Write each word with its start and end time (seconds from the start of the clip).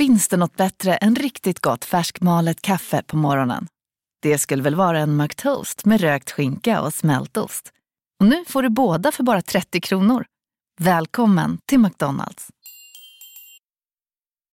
Finns 0.00 0.28
det 0.28 0.36
något 0.36 0.56
bättre 0.56 0.96
än 0.96 1.16
riktigt 1.16 1.60
gott 1.60 1.84
färskmalet 1.84 2.62
kaffe 2.62 3.02
på 3.06 3.16
morgonen? 3.16 3.66
Det 4.22 4.38
skulle 4.38 4.62
väl 4.62 4.74
vara 4.74 4.98
en 4.98 5.16
McToast 5.16 5.84
med 5.84 6.00
rökt 6.00 6.30
skinka 6.30 6.80
och 6.80 6.94
smältost. 6.94 7.72
Och 8.20 8.26
nu 8.26 8.44
får 8.48 8.62
du 8.62 8.68
båda 8.68 9.12
för 9.12 9.22
bara 9.22 9.42
30 9.42 9.80
kronor. 9.80 10.24
Välkommen 10.80 11.58
till 11.66 11.78
McDonalds. 11.78 12.48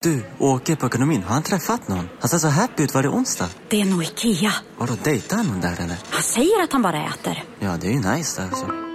Du, 0.04 0.26
åker 0.40 0.76
på 0.76 0.86
ekonomin. 0.86 1.24
Har 1.24 1.34
han 1.34 1.44
träffat 1.44 1.88
någon? 1.88 2.10
Han 2.20 2.30
ser 2.30 2.38
så 2.38 2.48
happy 2.48 2.84
ut. 2.84 2.94
Var 2.94 3.04
det 3.04 3.10
onsdag? 3.10 3.50
Det 3.70 3.82
är 3.82 3.86
nog 3.86 4.04
Ikea. 4.04 4.54
Har 4.78 4.88
du 4.88 4.96
dejtat 4.96 5.48
någon 5.48 5.62
där 5.62 5.82
eller? 5.82 5.98
Han 6.10 6.24
säger 6.24 6.64
att 6.64 6.72
han 6.72 6.82
bara 6.82 7.06
äter. 7.06 7.44
Ja, 7.60 7.78
det 7.82 7.88
är 7.88 7.92
ju 7.92 8.16
nice 8.16 8.44
alltså. 8.44 8.95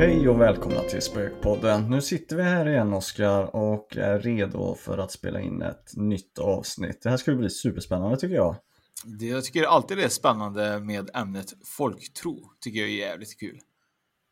Hej 0.00 0.28
och 0.28 0.40
välkomna 0.40 0.80
till 0.80 1.02
Spökpodden. 1.02 1.90
Nu 1.90 2.00
sitter 2.00 2.36
vi 2.36 2.42
här 2.42 2.68
igen 2.68 2.92
Oskar 2.92 3.56
och 3.56 3.96
är 3.96 4.18
redo 4.18 4.74
för 4.74 4.98
att 4.98 5.12
spela 5.12 5.40
in 5.40 5.62
ett 5.62 5.96
nytt 5.96 6.38
avsnitt. 6.38 7.02
Det 7.02 7.10
här 7.10 7.16
ska 7.16 7.34
bli 7.34 7.50
superspännande 7.50 8.16
tycker 8.16 8.34
jag. 8.34 8.56
Det, 9.04 9.26
jag 9.26 9.44
tycker 9.44 9.64
alltid 9.64 9.96
det 9.96 10.04
är 10.04 10.08
spännande 10.08 10.80
med 10.80 11.10
ämnet 11.14 11.46
folktro. 11.64 12.38
Tycker 12.60 12.80
jag 12.80 12.88
är 12.88 12.94
jävligt 12.94 13.40
kul. 13.40 13.58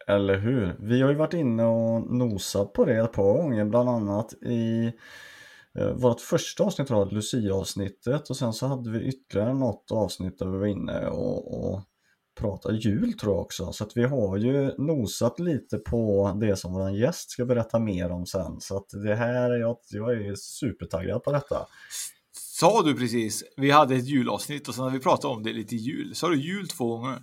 Eller 0.07 0.39
hur? 0.39 0.77
Vi 0.79 1.03
har 1.03 1.11
ju 1.11 1.17
varit 1.17 1.35
inne 1.35 1.65
och 1.65 2.15
nosat 2.15 2.73
på 2.73 2.85
det 2.85 2.97
ett 2.97 3.13
par 3.13 3.35
gånger, 3.35 3.65
bland 3.65 3.89
annat 3.89 4.33
i 4.33 4.93
eh, 5.79 5.93
vårt 5.93 6.21
första 6.21 6.65
avsnitt 6.65 6.91
var 6.91 7.11
Lucia-avsnittet 7.11 8.31
och 8.31 8.37
sen 8.37 8.53
så 8.53 8.67
hade 8.67 8.91
vi 8.91 9.03
ytterligare 9.03 9.55
något 9.55 9.91
avsnitt 9.91 10.39
där 10.39 10.47
vi 10.47 10.59
var 10.59 10.67
inne 10.67 11.07
och, 11.07 11.73
och 11.73 11.83
prata 12.39 12.73
jul 12.73 13.13
tror 13.13 13.35
jag 13.35 13.41
också. 13.41 13.73
Så 13.73 13.85
att 13.85 13.97
vi 13.97 14.05
har 14.05 14.37
ju 14.37 14.75
nosat 14.79 15.41
lite 15.41 15.79
på 15.79 16.33
det 16.41 16.57
som 16.57 16.73
vår 16.73 16.91
gäst 16.91 17.31
ska 17.31 17.45
berätta 17.45 17.79
mer 17.79 18.11
om 18.11 18.27
sen. 18.27 18.61
Så 18.61 18.77
att 18.77 18.89
det 19.05 19.15
här, 19.15 19.51
jag, 19.51 19.77
jag 19.91 20.13
är 20.13 20.35
supertaggad 20.35 21.25
på 21.25 21.33
detta. 21.33 21.67
Sa 22.33 22.83
du 22.83 22.95
precis, 22.95 23.45
vi 23.57 23.71
hade 23.71 23.95
ett 23.95 24.07
julavsnitt 24.07 24.69
och 24.69 24.75
sen 24.75 24.85
har 24.85 24.91
vi 24.91 24.99
pratat 24.99 25.25
om 25.25 25.43
det 25.43 25.53
lite 25.53 25.77
jul. 25.77 26.15
Sa 26.15 26.29
du 26.29 26.37
jul 26.37 26.69
två 26.69 26.97
gånger? 26.97 27.23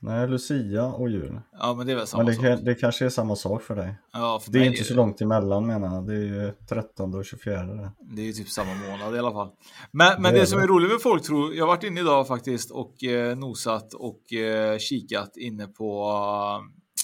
Nej, 0.00 0.28
Lucia 0.28 0.84
och 0.84 1.10
jul. 1.10 1.40
Ja, 1.58 1.74
men 1.74 1.86
det 1.86 1.92
är 1.92 1.96
väl 1.96 2.06
samma 2.06 2.22
men 2.24 2.42
det, 2.42 2.56
sak. 2.56 2.64
det 2.64 2.74
kanske 2.74 3.04
är 3.04 3.08
samma 3.08 3.36
sak 3.36 3.62
för 3.62 3.76
dig. 3.76 3.94
Ja, 4.12 4.40
för 4.44 4.52
det 4.52 4.58
är 4.58 4.64
inte 4.64 4.84
så 4.84 4.94
långt 4.94 5.20
emellan 5.20 5.66
menar 5.66 5.94
jag. 5.94 6.06
Det 6.06 6.14
är 6.14 6.44
ju 6.44 6.52
13 6.68 7.14
och 7.14 7.24
24. 7.24 7.62
Det. 7.64 8.22
Är 8.22 8.26
ju 8.26 8.32
typ 8.32 8.48
samma 8.48 8.74
månad 8.74 9.14
i 9.14 9.18
alla 9.18 9.32
fall. 9.32 9.48
Men, 9.90 10.22
men 10.22 10.32
Det 10.32 10.38
det, 10.38 10.42
är 10.42 10.46
som 10.46 10.60
är 10.60 10.66
roligt 10.66 10.90
med 10.90 11.00
folktro, 11.00 11.52
jag 11.52 11.62
har 11.62 11.68
varit 11.68 11.84
inne 11.84 12.00
idag 12.00 12.26
faktiskt 12.26 12.70
och 12.70 13.04
eh, 13.04 13.36
nosat 13.36 13.94
och 13.94 14.32
eh, 14.32 14.78
kikat 14.78 15.36
inne 15.36 15.66
på 15.66 16.12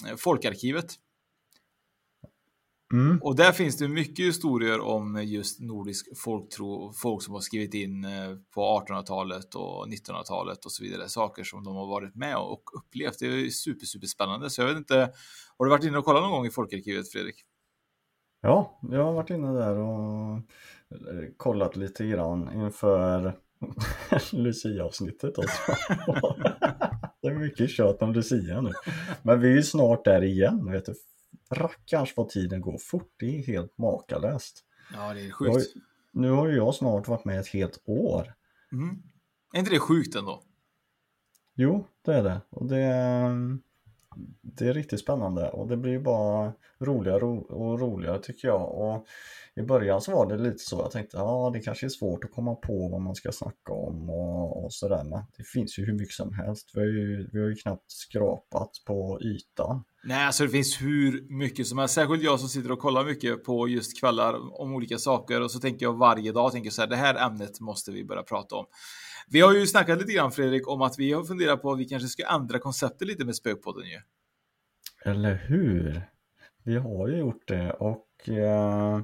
eh, 0.09 0.15
Folkarkivet. 0.15 0.85
Mm. 2.93 3.19
Och 3.21 3.35
där 3.35 3.51
finns 3.51 3.77
det 3.77 3.87
mycket 3.87 4.25
historier 4.25 4.79
om 4.79 5.23
just 5.23 5.59
nordisk 5.59 6.17
folktro, 6.17 6.93
folk 6.93 7.23
som 7.23 7.33
har 7.33 7.41
skrivit 7.41 7.73
in 7.73 8.05
eh, 8.05 8.35
på 8.53 8.61
1800-talet 8.61 9.55
och 9.55 9.87
1900-talet 9.87 10.65
och 10.65 10.71
så 10.71 10.83
vidare, 10.83 11.09
saker 11.09 11.43
som 11.43 11.63
de 11.63 11.75
har 11.75 11.87
varit 11.87 12.15
med 12.15 12.37
och 12.37 12.63
upplevt. 12.77 13.19
Det 13.19 13.25
är 13.25 13.49
super, 13.49 13.85
super 13.85 14.07
spännande. 14.07 14.49
Så 14.49 14.61
jag 14.61 14.67
vet 14.67 14.77
inte, 14.77 15.11
har 15.57 15.65
du 15.65 15.69
varit 15.69 15.83
inne 15.83 15.97
och 15.97 16.05
kollat 16.05 16.23
någon 16.23 16.31
gång 16.31 16.45
i 16.45 16.49
Folkarkivet, 16.49 17.11
Fredrik? 17.11 17.35
Ja, 18.41 18.79
jag 18.81 19.03
har 19.03 19.13
varit 19.13 19.29
inne 19.29 19.53
där 19.53 19.77
och 19.77 20.35
eh, 20.91 21.29
kollat 21.37 21.75
lite 21.75 22.05
grann 22.05 22.53
inför 22.53 23.37
Lucia-avsnittet 24.31 25.37
också. 25.37 25.61
det 27.21 27.27
är 27.27 27.39
mycket 27.39 27.69
kött 27.69 28.01
om 28.01 28.13
Lucia 28.13 28.61
nu. 28.61 28.71
Men 29.23 29.39
vi 29.39 29.47
är 29.47 29.55
ju 29.55 29.63
snart 29.63 30.05
där 30.05 30.23
igen, 30.23 30.71
vet 30.71 30.85
du. 30.85 30.93
Rackarns 31.53 32.13
vad 32.17 32.29
tiden 32.29 32.61
går 32.61 32.77
fort, 32.77 33.13
det 33.19 33.37
är 33.37 33.43
helt 33.43 33.77
makalöst. 33.77 34.65
Ja, 34.93 35.13
det 35.13 35.21
är 35.21 35.25
Jag, 35.25 35.33
sjukt. 35.33 35.73
nu 36.11 36.29
har 36.31 36.47
ju 36.47 36.55
jag 36.55 36.75
snart 36.75 37.07
varit 37.07 37.25
med 37.25 37.39
ett 37.39 37.47
helt 37.47 37.81
år. 37.85 38.33
Mm. 38.71 39.03
Är 39.53 39.59
inte 39.59 39.71
det 39.71 39.79
sjukt 39.79 40.15
ändå? 40.15 40.43
Jo, 41.55 41.87
det 42.05 42.13
är 42.13 42.23
det. 42.23 42.41
Och 42.49 42.65
det, 42.65 42.85
det 44.41 44.67
är 44.67 44.73
riktigt 44.73 44.99
spännande 44.99 45.49
och 45.49 45.67
det 45.67 45.77
blir 45.77 45.99
bara 45.99 46.53
roligare 46.79 47.25
och 47.25 47.79
roligare 47.79 48.19
tycker 48.19 48.47
jag. 48.47 48.71
Och 48.71 49.05
I 49.55 49.61
början 49.61 50.01
så 50.01 50.11
var 50.11 50.29
det 50.29 50.37
lite 50.43 50.57
så, 50.57 50.77
jag 50.77 50.91
tänkte 50.91 51.17
ja 51.17 51.49
det 51.53 51.59
kanske 51.59 51.87
är 51.87 51.89
svårt 51.89 52.23
att 52.23 52.31
komma 52.31 52.55
på 52.55 52.89
vad 52.89 53.01
man 53.01 53.15
ska 53.15 53.31
snacka 53.31 53.73
om 53.73 54.09
och, 54.09 54.63
och 54.63 54.73
sådär. 54.73 55.03
Men 55.03 55.23
det 55.37 55.43
finns 55.43 55.79
ju 55.79 55.85
hur 55.85 55.93
mycket 55.93 56.15
som 56.15 56.33
helst. 56.33 56.71
Vi 56.73 56.79
har 56.79 56.87
ju, 56.87 57.29
vi 57.31 57.39
har 57.41 57.49
ju 57.49 57.55
knappt 57.55 57.91
skrapat 57.91 58.71
på 58.85 59.19
ytan. 59.21 59.83
Nej, 60.05 60.25
alltså 60.25 60.43
det 60.43 60.49
finns 60.49 60.81
hur 60.81 61.25
mycket 61.29 61.67
som 61.67 61.77
helst. 61.77 61.93
Särskilt 61.93 62.23
jag 62.23 62.39
som 62.39 62.49
sitter 62.49 62.71
och 62.71 62.79
kollar 62.79 63.05
mycket 63.05 63.43
på 63.43 63.67
just 63.67 63.99
kvällar 63.99 64.61
om 64.61 64.73
olika 64.73 64.97
saker 64.97 65.41
och 65.41 65.51
så 65.51 65.59
tänker 65.59 65.85
jag 65.85 65.97
varje 65.97 66.31
dag 66.31 66.51
tänker 66.51 66.69
så 66.69 66.81
här, 66.81 66.89
det 66.89 66.95
här 66.95 67.27
ämnet 67.27 67.59
måste 67.59 67.91
vi 67.91 68.05
börja 68.05 68.23
prata 68.23 68.55
om. 68.55 68.65
Vi 69.27 69.41
har 69.41 69.53
ju 69.53 69.67
snackat 69.67 69.99
lite 69.99 70.13
grann 70.13 70.31
Fredrik 70.31 70.67
om 70.67 70.81
att 70.81 70.99
vi 70.99 71.11
har 71.11 71.23
funderat 71.23 71.61
på 71.61 71.71
att 71.71 71.79
vi 71.79 71.85
kanske 71.85 72.07
ska 72.07 72.35
ändra 72.35 72.59
konceptet 72.59 73.07
lite 73.07 73.25
med 73.25 73.35
Spökpodden 73.35 73.85
ju. 73.85 73.99
Eller 75.11 75.35
hur? 75.35 76.01
Vi 76.63 76.77
har 76.77 77.07
ju 77.07 77.17
gjort 77.17 77.47
det 77.47 77.71
och 77.71 78.29
eh, 78.29 79.01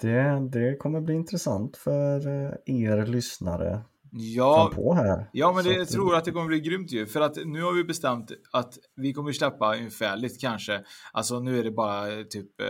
det, 0.00 0.48
det 0.52 0.76
kommer 0.76 1.00
bli 1.00 1.14
intressant 1.14 1.76
för 1.76 2.26
eh, 2.28 2.52
er 2.64 3.06
lyssnare 3.06 3.80
Ja, 4.10 4.72
på 4.74 4.94
här. 4.94 5.30
ja 5.32 5.52
men 5.52 5.64
det, 5.64 5.72
jag 5.72 5.88
tror 5.88 6.16
att 6.16 6.24
det 6.24 6.30
kommer 6.32 6.46
bli 6.46 6.60
grymt 6.60 6.92
ju. 6.92 7.06
För 7.06 7.20
att 7.20 7.36
nu 7.46 7.62
har 7.62 7.72
vi 7.72 7.84
bestämt 7.84 8.32
att 8.52 8.78
vi 8.96 9.12
kommer 9.12 9.32
släppa 9.32 9.76
ungefärligt 9.76 10.40
kanske. 10.40 10.84
Alltså 11.12 11.40
nu 11.40 11.58
är 11.58 11.64
det 11.64 11.70
bara 11.70 12.24
typ 12.24 12.60
eh, 12.60 12.66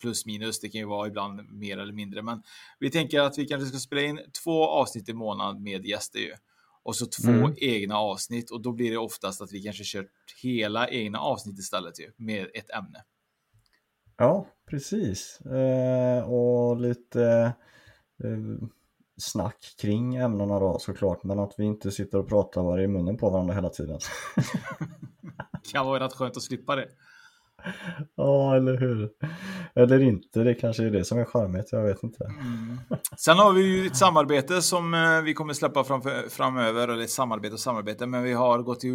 plus 0.00 0.26
minus. 0.26 0.60
Det 0.60 0.68
kan 0.68 0.80
ju 0.80 0.86
vara 0.86 1.08
ibland 1.08 1.52
mer 1.52 1.78
eller 1.78 1.92
mindre. 1.92 2.22
Men 2.22 2.42
vi 2.78 2.90
tänker 2.90 3.20
att 3.20 3.38
vi 3.38 3.46
kanske 3.46 3.68
ska 3.68 3.78
spela 3.78 4.02
in 4.02 4.20
två 4.44 4.68
avsnitt 4.68 5.08
i 5.08 5.12
månaden 5.12 5.62
med 5.62 5.86
gäster 5.86 6.18
ju. 6.18 6.32
Och 6.82 6.96
så 6.96 7.06
två 7.06 7.30
Mm. 7.30 7.54
egna 7.56 7.96
avsnitt. 7.98 8.50
Och 8.50 8.62
då 8.62 8.72
blir 8.72 8.90
det 8.90 8.98
oftast 8.98 9.42
att 9.42 9.52
vi 9.52 9.62
kanske 9.62 9.84
kör 9.84 10.06
hela 10.42 10.88
egna 10.88 11.18
avsnitt 11.18 11.58
istället 11.58 12.00
ju. 12.00 12.10
Med 12.16 12.46
ett 12.54 12.70
ämne. 12.70 13.04
Ja, 14.16 14.46
precis. 14.70 15.40
Eh, 15.40 16.22
och 16.30 16.80
lite 16.80 17.52
eh, 18.24 18.68
snack 19.20 19.74
kring 19.80 20.16
ämnena 20.16 20.60
då 20.60 20.78
såklart, 20.78 21.24
men 21.24 21.38
att 21.38 21.54
vi 21.56 21.64
inte 21.64 21.90
sitter 21.90 22.18
och 22.18 22.28
pratar 22.28 22.62
var 22.62 22.80
i 22.80 22.86
munnen 22.86 23.16
på 23.16 23.30
varandra 23.30 23.54
hela 23.54 23.68
tiden. 23.68 23.98
Kan 25.72 25.86
vara 25.86 26.04
rätt 26.04 26.12
skönt 26.12 26.36
att 26.36 26.42
slippa 26.42 26.76
det. 26.76 26.88
Ja, 28.14 28.56
eller 28.56 28.76
hur? 28.76 29.10
Eller 29.74 30.00
inte, 30.00 30.40
det 30.40 30.54
kanske 30.54 30.84
är 30.84 30.90
det 30.90 31.04
som 31.04 31.18
är 31.18 31.24
charmigt, 31.24 31.72
jag 31.72 31.82
vet 31.82 32.02
inte. 32.02 32.24
Mm. 32.24 32.78
Sen 33.16 33.38
har 33.38 33.52
vi 33.52 33.62
ju 33.62 33.86
ett 33.86 33.96
samarbete 33.96 34.62
som 34.62 34.94
eh, 34.94 35.22
vi 35.22 35.34
kommer 35.34 35.52
släppa 35.52 35.84
framför, 35.84 36.28
framöver, 36.28 36.88
eller 36.88 37.06
samarbete 37.06 37.54
och 37.54 37.60
samarbete, 37.60 38.06
men 38.06 38.22
vi 38.22 38.32
har 38.32 38.58
gått 38.58 38.84
eh, 38.84 38.90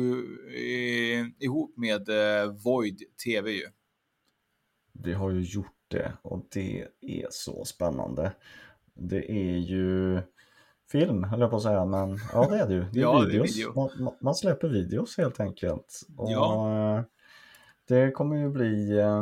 ihop 1.45 1.77
med 1.77 2.09
eh, 2.09 2.51
Void 2.63 2.99
TV 3.25 3.51
ju. 3.51 3.67
Vi 5.03 5.13
har 5.13 5.31
ju 5.31 5.41
gjort 5.41 5.75
det 5.87 6.13
och 6.21 6.47
det 6.53 6.87
är 7.01 7.27
så 7.29 7.65
spännande. 7.65 8.31
Det 8.95 9.31
är 9.31 9.57
ju 9.57 10.21
film, 10.91 11.23
höll 11.23 11.39
jag 11.39 11.49
på 11.49 11.55
att 11.55 11.63
säga, 11.63 11.85
men 11.85 12.17
ja 12.33 12.47
det 12.49 12.59
är 12.59 12.67
det 12.67 12.73
ju. 12.73 12.85
Det 12.91 12.99
är 12.99 13.03
Ja, 13.03 13.19
det 13.19 13.23
är 13.25 13.27
videos. 13.27 13.57
video. 13.57 13.73
Man, 13.75 13.89
man- 14.03 14.15
man 14.21 14.35
släpper 14.35 14.67
videos 14.67 15.17
helt 15.17 15.39
enkelt. 15.39 16.01
Och 16.17 16.31
Ja. 16.31 16.97
eh, 16.97 17.03
Det 17.87 18.11
kommer 18.11 18.35
ju 18.35 18.49
bli 18.49 18.97
eh, 18.99 19.21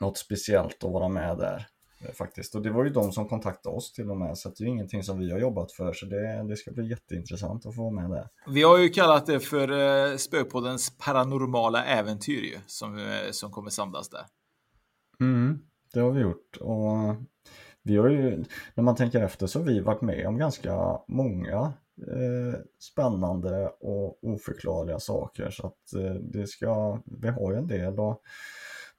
något 0.00 0.18
speciellt 0.18 0.84
att 0.84 0.92
vara 0.92 1.08
med 1.08 1.38
där. 1.38 1.66
Eh, 2.00 2.12
faktiskt. 2.12 2.54
Och 2.54 2.62
det 2.62 2.70
var 2.70 2.84
ju 2.84 2.90
de 2.90 3.12
som 3.12 3.28
kontaktade 3.28 3.76
oss 3.76 3.92
till 3.92 4.10
och 4.10 4.16
med, 4.16 4.38
så 4.38 4.48
det 4.48 4.64
är 4.64 4.66
ingenting 4.68 5.02
som 5.02 5.18
vi 5.18 5.30
har 5.32 5.38
jobbat 5.38 5.72
för, 5.72 5.92
så 5.92 6.06
det, 6.06 6.42
det 6.48 6.56
ska 6.56 6.70
bli 6.70 6.88
jätteintressant 6.90 7.66
att 7.66 7.74
få 7.74 7.82
vara 7.82 8.08
med 8.08 8.10
där. 8.10 8.28
Vi 8.46 8.62
har 8.62 8.78
ju 8.78 8.88
kallat 8.88 9.26
det 9.26 9.40
för 9.40 9.68
eh, 10.10 10.16
Spökpoddens 10.16 10.96
paranormala 10.98 11.84
äventyr 11.84 12.40
ju, 12.42 12.58
som, 12.66 12.98
eh, 12.98 13.30
som 13.30 13.50
kommer 13.50 13.70
samlas 13.70 14.08
där. 14.08 14.24
Mm, 15.20 15.58
det 15.92 16.00
har 16.00 16.10
vi 16.10 16.20
gjort. 16.20 16.56
Och 16.60 17.14
vi 17.88 17.96
har 17.96 18.08
ju, 18.08 18.44
när 18.74 18.84
man 18.84 18.96
tänker 18.96 19.22
efter 19.22 19.46
så 19.46 19.58
har 19.58 19.66
vi 19.66 19.80
varit 19.80 20.02
med 20.02 20.26
om 20.26 20.38
ganska 20.38 20.98
många 21.08 21.72
eh, 22.06 22.60
spännande 22.92 23.68
och 23.80 24.24
oförklarliga 24.24 24.98
saker. 24.98 25.50
Så 25.50 25.66
att 25.66 25.94
eh, 25.94 26.14
det 26.14 26.46
ska, 26.46 27.00
vi 27.04 27.28
har 27.28 27.52
ju 27.52 27.58
en 27.58 27.66
del 27.66 28.00
att 28.00 28.20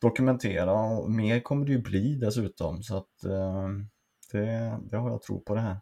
dokumentera 0.02 0.74
och 0.74 1.12
mer 1.12 1.40
kommer 1.40 1.66
det 1.66 1.72
ju 1.72 1.82
bli 1.82 2.16
dessutom. 2.16 2.84
Så 2.84 2.98
att 2.98 3.24
eh, 3.24 3.68
det, 4.32 4.78
det 4.90 4.98
har 4.98 5.10
jag 5.10 5.22
tro 5.22 5.42
på 5.42 5.56
det 5.56 5.62
här. 5.62 5.78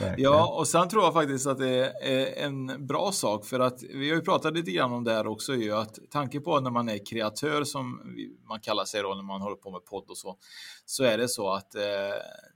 Verkligen. 0.00 0.32
Ja, 0.32 0.58
och 0.58 0.68
sen 0.68 0.88
tror 0.88 1.04
jag 1.04 1.12
faktiskt 1.12 1.46
att 1.46 1.58
det 1.58 1.92
är 2.00 2.44
en 2.46 2.86
bra 2.86 3.12
sak 3.12 3.46
för 3.46 3.60
att 3.60 3.82
vi 3.82 4.08
har 4.08 4.16
ju 4.16 4.22
pratat 4.22 4.54
lite 4.54 4.70
grann 4.70 4.92
om 4.92 5.04
det 5.04 5.12
här 5.12 5.26
också 5.26 5.54
ju 5.54 5.72
att 5.72 5.98
tanke 6.10 6.40
på 6.40 6.60
när 6.60 6.70
man 6.70 6.88
är 6.88 7.06
kreatör 7.06 7.64
som 7.64 8.00
man 8.48 8.60
kallar 8.60 8.84
sig 8.84 9.02
då 9.02 9.14
när 9.14 9.22
man 9.22 9.40
håller 9.40 9.56
på 9.56 9.70
med 9.70 9.84
podd 9.84 10.10
och 10.10 10.18
så, 10.18 10.38
så 10.84 11.04
är 11.04 11.18
det 11.18 11.28
så 11.28 11.52
att 11.52 11.74
eh, 11.74 11.82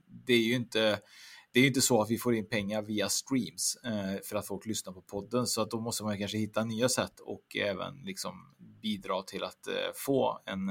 det 0.07 0.33
är 0.33 0.43
ju 0.43 0.53
inte 0.53 0.99
det 1.53 1.59
är 1.59 1.67
inte 1.67 1.81
så 1.81 2.01
att 2.01 2.09
vi 2.09 2.17
får 2.17 2.35
in 2.35 2.49
pengar 2.49 2.81
via 2.81 3.09
streams 3.09 3.77
eh, 3.83 4.21
för 4.23 4.35
att 4.35 4.47
folk 4.47 4.65
lyssnar 4.65 4.93
på 4.93 5.01
podden, 5.01 5.47
så 5.47 5.61
att 5.61 5.71
då 5.71 5.79
måste 5.79 6.03
man 6.03 6.17
kanske 6.17 6.37
hitta 6.37 6.63
nya 6.63 6.89
sätt 6.89 7.19
och 7.19 7.55
även 7.55 7.95
liksom 8.03 8.55
bidra 8.81 9.21
till 9.21 9.43
att 9.43 9.67
eh, 9.67 9.73
få 9.95 10.41
en, 10.45 10.69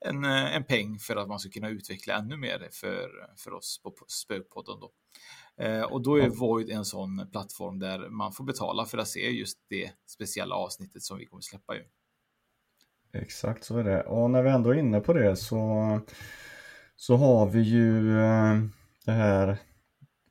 en, 0.00 0.24
en 0.24 0.64
peng 0.64 0.98
för 0.98 1.16
att 1.16 1.28
man 1.28 1.38
ska 1.38 1.50
kunna 1.50 1.68
utveckla 1.68 2.14
ännu 2.14 2.36
mer 2.36 2.68
för, 2.72 3.10
för 3.36 3.52
oss 3.52 3.80
på 3.82 3.94
Spökpodden. 4.08 4.80
Då. 4.80 4.92
Eh, 5.60 5.82
och 5.82 6.02
då 6.02 6.16
är 6.16 6.28
Void 6.28 6.70
en 6.70 6.84
sån 6.84 7.28
plattform 7.32 7.78
där 7.78 8.08
man 8.08 8.32
får 8.32 8.44
betala 8.44 8.84
för 8.84 8.98
att 8.98 9.08
se 9.08 9.30
just 9.30 9.58
det 9.68 9.90
speciella 10.06 10.54
avsnittet 10.54 11.02
som 11.02 11.18
vi 11.18 11.26
kommer 11.26 11.40
släppa 11.40 11.74
ju. 11.74 11.82
Exakt 13.12 13.64
så 13.64 13.78
är 13.78 13.84
det. 13.84 14.02
Och 14.02 14.30
när 14.30 14.42
vi 14.42 14.50
ändå 14.50 14.70
är 14.70 14.74
inne 14.74 15.00
på 15.00 15.12
det 15.12 15.36
så, 15.36 16.00
så 16.96 17.16
har 17.16 17.46
vi 17.46 17.60
ju 17.60 18.20
eh, 18.20 18.54
det 19.04 19.12
här 19.12 19.58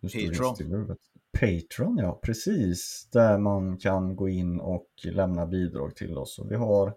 Patreon. 0.02 0.98
Patreon, 1.40 1.98
ja 1.98 2.20
precis. 2.24 3.10
Där 3.12 3.38
man 3.38 3.78
kan 3.78 4.16
gå 4.16 4.30
in 4.30 4.60
och 4.60 4.88
lämna 5.04 5.46
bidrag 5.46 5.96
till 5.96 6.18
oss. 6.18 6.40
Och 6.40 6.52
vi 6.52 6.56
har 6.56 6.94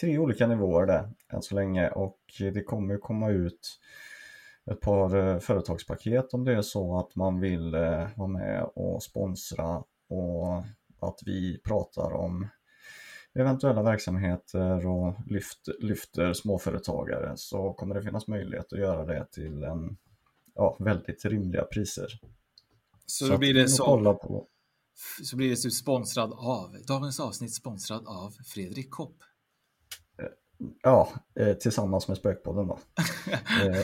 tre 0.00 0.18
olika 0.18 0.46
nivåer 0.46 0.86
där 0.86 1.10
än 1.32 1.42
så 1.42 1.54
länge 1.54 1.90
och 1.90 2.20
det 2.38 2.62
kommer 2.62 2.98
komma 2.98 3.30
ut 3.30 3.80
ett 4.70 4.80
par 4.80 5.16
eh, 5.16 5.38
företagspaket 5.38 6.34
om 6.34 6.44
det 6.44 6.52
är 6.52 6.62
så 6.62 6.98
att 6.98 7.16
man 7.16 7.40
vill 7.40 7.74
eh, 7.74 8.08
vara 8.16 8.28
med 8.28 8.70
och 8.74 9.02
sponsra 9.02 9.84
och 10.08 10.58
att 11.00 11.18
vi 11.26 11.60
pratar 11.64 12.12
om 12.12 12.48
eventuella 13.34 13.82
verksamheter 13.82 14.86
och 14.86 15.14
lyft, 15.26 15.68
lyfter 15.78 16.32
småföretagare 16.32 17.32
så 17.36 17.72
kommer 17.72 17.94
det 17.94 18.02
finnas 18.02 18.28
möjlighet 18.28 18.72
att 18.72 18.78
göra 18.78 19.04
det 19.04 19.26
till 19.32 19.64
en, 19.64 19.96
ja, 20.54 20.76
väldigt 20.78 21.24
rimliga 21.24 21.64
priser. 21.64 22.20
Så, 23.06 23.26
så 23.26 23.38
blir 23.38 23.54
det 23.54 23.68
så, 23.68 23.84
kolla 23.84 24.14
på. 24.14 24.46
så 25.22 25.36
blir 25.36 25.50
det 25.50 25.56
sponsrad 25.56 26.32
av, 26.32 26.76
dagens 26.86 27.20
avsnitt 27.20 27.54
sponsrad 27.54 28.06
av 28.06 28.30
Fredrik 28.44 28.90
Kopp. 28.90 29.16
Ja, 30.82 31.08
eh, 31.40 31.52
tillsammans 31.52 32.08
med 32.08 32.16
Spökpodden 32.16 32.66
då. 32.66 32.78
Eh, 33.64 33.80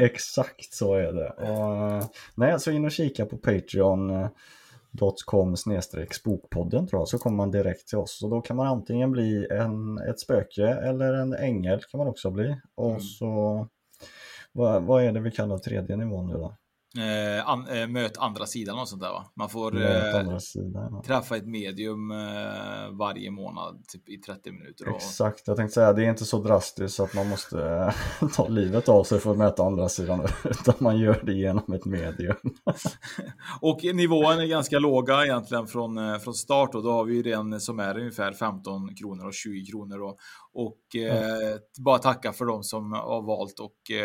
exakt 0.00 0.74
så 0.74 0.94
är 0.94 1.12
det. 1.12 1.30
Och, 1.30 2.04
nej, 2.34 2.60
så 2.60 2.70
in 2.70 2.84
och 2.84 2.92
kika 2.92 3.26
på 3.26 3.38
patreon.com 3.38 5.56
spokpodden 6.10 6.86
tror 6.86 7.00
jag, 7.00 7.08
så 7.08 7.18
kommer 7.18 7.36
man 7.36 7.50
direkt 7.50 7.88
till 7.88 7.98
oss. 7.98 8.22
Och 8.22 8.30
då 8.30 8.40
kan 8.40 8.56
man 8.56 8.66
antingen 8.66 9.12
bli 9.12 9.46
en, 9.50 9.98
ett 9.98 10.20
spöke 10.20 10.66
eller 10.66 11.14
en 11.14 11.34
ängel 11.34 11.80
kan 11.90 11.98
man 11.98 12.08
också 12.08 12.30
bli. 12.30 12.60
Och 12.74 12.90
mm. 12.90 13.00
så, 13.00 13.66
vad, 14.52 14.82
vad 14.82 15.04
är 15.04 15.12
det 15.12 15.20
vi 15.20 15.30
kallar 15.30 15.58
tredje 15.58 15.96
nivån 15.96 16.26
nu 16.26 16.34
då? 16.34 16.54
Eh, 16.96 17.48
an, 17.48 17.66
eh, 17.68 17.88
möt 17.88 18.18
andra 18.18 18.46
sidan 18.46 18.78
och 18.78 18.88
sånt 18.88 19.02
där 19.02 19.10
va? 19.10 19.24
Man 19.34 19.48
får 19.48 19.82
eh, 19.82 20.38
sidan, 20.38 20.88
ja. 20.92 21.02
träffa 21.06 21.36
ett 21.36 21.46
medium 21.46 22.10
eh, 22.10 22.96
varje 22.98 23.30
månad 23.30 23.84
typ 23.88 24.08
i 24.08 24.16
30 24.16 24.52
minuter. 24.52 24.88
Och... 24.88 24.96
Exakt, 24.96 25.42
jag 25.46 25.56
tänkte 25.56 25.74
säga 25.74 25.92
det 25.92 26.04
är 26.04 26.10
inte 26.10 26.24
så 26.24 26.42
drastiskt 26.42 27.00
att 27.00 27.14
man 27.14 27.28
måste 27.28 27.62
eh, 28.20 28.28
ta 28.36 28.48
livet 28.48 28.88
av 28.88 29.04
sig 29.04 29.20
för 29.20 29.30
att 29.30 29.38
möta 29.38 29.62
andra 29.62 29.88
sidan 29.88 30.20
utan 30.44 30.74
man 30.78 30.98
gör 30.98 31.22
det 31.24 31.32
genom 31.32 31.72
ett 31.72 31.84
medium. 31.84 32.36
och 33.60 33.84
nivån 33.84 34.38
är 34.38 34.46
ganska 34.46 34.78
låga 34.78 35.24
egentligen 35.24 35.66
från, 35.66 35.98
eh, 35.98 36.18
från 36.18 36.34
start 36.34 36.74
och 36.74 36.82
då 36.82 36.92
har 36.92 37.04
vi 37.04 37.14
ju 37.14 37.22
den 37.22 37.60
som 37.60 37.80
är 37.80 37.98
ungefär 37.98 38.32
15 38.32 38.94
kronor 38.94 39.26
och 39.26 39.34
20 39.34 39.64
kronor 39.64 40.02
och, 40.02 40.18
och 40.58 40.94
mm. 40.94 41.58
bara 41.78 41.98
tacka 41.98 42.32
för 42.32 42.44
de 42.44 42.62
som 42.62 42.92
har 42.92 43.22
valt 43.22 43.60
att 43.60 43.96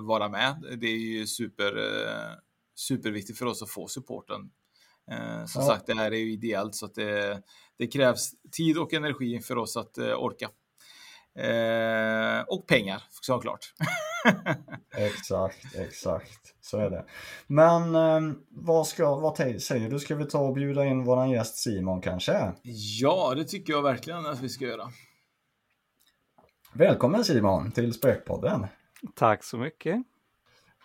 vara 0.00 0.28
med. 0.28 0.78
Det 0.80 0.86
är 0.86 0.98
ju 0.98 1.26
super 1.26 1.76
Eh, 2.10 2.36
superviktigt 2.76 3.38
för 3.38 3.46
oss 3.46 3.62
att 3.62 3.70
få 3.70 3.88
supporten. 3.88 4.40
Eh, 5.10 5.44
som 5.46 5.62
ja. 5.62 5.68
sagt, 5.68 5.86
det 5.86 5.94
här 5.94 6.12
är 6.12 6.18
ju 6.18 6.32
ideellt 6.32 6.74
så 6.74 6.86
att 6.86 6.94
det, 6.94 7.42
det 7.78 7.86
krävs 7.86 8.30
tid 8.52 8.78
och 8.78 8.94
energi 8.94 9.40
för 9.40 9.58
oss 9.58 9.76
att 9.76 9.98
eh, 9.98 10.14
orka. 10.14 10.50
och 12.46 12.66
pengar 12.66 13.02
såklart. 13.20 13.74
exakt, 14.96 15.74
exakt. 15.74 16.54
Så 16.60 16.78
är 16.78 16.90
det. 16.90 17.04
Men 17.46 17.92
vad, 18.48 18.86
ska, 18.86 19.14
vad 19.14 19.36
säger 19.36 19.90
du? 19.90 19.98
Ska 19.98 20.16
vi 20.16 20.24
ta 20.24 20.38
och 20.38 20.54
bjuda 20.54 20.84
in 20.86 21.04
våran 21.04 21.30
gäst 21.30 21.56
Simon 21.56 22.00
kanske? 22.00 22.52
Ja, 23.00 23.34
det 23.36 23.44
tycker 23.44 23.72
jag 23.72 23.82
verkligen 23.82 24.26
att 24.26 24.40
vi 24.40 24.48
ska 24.48 24.64
göra. 24.64 24.92
Välkommen 26.72 27.24
Simon 27.24 27.72
till 27.72 27.92
Spökpodden. 27.92 28.66
Tack 29.14 29.44
så 29.44 29.56
mycket. 29.56 30.02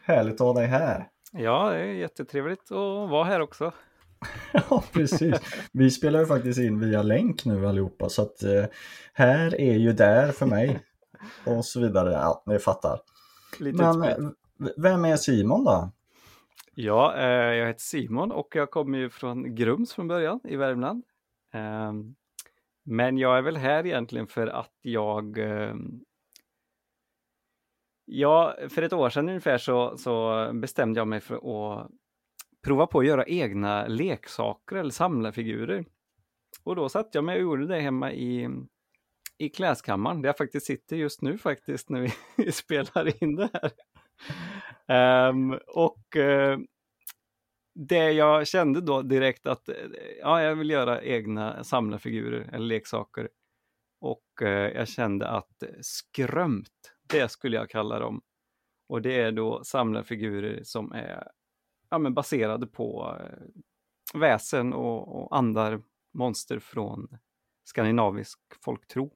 Härligt 0.03 0.33
att 0.33 0.39
ha 0.39 0.53
dig 0.53 0.67
här. 0.67 1.07
Ja, 1.31 1.69
det 1.69 1.77
är 1.77 1.93
jättetrevligt 1.93 2.71
att 2.71 3.09
vara 3.09 3.23
här 3.23 3.39
också. 3.39 3.71
ja, 4.53 4.83
precis. 4.93 5.35
Vi 5.71 5.91
spelar 5.91 6.19
ju 6.19 6.25
faktiskt 6.25 6.59
in 6.59 6.79
via 6.79 7.01
länk 7.01 7.45
nu 7.45 7.67
allihopa, 7.67 8.09
så 8.09 8.21
att 8.21 8.43
eh, 8.43 8.65
här 9.13 9.61
är 9.61 9.73
ju 9.73 9.93
där 9.93 10.31
för 10.31 10.45
mig. 10.45 10.79
Och 11.45 11.65
så 11.65 11.79
vidare. 11.79 12.11
Ja, 12.11 12.43
ni 12.45 12.59
fattar. 12.59 12.99
Lite 13.59 13.93
Men 13.93 14.35
vem 14.77 15.05
är 15.05 15.15
Simon 15.15 15.63
då? 15.63 15.91
Ja, 16.75 17.15
eh, 17.17 17.55
jag 17.55 17.67
heter 17.67 17.81
Simon 17.81 18.31
och 18.31 18.47
jag 18.55 18.71
kommer 18.71 18.97
ju 18.97 19.09
från 19.09 19.55
Grums 19.55 19.93
från 19.93 20.07
början 20.07 20.39
i 20.43 20.55
Värmland. 20.55 21.03
Eh, 21.53 21.93
men 22.85 23.17
jag 23.17 23.37
är 23.37 23.41
väl 23.41 23.57
här 23.57 23.85
egentligen 23.85 24.27
för 24.27 24.47
att 24.47 24.73
jag 24.81 25.37
ehm, 25.37 26.05
Ja, 28.07 28.55
för 28.69 28.81
ett 28.81 28.93
år 28.93 29.09
sedan 29.09 29.29
ungefär 29.29 29.57
så, 29.57 29.97
så 29.97 30.49
bestämde 30.53 30.99
jag 30.99 31.07
mig 31.07 31.21
för 31.21 31.35
att 31.35 31.91
prova 32.63 32.87
på 32.87 32.99
att 32.99 33.05
göra 33.05 33.25
egna 33.25 33.87
leksaker 33.87 34.75
eller 34.75 34.91
samlarfigurer. 34.91 35.85
Och 36.63 36.75
då 36.75 36.89
satt 36.89 37.15
jag 37.15 37.23
mig 37.23 37.35
och 37.35 37.41
gjorde 37.41 37.67
det 37.67 37.79
hemma 37.79 38.11
i, 38.11 38.49
i 39.37 39.49
kläskammaren, 39.49 40.21
där 40.21 40.29
jag 40.29 40.37
faktiskt 40.37 40.65
sitter 40.65 40.95
just 40.95 41.21
nu 41.21 41.37
faktiskt 41.37 41.89
när 41.89 42.13
vi 42.37 42.51
spelar 42.51 43.23
in 43.23 43.35
det 43.35 43.49
här. 43.53 43.71
Um, 45.29 45.59
och 45.67 46.15
uh, 46.15 46.57
det 47.75 48.11
jag 48.11 48.47
kände 48.47 48.81
då 48.81 49.01
direkt 49.01 49.47
att 49.47 49.69
eh, 49.69 49.75
ja, 50.19 50.41
jag 50.41 50.55
vill 50.55 50.69
göra 50.69 51.03
egna 51.03 51.63
samlarfigurer 51.63 52.49
eller 52.53 52.65
leksaker. 52.65 53.29
Och 54.01 54.41
eh, 54.41 54.71
jag 54.71 54.87
kände 54.87 55.27
att 55.27 55.63
skrömt 55.81 56.95
det 57.07 57.31
skulle 57.31 57.57
jag 57.57 57.69
kalla 57.69 57.99
dem. 57.99 58.21
Och 58.89 59.01
det 59.01 59.21
är 59.21 59.31
då 59.31 59.63
samlarfigurer 59.63 60.63
som 60.63 60.91
är 60.91 61.27
ja, 61.89 61.97
men 61.97 62.13
baserade 62.13 62.67
på 62.67 63.17
eh, 63.19 64.19
väsen 64.19 64.73
och, 64.73 65.21
och 65.21 65.37
andar, 65.37 65.81
monster 66.13 66.59
från 66.59 67.17
skandinavisk 67.63 68.39
folktro. 68.63 69.11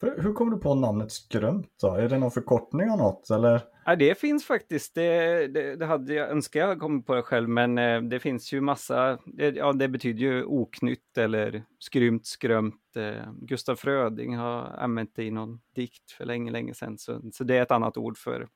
Hur 0.00 0.32
kom 0.32 0.50
du 0.50 0.56
på 0.56 0.74
namnet 0.74 1.12
Skrömt 1.12 1.68
då? 1.80 1.94
Är 1.94 2.08
det 2.08 2.18
någon 2.18 2.30
förkortning 2.30 2.90
av 2.90 2.98
något 2.98 3.30
eller? 3.30 3.62
Ja, 3.84 3.96
det 3.96 4.18
finns 4.18 4.44
faktiskt. 4.44 4.94
Det, 4.94 5.46
det, 5.46 5.76
det 5.76 5.86
hade 5.86 6.14
jag 6.14 6.30
önskat 6.30 6.60
jag 6.60 6.80
kommit 6.80 7.06
på 7.06 7.14
det 7.14 7.22
själv, 7.22 7.48
men 7.48 7.78
eh, 7.78 8.02
det 8.02 8.20
finns 8.20 8.52
ju 8.52 8.60
massa. 8.60 9.18
Det, 9.26 9.56
ja, 9.56 9.72
det 9.72 9.88
betyder 9.88 10.20
ju 10.20 10.44
oknytt 10.44 11.18
eller 11.18 11.64
skrymt, 11.78 12.26
skrömt. 12.26 12.96
Eh, 12.96 13.32
Gustaf 13.40 13.80
Fröding 13.80 14.36
har 14.36 14.62
använt 14.62 15.12
det 15.14 15.24
i 15.24 15.30
någon 15.30 15.60
dikt 15.74 16.10
för 16.10 16.24
länge, 16.24 16.50
länge 16.50 16.74
sedan, 16.74 16.98
så, 16.98 17.20
så 17.32 17.44
det 17.44 17.56
är 17.56 17.62
ett 17.62 17.70
annat 17.70 17.96
ord 17.96 18.18
för 18.18 18.48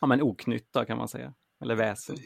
ja, 0.00 0.06
men 0.06 0.22
oknytta 0.22 0.84
kan 0.84 0.98
man 0.98 1.08
säga. 1.08 1.34
Eller 1.62 1.74
väsen. 1.74 2.16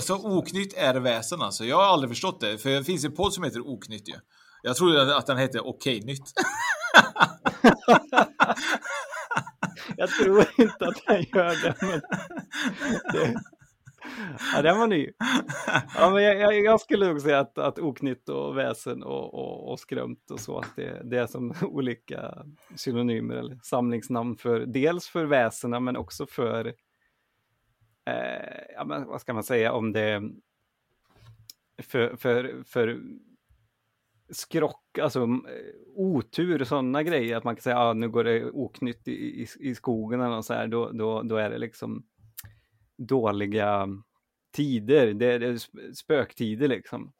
Så 0.00 0.38
oknytt 0.38 0.74
är 0.76 1.00
väsen 1.00 1.42
alltså? 1.42 1.64
Jag 1.64 1.76
har 1.76 1.84
aldrig 1.84 2.10
förstått 2.10 2.40
det, 2.40 2.58
för 2.58 2.70
det 2.70 2.84
finns 2.84 3.04
en 3.04 3.14
podd 3.14 3.32
som 3.32 3.44
heter 3.44 3.60
Oknytt 3.60 4.08
ju. 4.08 4.14
Jag 4.62 4.76
trodde 4.76 5.16
att 5.16 5.26
den 5.26 5.36
hette 5.36 5.60
Okej-nytt. 5.60 6.22
jag 9.96 10.08
tror 10.08 10.44
inte 10.56 10.86
att 10.88 11.02
den 11.06 11.22
gör 11.22 11.62
det. 11.62 11.74
Men 11.80 12.00
det 13.12 13.40
ja, 14.54 14.62
den 14.62 14.78
var 14.78 14.86
ny. 14.86 15.10
Ja, 15.94 16.10
men 16.10 16.22
jag, 16.22 16.36
jag, 16.40 16.60
jag 16.64 16.80
skulle 16.80 17.06
nog 17.06 17.20
säga 17.20 17.40
att, 17.40 17.58
att 17.58 17.78
oknytt 17.78 18.28
och 18.28 18.58
väsen 18.58 19.02
och, 19.02 19.34
och, 19.34 19.72
och 19.72 19.80
skrömt 19.80 20.30
och 20.30 20.40
så, 20.40 20.58
att 20.58 20.76
det, 20.76 21.02
det 21.04 21.18
är 21.18 21.26
som 21.26 21.54
olika 21.62 22.46
synonymer 22.76 23.34
eller 23.34 23.58
samlingsnamn 23.62 24.36
för 24.36 24.60
dels 24.60 25.08
för 25.08 25.24
väsena 25.24 25.80
men 25.80 25.96
också 25.96 26.26
för, 26.26 26.66
eh, 28.06 28.74
ja, 28.74 28.84
men 28.84 29.06
vad 29.06 29.20
ska 29.20 29.34
man 29.34 29.44
säga 29.44 29.72
om 29.72 29.92
det, 29.92 30.22
för, 31.82 32.16
för, 32.16 32.62
för 32.66 33.00
skrock, 34.30 34.98
alltså 35.02 35.28
otur, 35.96 36.64
sådana 36.64 37.02
grejer, 37.02 37.36
att 37.36 37.44
man 37.44 37.56
kan 37.56 37.62
säga 37.62 37.78
att 37.78 37.82
ah, 37.82 37.92
nu 37.92 38.08
går 38.08 38.24
det 38.24 38.50
oknytt 38.50 39.08
i, 39.08 39.42
i, 39.42 39.46
i 39.60 39.74
skogen 39.74 40.20
eller 40.20 40.42
så 40.42 40.54
här, 40.54 40.66
då, 40.66 40.90
då, 40.90 41.22
då 41.22 41.36
är 41.36 41.50
det 41.50 41.58
liksom 41.58 42.06
dåliga 42.98 43.88
tider, 44.52 45.14
det 45.14 45.26
är, 45.26 45.38
det 45.38 45.46
är 45.46 45.92
spöktider 45.94 46.68
liksom. 46.68 47.12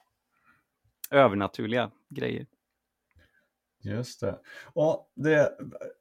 Övernaturliga 1.11 1.91
grejer. 2.09 2.47
Just 3.81 4.21
det. 4.21 4.38
Och 4.65 5.12
det, 5.15 5.53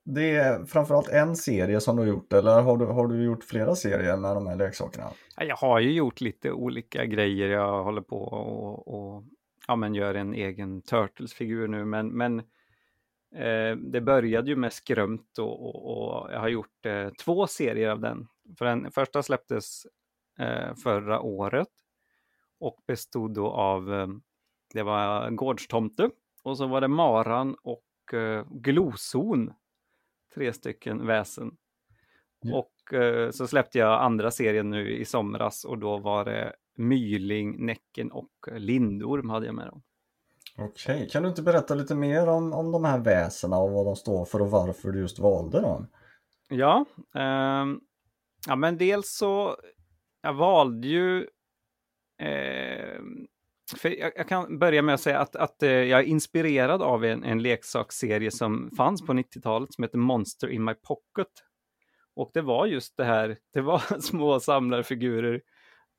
det 0.03 0.35
är 0.35 0.65
framförallt 0.65 1.09
en 1.09 1.35
serie 1.35 1.79
som 1.79 1.95
du 1.95 2.01
har 2.01 2.09
gjort, 2.09 2.33
eller 2.33 2.61
har 2.61 2.77
du, 2.77 2.85
har 2.85 3.07
du 3.07 3.23
gjort 3.23 3.43
flera 3.43 3.75
serier 3.75 4.17
med 4.17 4.35
de 4.35 4.47
här 4.47 4.55
leksakerna? 4.55 5.11
Jag 5.37 5.55
har 5.55 5.79
ju 5.79 5.91
gjort 5.91 6.21
lite 6.21 6.51
olika 6.51 7.05
grejer. 7.05 7.49
Jag 7.49 7.83
håller 7.83 8.01
på 8.01 8.17
och, 8.17 8.87
och 8.87 9.23
ja, 9.67 9.75
men 9.75 9.95
gör 9.95 10.15
en 10.15 10.33
egen 10.33 10.81
Turtles-figur 10.81 11.67
nu, 11.67 11.85
men, 11.85 12.07
men 12.07 12.39
eh, 13.35 13.75
det 13.77 14.01
började 14.01 14.49
ju 14.49 14.55
med 14.55 14.73
Skrömt 14.73 15.37
och, 15.37 15.65
och, 15.65 16.23
och 16.23 16.33
jag 16.33 16.39
har 16.39 16.47
gjort 16.47 16.85
eh, 16.85 17.09
två 17.09 17.47
serier 17.47 17.89
av 17.89 17.99
den. 17.99 18.27
För 18.57 18.65
den 18.65 18.91
första 18.91 19.23
släpptes 19.23 19.87
eh, 20.39 20.75
förra 20.75 21.19
året 21.19 21.67
och 22.59 22.83
bestod 22.87 23.33
då 23.33 23.47
av, 23.47 23.93
eh, 23.93 24.07
det 24.73 24.83
var 24.83 25.29
Gårdstomte 25.29 26.09
och 26.43 26.57
så 26.57 26.67
var 26.67 26.81
det 26.81 26.87
Maran 26.87 27.55
och 27.63 28.13
eh, 28.13 28.45
Gloson. 28.49 29.53
Tre 30.33 30.53
stycken 30.53 31.07
väsen. 31.07 31.57
Ja. 32.41 32.57
Och 32.57 32.93
eh, 32.93 33.31
så 33.31 33.47
släppte 33.47 33.77
jag 33.77 34.01
andra 34.01 34.31
serien 34.31 34.69
nu 34.69 34.89
i 34.91 35.05
somras 35.05 35.65
och 35.65 35.77
då 35.77 35.97
var 35.97 36.25
det 36.25 36.55
Myling, 36.77 37.65
Näcken 37.65 38.11
och 38.11 38.31
Lindorm 38.51 39.29
hade 39.29 39.45
jag 39.45 39.55
med 39.55 39.67
dem. 39.67 39.81
Okej, 40.57 40.95
okay. 40.95 41.09
kan 41.09 41.23
du 41.23 41.29
inte 41.29 41.41
berätta 41.41 41.75
lite 41.75 41.95
mer 41.95 42.29
om, 42.29 42.53
om 42.53 42.71
de 42.71 42.83
här 42.83 42.99
väsena 42.99 43.57
och 43.57 43.71
vad 43.71 43.85
de 43.85 43.95
står 43.95 44.25
för 44.25 44.41
och 44.41 44.51
varför 44.51 44.91
du 44.91 44.99
just 44.99 45.19
valde 45.19 45.61
dem? 45.61 45.87
Ja, 46.49 46.85
eh, 47.15 47.65
ja 48.47 48.55
men 48.55 48.77
dels 48.77 49.17
så 49.17 49.57
jag 50.21 50.33
valde 50.33 50.87
ju 50.87 51.21
eh, 52.21 53.01
för 53.75 53.89
jag, 53.99 54.11
jag, 54.15 54.27
kan 54.27 54.59
börja 54.59 54.81
med 54.81 54.95
att 54.95 55.01
säga 55.01 55.19
att, 55.19 55.35
att 55.35 55.63
eh, 55.63 55.69
jag 55.69 55.99
är 55.99 56.03
inspirerad 56.03 56.81
av 56.81 57.05
en, 57.05 57.23
en 57.23 57.41
leksaksserie 57.41 58.31
som 58.31 58.71
fanns 58.77 59.05
på 59.05 59.13
90-talet 59.13 59.73
som 59.73 59.83
heter 59.83 59.97
Monster 59.97 60.47
in 60.47 60.63
my 60.63 60.73
pocket. 60.73 61.27
Och 62.15 62.31
det 62.33 62.41
var 62.41 62.65
just 62.65 62.97
det 62.97 63.03
här, 63.03 63.37
det 63.53 63.61
var 63.61 63.99
små 64.01 64.39
samlarfigurer 64.39 65.41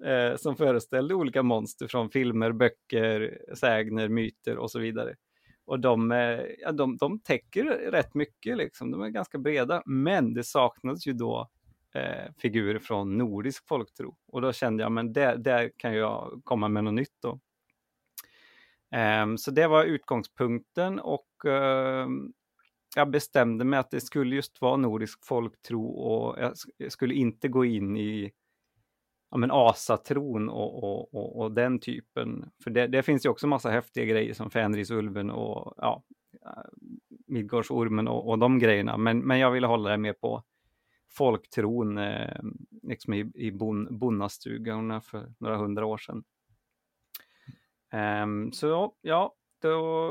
eh, 0.05 0.37
som 0.37 0.57
föreställde 0.57 1.15
olika 1.15 1.43
monster 1.43 1.87
från 1.87 2.11
filmer, 2.11 2.53
böcker, 2.53 3.39
sägner, 3.55 4.09
myter 4.09 4.59
och 4.59 4.71
så 4.71 4.79
vidare. 4.79 5.15
Och 5.65 5.81
de, 5.81 6.13
eh, 6.13 6.41
ja, 6.59 6.73
de, 6.73 6.97
de 6.97 7.21
täcker 7.21 7.65
rätt 7.65 8.15
mycket, 8.15 8.57
liksom. 8.57 8.91
de 8.91 9.03
är 9.03 9.09
ganska 9.09 9.39
breda, 9.39 9.83
men 9.87 10.35
det 10.35 10.45
saknades 10.45 11.07
ju 11.07 11.13
då 11.13 11.49
eh, 11.95 12.33
figurer 12.39 12.79
från 12.79 13.19
nordisk 13.19 13.69
folktro. 13.69 14.17
Och 14.27 14.41
då 14.41 14.53
kände 14.53 14.83
jag, 14.83 14.93
men 14.93 15.13
där, 15.13 15.37
där 15.37 15.71
kan 15.77 15.95
jag 15.95 16.41
komma 16.45 16.69
med 16.69 16.85
något 16.85 16.95
nytt 16.95 17.17
då. 17.23 17.41
Eh, 18.99 19.35
så 19.37 19.51
det 19.51 19.67
var 19.67 19.85
utgångspunkten 19.85 21.01
och 21.01 21.45
eh, 21.47 22.09
jag 22.97 23.11
bestämde 23.11 23.65
mig 23.65 23.79
att 23.79 23.91
det 23.91 24.01
skulle 24.01 24.37
just 24.37 24.61
vara 24.61 24.77
nordisk 24.77 25.27
folktro 25.27 25.87
och 25.87 26.37
jag 26.79 26.93
skulle 26.93 27.15
inte 27.15 27.49
gå 27.49 27.65
in 27.65 27.97
i 27.97 28.33
ja, 29.31 29.37
men 29.37 29.51
asatron 29.51 30.49
och, 30.49 30.85
och, 30.85 31.15
och, 31.15 31.41
och, 31.41 31.53
den 31.53 31.79
typen. 31.79 32.51
För 32.65 32.71
det, 32.71 32.87
det, 32.87 33.03
finns 33.03 33.27
ju 33.27 33.31
också 33.31 33.47
massa 33.47 33.71
häftiga 33.71 34.05
grejer 34.05 34.35
som 34.35 34.51
Fenrisulven 34.51 35.31
och 35.31 35.75
ja, 35.77 36.03
Midgårdsormen 37.27 38.09
och, 38.09 38.29
och 38.29 38.39
de 38.39 38.59
grejerna. 38.59 38.97
Men, 38.97 39.19
men 39.19 39.39
jag 39.39 39.51
ville 39.51 39.67
hålla 39.67 39.91
det 39.91 39.99
mer 39.99 40.13
på 40.13 40.43
folktron 41.11 41.99
eh, 41.99 42.41
liksom 42.83 43.15
i, 43.15 43.31
i 43.35 43.53
bon, 43.53 43.99
bonnastugorna 43.99 45.01
för 45.01 45.33
några 45.39 45.57
hundra 45.57 45.87
år 45.87 45.99
sedan. 45.99 46.25
Um, 48.23 48.53
så 48.53 48.95
ja, 49.01 49.35
då, 49.63 50.11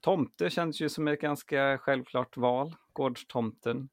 tomte 0.00 0.50
känns 0.50 0.80
ju 0.80 0.88
som 0.88 1.08
ett 1.08 1.20
ganska 1.20 1.78
självklart 1.78 2.36
val, 2.36 2.76
gårdstomten. 2.92 3.88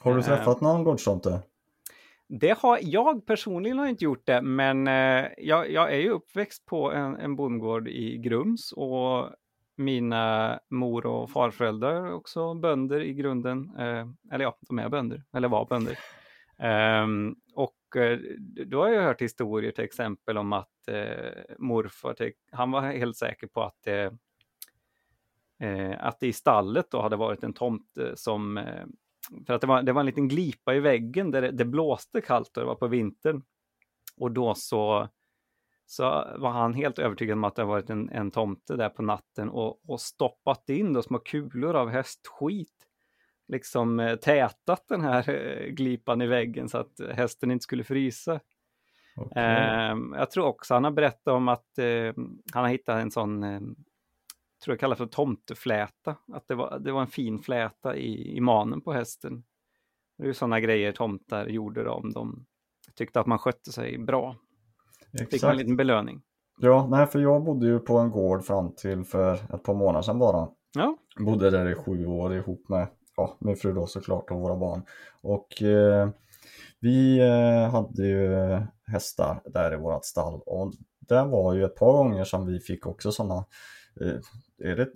Har 0.00 0.16
du 0.16 0.22
träffat 0.22 0.56
uh, 0.56 0.62
någon 0.62 0.84
gårdstomte? 0.84 1.42
Det 2.28 2.58
har 2.58 2.78
jag 2.82 3.26
personligen 3.26 3.78
har 3.78 3.86
inte 3.86 4.04
gjort 4.04 4.26
det, 4.26 4.42
men 4.42 4.86
eh, 4.86 5.26
jag, 5.38 5.70
jag, 5.70 5.92
är 5.92 5.98
ju 5.98 6.10
uppväxt 6.10 6.66
på 6.66 6.92
en, 6.92 7.16
en 7.16 7.36
bondgård 7.36 7.88
i 7.88 8.18
Grums 8.18 8.72
och 8.72 9.30
mina 9.76 10.60
mor 10.70 11.06
och 11.06 11.30
farföräldrar 11.30 11.94
är 11.94 12.12
också 12.12 12.54
bönder 12.54 13.00
i 13.00 13.14
grunden. 13.14 13.76
Eh, 13.78 14.06
eller 14.32 14.44
ja, 14.44 14.58
de 14.60 14.78
är 14.78 14.88
bönder, 14.88 15.22
eller 15.32 15.48
var 15.48 15.66
bönder. 15.66 15.98
Ehm, 16.58 17.34
och 17.54 17.96
eh, 17.96 18.18
då 18.66 18.82
har 18.82 18.88
jag 18.88 19.02
hört 19.02 19.22
historier 19.22 19.70
till 19.70 19.84
exempel 19.84 20.38
om 20.38 20.52
att 20.52 20.70
morfar, 21.58 22.16
han 22.52 22.70
var 22.70 22.80
helt 22.80 23.16
säker 23.16 23.46
på 23.46 23.62
att 23.62 23.82
det, 23.84 24.12
att 25.98 26.20
det 26.20 26.26
i 26.26 26.32
stallet 26.32 26.90
då 26.90 27.02
hade 27.02 27.16
varit 27.16 27.42
en 27.42 27.52
tomt 27.52 27.98
som, 28.14 28.60
för 29.46 29.54
att 29.54 29.60
det 29.60 29.66
var, 29.66 29.82
det 29.82 29.92
var 29.92 30.00
en 30.00 30.06
liten 30.06 30.28
glipa 30.28 30.74
i 30.74 30.80
väggen 30.80 31.30
där 31.30 31.42
det, 31.42 31.50
det 31.50 31.64
blåste 31.64 32.20
kallt 32.20 32.56
och 32.56 32.62
det 32.62 32.66
var 32.66 32.74
på 32.74 32.86
vintern. 32.86 33.42
Och 34.16 34.30
då 34.30 34.54
så 34.54 35.08
så 35.86 36.02
var 36.36 36.50
han 36.50 36.74
helt 36.74 36.98
övertygad 36.98 37.32
om 37.32 37.44
att 37.44 37.56
det 37.56 37.64
varit 37.64 37.90
en, 37.90 38.08
en 38.08 38.30
tomte 38.30 38.76
där 38.76 38.88
på 38.88 39.02
natten 39.02 39.50
och, 39.50 39.90
och 39.90 40.00
stoppat 40.00 40.68
in 40.68 40.92
då 40.92 41.02
små 41.02 41.18
kulor 41.18 41.74
av 41.74 41.88
hästskit. 41.88 42.86
Liksom 43.48 44.00
eh, 44.00 44.16
tätat 44.16 44.84
den 44.88 45.00
här 45.00 45.30
eh, 45.30 45.66
glipan 45.66 46.22
i 46.22 46.26
väggen 46.26 46.68
så 46.68 46.78
att 46.78 47.00
hästen 47.14 47.50
inte 47.50 47.62
skulle 47.62 47.84
frysa. 47.84 48.40
Okay. 49.16 49.44
Eh, 49.44 49.96
jag 50.12 50.30
tror 50.30 50.46
också 50.46 50.74
han 50.74 50.84
har 50.84 50.90
berättat 50.90 51.34
om 51.34 51.48
att 51.48 51.78
eh, 51.78 52.12
han 52.52 52.64
har 52.64 52.68
hittat 52.68 53.02
en 53.02 53.10
sån, 53.10 53.42
eh, 53.42 53.60
tror 54.64 54.72
jag 54.72 54.80
kallar 54.80 54.96
för 54.96 55.06
tomtefläta, 55.06 56.16
att 56.32 56.48
det 56.48 56.54
var, 56.54 56.78
det 56.78 56.92
var 56.92 57.00
en 57.00 57.06
fin 57.06 57.38
fläta 57.38 57.96
i, 57.96 58.36
i 58.36 58.40
manen 58.40 58.80
på 58.80 58.92
hästen. 58.92 59.44
Det 60.18 60.28
är 60.28 60.32
sådana 60.32 60.60
grejer 60.60 60.92
tomtar 60.92 61.46
gjorde 61.46 61.88
om 61.88 62.12
de 62.12 62.46
tyckte 62.94 63.20
att 63.20 63.26
man 63.26 63.38
skötte 63.38 63.72
sig 63.72 63.98
bra. 63.98 64.36
Exakt. 65.12 65.30
Fick 65.30 65.42
man 65.42 65.50
en 65.50 65.58
liten 65.58 65.76
belöning. 65.76 66.22
Ja, 66.60 66.86
nej, 66.90 67.06
för 67.06 67.18
jag 67.18 67.44
bodde 67.44 67.66
ju 67.66 67.78
på 67.78 67.98
en 67.98 68.10
gård 68.10 68.44
fram 68.44 68.74
till 68.74 69.04
för 69.04 69.34
ett 69.34 69.62
par 69.62 69.74
månader 69.74 70.02
sedan 70.02 70.18
bara. 70.18 70.48
Ja. 70.74 70.96
Bodde 71.18 71.50
där 71.50 71.70
i 71.70 71.74
sju 71.74 72.06
år 72.06 72.34
ihop 72.34 72.68
med 72.68 72.88
ja, 73.16 73.36
min 73.40 73.56
fru 73.56 73.72
då 73.72 73.86
såklart 73.86 74.30
och 74.30 74.40
våra 74.40 74.56
barn. 74.56 74.82
Och 75.22 75.62
eh, 75.62 76.08
vi 76.80 77.18
eh, 77.18 77.70
hade 77.70 78.06
ju 78.06 78.58
hästar 78.86 79.42
där 79.44 79.74
i 79.74 79.76
vårat 79.76 80.04
stall 80.04 80.40
och 80.46 80.72
det 81.08 81.24
var 81.24 81.54
ju 81.54 81.64
ett 81.64 81.76
par 81.76 81.92
gånger 81.92 82.24
som 82.24 82.46
vi 82.46 82.60
fick 82.60 82.86
också 82.86 83.12
sådana, 83.12 83.44
är 84.64 84.76
det 84.76 84.88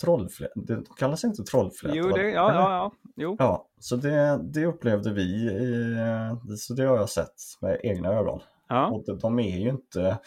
trollflätor? 0.00 0.62
Det 0.66 0.82
kallas 0.98 1.24
inte 1.24 1.42
trollflätor? 1.42 1.96
Jo, 1.96 2.08
det, 2.08 2.30
ja, 2.30 2.52
ja, 2.52 2.70
ja, 2.70 2.92
jo. 3.16 3.36
Ja, 3.38 3.68
så 3.80 3.96
det, 3.96 4.40
det 4.42 4.66
upplevde 4.66 5.12
vi, 5.12 5.22
i, 5.22 6.56
så 6.58 6.74
det 6.74 6.84
har 6.84 6.96
jag 6.96 7.10
sett 7.10 7.34
med 7.60 7.80
egna 7.82 8.08
ögon. 8.08 8.40
Ja. 8.68 8.90
Och 8.90 9.18
de 9.18 9.38
är 9.38 9.58
ju 9.58 9.68
inte 9.68 10.18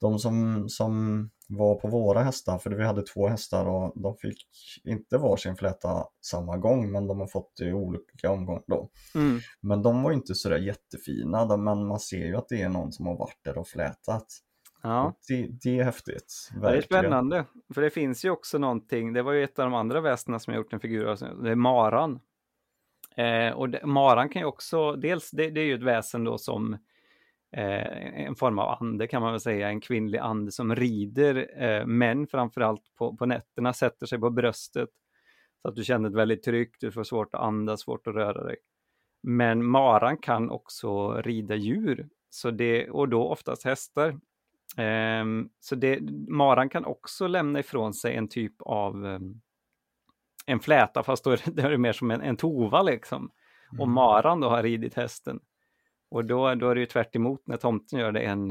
de 0.00 0.18
som, 0.18 0.68
som 0.68 1.30
var 1.48 1.74
på 1.74 1.88
våra 1.88 2.22
hästar, 2.22 2.58
för 2.58 2.70
vi 2.70 2.84
hade 2.84 3.02
två 3.02 3.28
hästar 3.28 3.66
och 3.66 3.92
de 4.02 4.16
fick 4.16 4.46
inte 4.84 5.18
varsin 5.18 5.56
fläta 5.56 6.04
samma 6.20 6.56
gång 6.56 6.92
men 6.92 7.06
de 7.06 7.20
har 7.20 7.26
fått 7.26 7.52
det 7.58 7.64
i 7.64 7.72
olika 7.72 8.30
omgångar 8.30 8.62
då. 8.66 8.90
Mm. 9.14 9.40
Men 9.60 9.82
de 9.82 10.02
var 10.02 10.12
inte 10.12 10.34
sådär 10.34 10.58
jättefina, 10.58 11.56
men 11.56 11.86
man 11.86 12.00
ser 12.00 12.26
ju 12.26 12.36
att 12.36 12.48
det 12.48 12.62
är 12.62 12.68
någon 12.68 12.92
som 12.92 13.06
har 13.06 13.16
varit 13.16 13.44
där 13.44 13.58
och 13.58 13.68
flätat. 13.68 14.26
Ja. 14.84 15.14
Det, 15.28 15.46
det, 15.62 15.78
är 15.78 15.84
häftigt. 15.84 16.50
Verkligen. 16.52 16.72
Det 16.72 16.78
är 16.78 16.80
spännande, 16.80 17.44
för 17.74 17.82
det 17.82 17.90
finns 17.90 18.24
ju 18.24 18.30
också 18.30 18.58
någonting, 18.58 19.12
det 19.12 19.22
var 19.22 19.32
ju 19.32 19.44
ett 19.44 19.58
av 19.58 19.64
de 19.64 19.74
andra 19.74 20.00
väsena 20.00 20.38
som 20.38 20.52
jag 20.52 20.60
gjort 20.60 20.72
en 20.72 20.80
figur 20.80 21.06
av, 21.06 21.42
det 21.42 21.50
är 21.50 21.54
maran. 21.54 22.20
Eh, 23.16 23.50
och 23.50 23.68
det, 23.68 23.86
maran 23.86 24.28
kan 24.28 24.42
ju 24.42 24.46
också, 24.46 24.92
dels 24.92 25.30
det, 25.30 25.50
det 25.50 25.60
är 25.60 25.64
ju 25.64 25.74
ett 25.74 25.82
väsen 25.82 26.24
då 26.24 26.38
som 26.38 26.74
eh, 27.56 28.26
en 28.26 28.34
form 28.34 28.58
av 28.58 28.82
ande 28.82 29.06
kan 29.06 29.22
man 29.22 29.32
väl 29.32 29.40
säga, 29.40 29.68
en 29.68 29.80
kvinnlig 29.80 30.18
ande 30.18 30.52
som 30.52 30.76
rider 30.76 31.62
eh, 31.62 31.86
män 31.86 32.26
framförallt 32.26 32.94
på, 32.98 33.16
på 33.16 33.26
nätterna, 33.26 33.72
sätter 33.72 34.06
sig 34.06 34.18
på 34.18 34.30
bröstet 34.30 34.88
Så 35.62 35.68
att 35.68 35.76
du 35.76 35.84
känner 35.84 36.08
ett 36.08 36.14
väldigt 36.14 36.42
tryck, 36.42 36.76
du 36.80 36.92
får 36.92 37.04
svårt 37.04 37.34
att 37.34 37.40
andas, 37.40 37.80
svårt 37.80 38.06
att 38.06 38.14
röra 38.14 38.44
dig. 38.44 38.56
Men 39.22 39.64
maran 39.64 40.16
kan 40.16 40.50
också 40.50 41.12
rida 41.12 41.54
djur, 41.54 42.08
så 42.30 42.50
det, 42.50 42.90
och 42.90 43.08
då 43.08 43.28
oftast 43.28 43.64
hästar. 43.64 44.18
Um, 44.76 45.48
så 45.60 45.74
det, 45.74 46.00
maran 46.28 46.68
kan 46.68 46.84
också 46.84 47.26
lämna 47.26 47.58
ifrån 47.58 47.94
sig 47.94 48.16
en 48.16 48.28
typ 48.28 48.62
av 48.62 49.04
um, 49.04 49.40
en 50.46 50.60
fläta, 50.60 51.02
fast 51.02 51.24
då 51.24 51.30
är 51.30 51.42
det, 51.44 51.50
då 51.62 51.62
är 51.62 51.70
det 51.70 51.78
mer 51.78 51.92
som 51.92 52.10
en, 52.10 52.20
en 52.20 52.36
tova 52.36 52.82
liksom. 52.82 53.30
Mm. 53.72 53.80
Och 53.80 53.88
maran 53.88 54.40
då 54.40 54.48
har 54.48 54.62
ridit 54.62 54.94
hästen. 54.94 55.40
Och 56.08 56.24
då, 56.24 56.54
då 56.54 56.70
är 56.70 56.74
det 56.74 56.80
ju 56.80 56.86
tvärt 56.86 57.14
när 57.44 57.56
tomten 57.56 57.98
gör 57.98 58.12
det 58.12 58.20
en, 58.20 58.50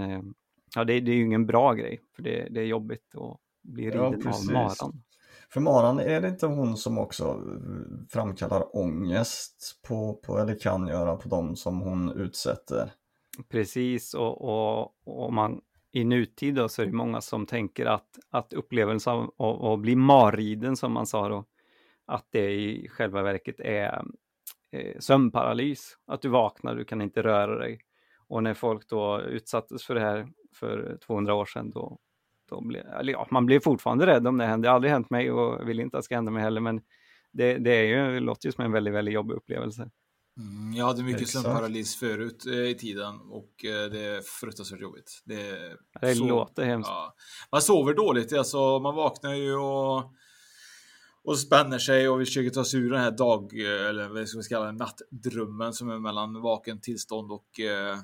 ja 0.76 0.84
det, 0.84 1.00
det 1.00 1.12
är 1.12 1.16
ju 1.16 1.26
ingen 1.26 1.46
bra 1.46 1.74
grej, 1.74 2.02
för 2.16 2.24
det, 2.24 2.48
det 2.50 2.62
är 2.62 2.66
jobbigt 2.66 3.16
att 3.16 3.40
bli 3.62 3.86
riden 3.86 4.22
ja, 4.24 4.32
av 4.32 4.54
maran. 4.54 5.04
För 5.50 5.60
maran, 5.60 6.00
är 6.00 6.22
det 6.22 6.28
inte 6.28 6.46
hon 6.46 6.78
som 6.78 6.98
också 6.98 7.42
framkallar 8.10 8.76
ångest 8.78 9.82
på, 9.88 10.14
på, 10.14 10.38
eller 10.38 10.60
kan 10.60 10.88
göra 10.88 11.16
på 11.16 11.30
dem 11.30 11.56
som 11.56 11.82
hon 11.82 12.12
utsätter? 12.12 12.92
Precis, 13.50 14.14
och, 14.14 14.42
och, 14.42 14.94
och 15.06 15.34
man, 15.34 15.62
i 15.94 16.04
nutid 16.04 16.56
då, 16.56 16.70
så 16.70 16.82
är 16.82 16.86
det 16.86 16.92
många 16.92 17.22
som 17.22 17.46
tänker 17.46 17.86
att, 17.86 18.20
att 18.30 18.54
upplevelsen 18.54 19.14
av, 19.14 19.34
av 19.38 19.74
att 19.74 19.80
bli 19.80 19.96
marriden, 19.96 20.76
som 20.76 20.92
man 20.92 21.08
sa 21.08 21.30
då, 21.30 21.46
att 22.06 22.28
det 22.32 22.52
i 22.52 22.88
själva 22.90 23.22
verket 23.22 23.60
är 23.60 24.06
eh, 24.72 25.00
sömnparalys. 25.00 25.98
Att 26.08 26.22
du 26.22 26.30
vaknar, 26.30 26.76
du 26.76 26.86
kan 26.86 27.02
inte 27.02 27.24
röra 27.24 27.58
dig. 27.58 27.80
Och 28.28 28.44
när 28.44 28.54
folk 28.54 28.90
då 28.90 29.22
utsattes 29.22 29.86
för 29.86 29.96
det 29.96 30.02
här 30.02 30.28
för 30.56 30.98
200 31.06 31.34
år 31.34 31.46
sedan, 31.46 31.72
då, 31.72 31.98
då 32.50 32.62
blev, 32.62 32.86
eller 33.00 33.14
ja, 33.14 33.28
man 33.32 33.46
blev 33.46 33.60
fortfarande 33.60 34.06
rädd 34.06 34.28
om 34.28 34.38
det 34.38 34.46
händer. 34.46 34.68
Det 34.68 34.70
har 34.70 34.76
aldrig 34.76 34.92
hänt 34.92 35.10
mig 35.10 35.32
och 35.32 35.70
vill 35.70 35.80
inte 35.80 35.98
att 35.98 36.02
det 36.02 36.06
ska 36.06 36.16
hända 36.16 36.32
mig 36.32 36.44
heller, 36.44 36.62
men 36.62 36.82
det, 37.32 37.58
det, 37.58 37.72
är 37.72 37.84
ju, 37.84 38.14
det 38.14 38.20
låter 38.20 38.48
ju 38.48 38.52
som 38.52 38.66
en 38.66 38.72
väldigt, 38.72 38.94
väldigt 38.94 39.14
jobbig 39.14 39.36
upplevelse. 39.36 39.90
Mm, 40.38 40.74
jag 40.74 40.86
hade 40.86 41.04
mycket 41.04 41.30
sömnparalys 41.30 41.96
förut 41.96 42.46
eh, 42.46 42.54
i 42.54 42.76
tiden 42.76 43.20
och 43.20 43.66
eh, 43.66 43.90
det 43.90 44.00
är 44.00 44.22
fruktansvärt 44.22 44.82
jobbigt. 44.82 45.22
Det, 45.26 45.78
det 46.02 46.16
så, 46.16 46.26
låter 46.26 46.64
hemskt. 46.64 46.90
Ja. 46.90 47.16
Man 47.52 47.62
sover 47.62 47.94
dåligt, 47.94 48.34
alltså 48.34 48.80
man 48.80 48.96
vaknar 48.96 49.34
ju 49.34 49.56
och 49.56 50.14
och 51.24 51.40
spänner 51.40 51.80
sig 51.80 52.10
och 52.10 52.22
vi 52.22 52.26
försöker 52.26 52.50
ta 52.50 52.66
sig 52.66 52.80
ur 52.80 52.92
den 52.92 53.02
här 53.02 53.12
dag 53.12 53.54
eller 53.54 54.10
vad 54.10 54.28
ska 54.28 54.38
vi 54.38 54.44
kalla 54.44 54.66
det, 54.66 54.72
nattdrömmen 54.72 55.74
som 55.74 55.90
är 55.90 56.00
mellan 56.00 56.42
vaken 56.42 56.82
tillstånd 56.82 57.32
och 57.32 57.60
eh, 57.60 57.98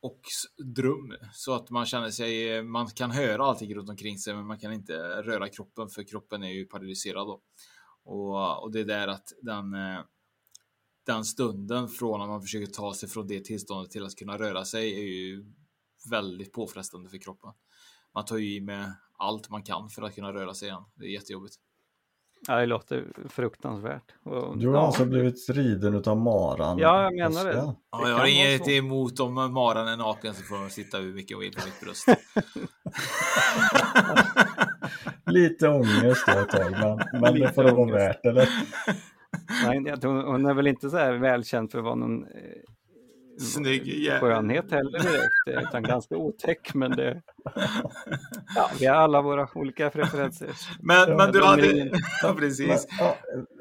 och 0.00 0.20
dröm 0.64 1.16
så 1.32 1.54
att 1.54 1.70
man 1.70 1.86
känner 1.86 2.10
sig. 2.10 2.62
Man 2.62 2.86
kan 2.86 3.10
höra 3.10 3.44
allting 3.44 3.74
runt 3.74 3.90
omkring 3.90 4.18
sig, 4.18 4.34
men 4.34 4.46
man 4.46 4.58
kan 4.58 4.72
inte 4.72 5.22
röra 5.22 5.48
kroppen 5.48 5.88
för 5.88 6.02
kroppen 6.02 6.42
är 6.42 6.50
ju 6.50 6.64
paralyserad 6.64 7.26
då. 7.26 7.40
Och, 8.04 8.62
och 8.62 8.72
det 8.72 8.80
är 8.80 8.84
där 8.84 9.08
att 9.08 9.32
den 9.42 9.74
eh, 9.74 10.00
den 11.06 11.24
stunden 11.24 11.88
från 11.88 12.20
att 12.20 12.28
man 12.28 12.42
försöker 12.42 12.66
ta 12.66 12.94
sig 12.94 13.08
från 13.08 13.26
det 13.26 13.44
tillståndet 13.44 13.90
till 13.90 14.04
att 14.04 14.16
kunna 14.16 14.38
röra 14.38 14.64
sig 14.64 14.94
är 14.94 15.04
ju 15.04 15.44
väldigt 16.10 16.52
påfrestande 16.52 17.10
för 17.10 17.18
kroppen. 17.18 17.50
Man 18.14 18.24
tar 18.24 18.36
ju 18.36 18.54
i 18.56 18.60
med 18.60 18.92
allt 19.18 19.50
man 19.50 19.62
kan 19.62 19.88
för 19.88 20.02
att 20.02 20.14
kunna 20.14 20.32
röra 20.32 20.54
sig 20.54 20.68
igen. 20.68 20.82
Det 20.94 21.04
är 21.04 21.10
jättejobbigt. 21.10 21.54
Ja, 22.48 22.56
det 22.56 22.66
låter 22.66 23.12
fruktansvärt. 23.28 24.14
Och, 24.22 24.58
du 24.58 24.68
har 24.68 24.74
ja. 24.74 24.86
alltså 24.86 25.04
blivit 25.04 25.50
riden 25.50 25.94
utav 25.94 26.16
maran? 26.16 26.78
Ja, 26.78 27.02
jag 27.02 27.14
menar 27.14 27.44
det. 27.44 27.74
Ja, 27.90 28.08
jag 28.08 28.16
har 28.16 28.26
inget 28.26 28.68
emot 28.68 29.20
om 29.20 29.34
maran 29.34 29.88
är 29.88 29.96
naken 29.96 30.34
så 30.34 30.42
får 30.42 30.58
de 30.58 30.70
sitta 30.70 30.98
hur 30.98 31.14
mycket 31.14 31.40
vill 31.40 31.52
på 31.52 31.60
mitt 31.66 31.80
bröst. 31.80 32.06
Lite 35.26 35.68
ångest 35.68 36.26
då 36.26 36.38
ett 36.38 36.48
tag, 36.48 36.70
men, 36.70 37.20
men 37.20 37.34
det 37.34 37.52
får 37.54 37.64
det 37.64 37.72
vara 37.72 37.92
värt, 37.92 38.24
eller? 38.24 38.48
Nej, 39.64 39.94
hon 40.02 40.46
är 40.46 40.54
väl 40.54 40.66
inte 40.66 40.90
så 40.90 40.96
här 40.96 41.12
välkänd 41.12 41.70
för 41.70 41.78
att 41.78 41.84
vara 41.84 41.94
någon 41.94 42.24
eh, 42.24 42.30
Snygg 43.38 43.88
yeah. 43.88 44.20
skönhet 44.20 44.70
heller 44.70 44.98
direkt, 44.98 45.68
utan 45.68 45.82
ganska 45.82 46.16
otäck. 46.16 46.74
Men 46.74 46.90
det, 46.90 47.22
ja, 48.54 48.70
vi 48.80 48.86
har 48.86 48.96
alla 48.96 49.22
våra 49.22 49.48
olika 49.54 49.90
preferenser. 49.90 50.50
Men, 50.80 51.08
ja, 51.08 51.16
men 51.16 51.32
du 51.32 51.44
hade... 51.44 51.90
Ja, 52.22 52.34
precis. 52.38 52.68
Men, 52.68 52.78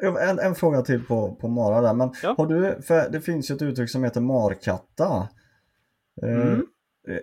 ja, 0.01 0.19
en, 0.21 0.39
en 0.39 0.55
fråga 0.55 0.81
till 0.81 1.03
på, 1.03 1.35
på 1.35 1.47
Mara 1.47 1.81
där. 1.81 1.93
Men 1.93 2.11
ja. 2.23 2.35
har 2.37 2.47
du, 2.47 2.81
för 2.81 3.09
det 3.09 3.21
finns 3.21 3.51
ju 3.51 3.55
ett 3.55 3.61
uttryck 3.61 3.89
som 3.89 4.03
heter 4.03 4.21
markatta. 4.21 5.27
Eh, 6.23 6.41
mm. 6.41 6.65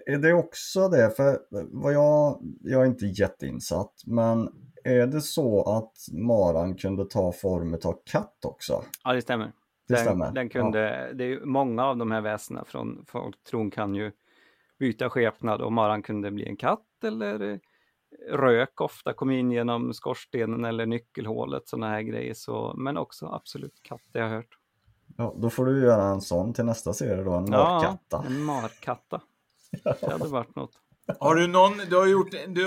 Är 0.06 0.18
det 0.18 0.32
också 0.32 0.88
det? 0.88 1.10
För 1.16 1.38
vad 1.72 1.94
jag, 1.94 2.42
jag 2.60 2.82
är 2.82 2.86
inte 2.86 3.06
jätteinsatt, 3.06 3.92
men 4.06 4.48
är 4.84 5.06
det 5.06 5.20
så 5.20 5.62
att 5.62 5.96
maran 6.12 6.74
kunde 6.74 7.04
ta 7.04 7.32
form 7.32 7.74
av 7.74 7.98
katt 8.04 8.44
också? 8.44 8.82
Ja, 9.04 9.12
det 9.12 9.22
stämmer. 9.22 9.52
Det 9.88 9.94
den, 9.94 10.04
stämmer. 10.04 10.32
Den 10.32 10.48
kunde, 10.48 11.06
ja. 11.08 11.12
det 11.12 11.24
är 11.24 11.40
många 11.40 11.84
av 11.84 11.96
de 11.96 12.10
här 12.10 12.20
väsena 12.20 12.64
från 12.64 13.04
folktron 13.06 13.70
kan 13.70 13.94
ju 13.94 14.12
byta 14.78 15.10
skepnad 15.10 15.60
och 15.60 15.72
maran 15.72 16.02
kunde 16.02 16.30
bli 16.30 16.48
en 16.48 16.56
katt 16.56 17.04
eller 17.04 17.60
rök 18.28 18.80
ofta 18.80 19.12
kom 19.12 19.30
in 19.30 19.52
genom 19.52 19.94
skorstenen 19.94 20.64
eller 20.64 20.86
nyckelhålet, 20.86 21.68
sådana 21.68 21.88
här 21.88 22.02
grejer. 22.02 22.34
Så, 22.34 22.74
men 22.76 22.96
också 22.96 23.26
absolut 23.26 23.82
katt, 23.82 24.02
det 24.12 24.20
har 24.20 24.28
jag 24.28 24.36
hört. 24.36 24.58
Ja, 25.16 25.34
då 25.36 25.50
får 25.50 25.66
du 25.66 25.82
göra 25.84 26.04
en 26.04 26.20
sån 26.20 26.52
till 26.52 26.64
nästa 26.64 26.92
serie 26.92 27.24
då, 27.24 27.32
en 27.32 27.50
markatta. 27.50 27.98
Ja, 28.10 28.24
en 28.26 28.42
markatta. 28.44 29.20
Det 30.00 30.10
hade 30.12 30.28
varit 30.28 30.56
något. 30.56 30.81
Har 31.20 31.34
du 31.34 31.46
någon, 31.46 31.78
du 31.90 31.96
har 31.96 32.06
gjort, 32.06 32.30
du 32.48 32.66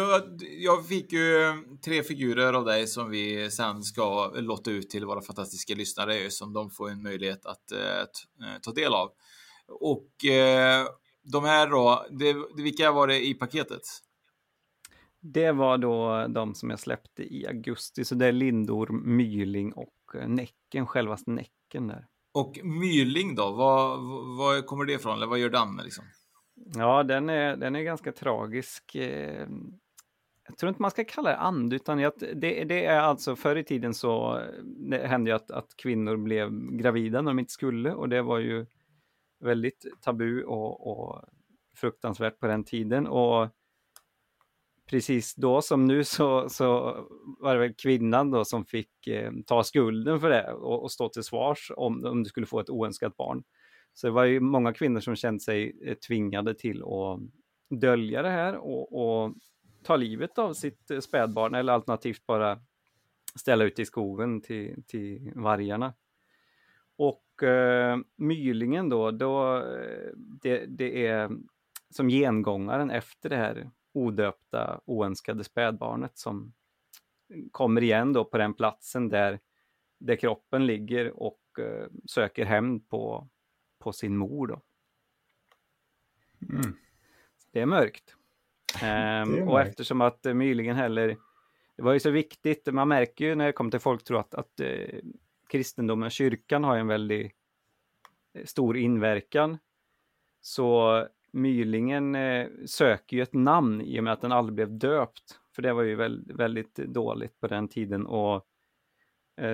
jag 0.57 0.87
fick 0.87 1.13
ju 1.13 1.53
tre 1.85 2.03
figurer 2.03 2.53
av 2.53 2.65
dig 2.65 2.87
som 2.87 3.09
vi 3.09 3.51
sen 3.51 3.83
ska 3.83 4.31
låta 4.35 4.71
ut 4.71 4.89
till 4.89 5.05
våra 5.05 5.21
fantastiska 5.21 5.75
lyssnare 5.75 6.31
som 6.31 6.53
de 6.53 6.69
får 6.69 6.89
en 6.89 7.03
möjlighet 7.03 7.45
att 7.45 7.71
eh, 7.71 7.99
eh, 8.47 8.59
ta 8.61 8.71
del 8.71 8.93
av. 8.93 9.09
Och 9.67 10.25
eh, 10.25 10.85
de 11.23 11.43
här 11.43 11.69
då, 11.69 12.05
det, 12.09 12.35
vilka 12.55 12.91
var 12.91 13.07
det 13.07 13.27
i 13.27 13.33
paketet? 13.33 13.81
Det 15.19 15.51
var 15.51 15.77
då 15.77 16.27
de 16.27 16.55
som 16.55 16.69
jag 16.69 16.79
släppte 16.79 17.23
i 17.23 17.47
augusti, 17.47 18.05
så 18.05 18.15
det 18.15 18.25
är 18.25 18.31
Lindor, 18.31 18.89
Myling 18.91 19.73
och 19.73 20.15
eh, 20.15 20.27
Näcken, 20.27 20.87
självaste 20.87 21.31
Näcken 21.31 21.87
där. 21.87 22.07
Och 22.33 22.59
Myling 22.63 23.35
då, 23.35 23.51
vad, 23.51 23.99
vad 24.37 24.65
kommer 24.65 24.85
det 24.85 24.93
ifrån, 24.93 25.17
eller 25.17 25.27
vad 25.27 25.39
gör 25.39 25.49
den 25.49 25.79
liksom? 25.83 26.05
Ja, 26.73 27.03
den 27.03 27.29
är, 27.29 27.55
den 27.55 27.75
är 27.75 27.81
ganska 27.81 28.11
tragisk. 28.11 28.95
Eh, 28.95 29.47
jag 30.47 30.57
tror 30.57 30.69
inte 30.69 30.81
man 30.81 30.91
ska 30.91 31.03
kalla 31.03 31.29
det 31.29 31.37
and, 31.37 31.73
utan 31.73 31.97
det, 31.97 32.63
det 32.63 32.85
är 32.85 32.99
alltså 32.99 33.35
förr 33.35 33.55
i 33.55 33.63
tiden 33.63 33.93
så 33.93 34.41
det 34.63 35.07
hände 35.07 35.29
ju 35.29 35.35
att, 35.35 35.51
att 35.51 35.75
kvinnor 35.75 36.17
blev 36.17 36.71
gravida 36.71 37.21
när 37.21 37.31
de 37.31 37.39
inte 37.39 37.53
skulle 37.53 37.93
och 37.93 38.09
det 38.09 38.21
var 38.21 38.39
ju 38.39 38.65
väldigt 39.39 39.85
tabu 40.01 40.43
och, 40.43 40.87
och 40.87 41.23
fruktansvärt 41.75 42.39
på 42.39 42.47
den 42.47 42.63
tiden. 42.63 43.07
Och 43.07 43.49
precis 44.89 45.35
då 45.35 45.61
som 45.61 45.85
nu 45.85 46.03
så, 46.03 46.49
så 46.49 46.97
var 47.39 47.53
det 47.53 47.59
väl 47.59 47.73
kvinnan 47.73 48.31
då 48.31 48.45
som 48.45 48.65
fick 48.65 49.07
eh, 49.07 49.31
ta 49.45 49.63
skulden 49.63 50.19
för 50.19 50.29
det 50.29 50.53
och, 50.53 50.83
och, 50.83 50.91
stå 50.91 51.09
till 51.09 51.23
svars 51.23 51.71
om, 51.77 52.05
om 52.05 52.23
du 52.23 52.29
skulle 52.29 52.45
få 52.45 52.59
ett 52.59 52.69
oönskat 52.69 53.17
barn. 53.17 53.43
Så 53.95 54.07
det 54.07 54.11
var 54.11 54.25
ju 54.25 54.39
många 54.39 54.73
kvinnor 54.73 54.99
som 54.99 55.15
kände 55.15 55.39
sig 55.39 55.77
eh, 55.83 55.95
tvingade 55.95 56.53
till 56.53 56.83
att 56.83 57.19
dölja 57.79 58.21
det 58.21 58.29
här 58.29 58.55
och, 58.55 58.93
och 58.93 59.35
ta 59.83 59.95
livet 59.95 60.37
av 60.37 60.53
sitt 60.53 60.91
eh, 60.91 60.99
spädbarn 60.99 61.55
eller 61.55 61.73
alternativt 61.73 62.25
bara 62.25 62.59
ställa 63.35 63.63
ut 63.63 63.79
i 63.79 63.85
skogen 63.85 64.41
till, 64.41 64.83
till 64.87 65.31
vargarna. 65.35 65.93
Och 66.97 67.43
eh, 67.43 67.97
mylingen 68.15 68.89
då, 68.89 69.11
då 69.11 69.57
eh, 69.57 70.11
det, 70.15 70.65
det 70.65 71.07
är 71.07 71.31
som 71.89 72.09
gengångaren 72.09 72.91
efter 72.91 73.29
det 73.29 73.35
här 73.35 73.69
odöpta 73.93 74.81
oönskade 74.85 75.43
spädbarnet 75.43 76.17
som 76.17 76.53
kommer 77.51 77.83
igen 77.83 78.13
då 78.13 78.25
på 78.25 78.37
den 78.37 78.53
platsen 78.53 79.09
där, 79.09 79.39
där 79.99 80.15
kroppen 80.15 80.65
ligger 80.65 81.19
och 81.23 81.41
eh, 81.59 81.87
söker 82.05 82.45
hämnd 82.45 82.89
på, 82.89 83.29
på 83.85 83.93
sin 83.93 84.17
mor. 84.17 84.47
Då. 84.47 84.61
Mm. 86.49 86.75
Det 87.51 87.61
är 87.61 87.65
mörkt. 87.65 88.15
Ehm, 88.81 89.31
det 89.31 89.39
är 89.39 89.49
och 89.49 89.61
eftersom 89.61 90.01
att 90.01 90.25
uh, 90.25 90.33
Mylingen 90.33 90.75
heller, 90.75 91.17
det 91.77 91.83
var 91.83 91.93
ju 91.93 91.99
så 91.99 92.09
viktigt, 92.09 92.73
man 92.73 92.87
märker 92.87 93.25
ju 93.25 93.35
när 93.35 93.45
det 93.45 93.51
kommer 93.51 93.71
till 93.71 93.79
folktro 93.79 94.17
att, 94.17 94.33
att 94.33 94.61
uh, 94.61 94.99
kristendomen, 95.49 96.09
kyrkan 96.09 96.63
har 96.63 96.77
en 96.77 96.87
väldigt 96.87 97.31
uh, 98.37 98.45
stor 98.45 98.77
inverkan. 98.77 99.57
Så 100.41 101.07
Mylingen 101.31 102.15
uh, 102.15 102.47
söker 102.65 103.17
ju 103.17 103.23
ett 103.23 103.33
namn 103.33 103.81
i 103.81 103.99
och 103.99 104.03
med 104.03 104.13
att 104.13 104.21
den 104.21 104.31
aldrig 104.31 104.55
blev 104.55 104.77
döpt. 104.77 105.39
För 105.55 105.61
det 105.61 105.73
var 105.73 105.83
ju 105.83 105.95
väldigt, 105.95 106.35
väldigt 106.35 106.75
dåligt 106.75 107.39
på 107.39 107.47
den 107.47 107.67
tiden 107.67 108.05
och 108.05 108.35
Eh, 108.35 108.54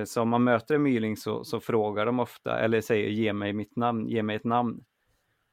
så 0.06 0.22
om 0.22 0.30
man 0.30 0.44
möter 0.44 0.76
en 0.76 0.84
myling 0.84 1.18
så, 1.18 1.44
så, 1.44 1.60
frågar 1.60 2.06
de 2.06 2.20
ofta, 2.20 2.60
eller 2.60 2.82
säger 2.82 3.10
ge 3.10 3.34
mig 3.34 3.54
mitt 3.54 3.76
namn, 3.76 4.08
ge 4.08 4.24
mig 4.24 4.36
ett 4.36 4.44
namn. 4.44 4.84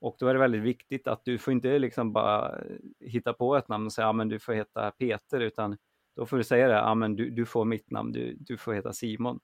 Och 0.01 0.17
då 0.19 0.27
är 0.27 0.35
det 0.35 0.41
väldigt 0.41 0.63
viktigt 0.63 1.07
att 1.07 1.25
du 1.25 1.39
får 1.39 1.53
inte 1.53 1.79
liksom 1.79 2.13
bara 2.13 2.61
hitta 3.01 3.33
på 3.33 3.57
ett 3.57 3.69
namn 3.69 3.87
och 3.87 3.93
säga, 3.93 4.07
ja 4.07 4.13
men 4.13 4.29
du 4.29 4.39
får 4.39 4.53
heta 4.53 4.91
Peter, 4.91 5.41
utan 5.41 5.77
då 6.17 6.27
får 6.27 6.37
du 6.37 6.45
säga 6.45 6.69
det, 6.69 6.75
ja 6.75 6.95
men 6.95 7.17
du, 7.17 7.31
du 7.31 7.47
får 7.47 7.65
mitt 7.65 7.91
namn, 7.91 8.13
du, 8.13 8.37
du 8.41 8.57
får 8.57 8.73
heta 8.73 8.93
Simon. 8.93 9.41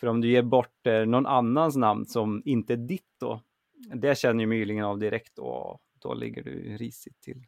För 0.00 0.06
om 0.06 0.20
du 0.20 0.28
ger 0.28 0.42
bort 0.42 0.86
eh, 0.86 1.06
någon 1.06 1.26
annans 1.26 1.76
namn 1.76 2.06
som 2.06 2.42
inte 2.44 2.72
är 2.72 2.76
ditt 2.76 3.14
då, 3.20 3.40
det 3.94 4.18
känner 4.18 4.40
ju 4.40 4.46
mylingen 4.46 4.84
av 4.84 4.98
direkt 4.98 5.38
och 5.38 5.82
då 6.02 6.14
ligger 6.14 6.42
du 6.42 6.76
risigt 6.76 7.20
till. 7.20 7.46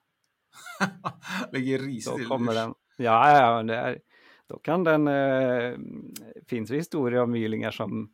ligger 1.53 1.79
risigt 1.79 2.13
då 2.13 2.19
till? 2.19 2.27
Kommer 2.27 2.55
den, 2.55 2.75
ja, 2.97 3.41
ja 3.41 3.63
det 3.63 3.77
är, 3.77 3.99
då 4.47 4.59
kan 4.59 4.85
den, 4.85 5.09
eh, 5.09 5.79
finns 6.49 6.71
det 6.71 6.77
historier 6.77 7.21
om 7.21 7.31
mylingar 7.31 7.71
som 7.71 8.11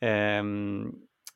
eh, 0.00 0.44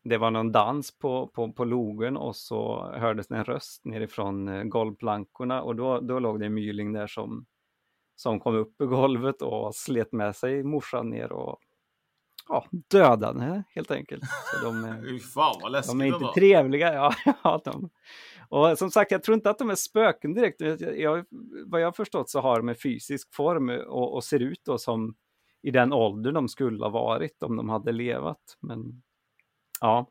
det 0.05 0.19
var 0.19 0.31
någon 0.31 0.53
dans 0.53 0.99
på, 0.99 1.27
på, 1.27 1.53
på 1.53 1.65
logen 1.65 2.17
och 2.17 2.37
så 2.37 2.93
hördes 2.95 3.29
det 3.29 3.37
en 3.37 3.45
röst 3.45 3.85
nerifrån 3.85 4.49
eh, 4.49 4.63
golvplankorna 4.63 5.63
och 5.63 5.77
då, 5.77 6.01
då 6.01 6.19
låg 6.19 6.41
det 6.41 6.47
en 6.47 6.55
myling 6.55 6.93
där 6.93 7.07
som, 7.07 7.47
som 8.17 8.41
kom 8.41 8.55
upp 8.55 8.81
ur 8.81 8.87
golvet 8.87 9.43
och 9.43 9.75
slet 9.75 10.13
med 10.13 10.37
sig 10.37 10.63
morsan 10.63 11.11
ner 11.11 11.33
och 11.33 11.59
ja, 12.49 12.67
dödade 12.71 13.65
helt 13.69 13.91
enkelt. 13.91 14.23
Så 14.25 14.65
de, 14.65 14.85
är, 14.85 15.19
Fan 15.35 15.59
vad 15.63 15.73
läskigt 15.73 15.99
de 15.99 16.01
är 16.01 16.07
inte 16.07 16.41
trevliga. 16.41 16.93
Ja, 17.25 17.35
ja, 17.45 17.61
de, 17.65 17.91
och 18.49 18.79
som 18.79 18.91
sagt, 18.91 19.11
jag 19.11 19.23
tror 19.23 19.35
inte 19.35 19.51
att 19.51 19.59
de 19.59 19.71
är 19.71 19.75
spöken 19.75 20.35
direkt. 20.35 20.61
Jag, 20.97 21.25
vad 21.67 21.81
jag 21.81 21.87
har 21.87 21.93
förstått 21.93 22.31
så 22.31 22.41
har 22.41 22.57
de 22.57 22.69
en 22.69 22.75
fysisk 22.75 23.35
form 23.35 23.69
och, 23.69 24.15
och 24.15 24.25
ser 24.25 24.41
ut 24.41 24.61
då 24.65 24.79
som 24.79 25.15
i 25.63 25.71
den 25.71 25.93
ålder 25.93 26.33
de 26.33 26.49
skulle 26.49 26.85
ha 26.85 26.91
varit 26.91 27.43
om 27.43 27.57
de 27.57 27.69
hade 27.69 27.93
levat. 27.93 28.59
Men 28.61 29.03
ja. 29.81 30.09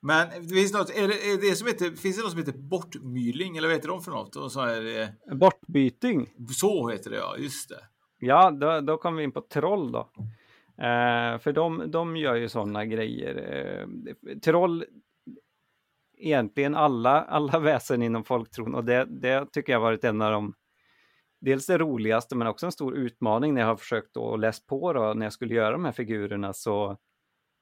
Men 0.00 0.30
finns 0.48 0.72
det, 0.72 0.78
något, 0.78 0.90
är 0.90 1.08
det, 1.08 1.30
är 1.30 1.50
det 1.50 1.56
som 1.56 1.66
heter, 1.66 1.90
finns 1.90 2.16
det 2.16 2.22
något 2.22 2.30
som 2.30 2.38
heter 2.38 2.58
bortmyling 2.58 3.56
eller 3.56 3.68
vad 3.68 3.76
heter 3.76 3.88
de 3.88 4.02
för 4.02 4.10
något? 4.10 4.36
Och 4.36 4.52
så 4.52 4.60
är 4.60 4.80
det... 4.80 5.14
Bortbyting. 5.34 6.34
Så 6.56 6.88
heter 6.88 7.10
det 7.10 7.16
ja, 7.16 7.36
just 7.36 7.68
det. 7.68 7.84
Ja, 8.18 8.50
då, 8.50 8.80
då 8.80 8.96
kommer 8.96 9.18
vi 9.18 9.24
in 9.24 9.32
på 9.32 9.40
troll 9.40 9.92
då. 9.92 10.10
Eh, 10.78 11.38
för 11.38 11.52
de, 11.52 11.90
de 11.90 12.16
gör 12.16 12.34
ju 12.34 12.48
sådana 12.48 12.84
grejer. 12.84 13.36
Eh, 13.52 14.38
troll, 14.38 14.84
egentligen 16.16 16.74
alla, 16.74 17.22
alla 17.22 17.58
väsen 17.58 18.02
inom 18.02 18.24
folktron 18.24 18.74
och 18.74 18.84
det, 18.84 19.04
det 19.04 19.52
tycker 19.52 19.72
jag 19.72 19.80
har 19.80 19.84
varit 19.84 20.04
en 20.04 20.22
av 20.22 20.32
de 20.32 20.54
dels 21.40 21.66
det 21.66 21.78
roligaste 21.78 22.36
men 22.36 22.46
också 22.46 22.66
en 22.66 22.72
stor 22.72 22.96
utmaning 22.96 23.54
när 23.54 23.60
jag 23.60 23.68
har 23.68 23.76
försökt 23.76 24.16
att 24.16 24.40
läsa 24.40 24.62
på 24.66 24.92
då, 24.92 25.14
när 25.14 25.26
jag 25.26 25.32
skulle 25.32 25.54
göra 25.54 25.72
de 25.72 25.84
här 25.84 25.92
figurerna 25.92 26.52
så 26.52 26.98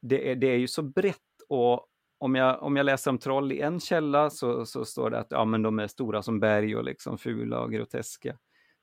det 0.03 0.31
är, 0.31 0.37
det 0.37 0.47
är 0.47 0.57
ju 0.57 0.69
så 0.69 0.83
brett 0.83 1.17
och 1.49 1.87
om 2.19 2.35
jag, 2.35 2.63
om 2.63 2.77
jag 2.77 2.87
läser 2.87 3.11
om 3.11 3.19
troll 3.19 3.53
i 3.53 3.61
en 3.61 3.81
källa 3.81 4.31
så, 4.31 4.67
så 4.67 4.85
står 4.85 5.11
det 5.11 5.19
att 5.19 5.27
ja, 5.31 5.45
men 5.45 5.63
de 5.63 5.79
är 5.79 5.87
stora 5.87 6.23
som 6.23 6.41
berg 6.41 6.77
och 6.77 6.85
liksom 6.85 7.19
fula 7.19 7.61
och 7.61 7.73
groteska. 7.73 8.39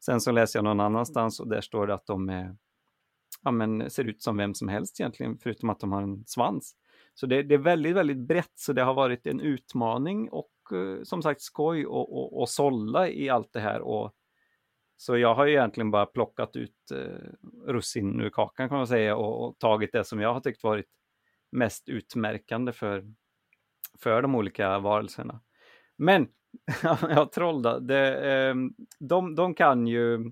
Sen 0.05 0.21
så 0.21 0.31
läser 0.31 0.59
jag 0.59 0.63
någon 0.63 0.79
annanstans 0.79 1.39
och 1.39 1.47
där 1.47 1.61
står 1.61 1.87
det 1.87 1.93
att 1.93 2.05
de 2.05 2.29
är, 2.29 2.55
ja, 3.43 3.51
men 3.51 3.89
ser 3.89 4.03
ut 4.03 4.21
som 4.21 4.37
vem 4.37 4.53
som 4.53 4.67
helst 4.67 4.99
egentligen, 4.99 5.37
förutom 5.37 5.69
att 5.69 5.79
de 5.79 5.91
har 5.91 6.01
en 6.01 6.23
svans. 6.25 6.75
Så 7.13 7.25
det, 7.25 7.43
det 7.43 7.55
är 7.55 7.59
väldigt, 7.59 7.95
väldigt 7.95 8.17
brett, 8.17 8.53
så 8.55 8.73
det 8.73 8.81
har 8.81 8.93
varit 8.93 9.27
en 9.27 9.39
utmaning 9.39 10.29
och 10.29 10.51
eh, 10.71 11.03
som 11.03 11.21
sagt 11.21 11.41
skoj 11.41 11.85
och, 11.85 12.17
och, 12.17 12.41
och 12.41 12.49
sålla 12.49 13.09
i 13.09 13.29
allt 13.29 13.53
det 13.53 13.59
här. 13.59 13.81
Och, 13.81 14.13
så 14.97 15.17
jag 15.17 15.35
har 15.35 15.45
ju 15.45 15.53
egentligen 15.53 15.91
bara 15.91 16.05
plockat 16.05 16.55
ut 16.55 16.91
eh, 16.91 17.29
russin 17.67 18.21
ur 18.21 18.29
kakan 18.29 18.69
kan 18.69 18.77
man 18.77 18.87
säga 18.87 19.15
och, 19.15 19.45
och, 19.45 19.59
tagit 19.59 19.91
det 19.91 20.03
som 20.03 20.19
jag 20.19 20.33
har 20.33 20.41
tyckt 20.41 20.63
varit 20.63 20.85
mest 21.51 21.89
utmärkande 21.89 22.71
för, 22.71 23.05
för 23.99 24.21
de 24.21 24.35
olika 24.35 24.79
varelserna. 24.79 25.41
Men, 25.97 26.27
ja, 26.83 27.29
troll 27.33 27.61
då, 27.61 27.79
det, 27.79 28.31
eh, 28.31 28.55
de, 28.99 29.35
de 29.35 29.53
kan 29.53 29.87
ju 29.87 30.31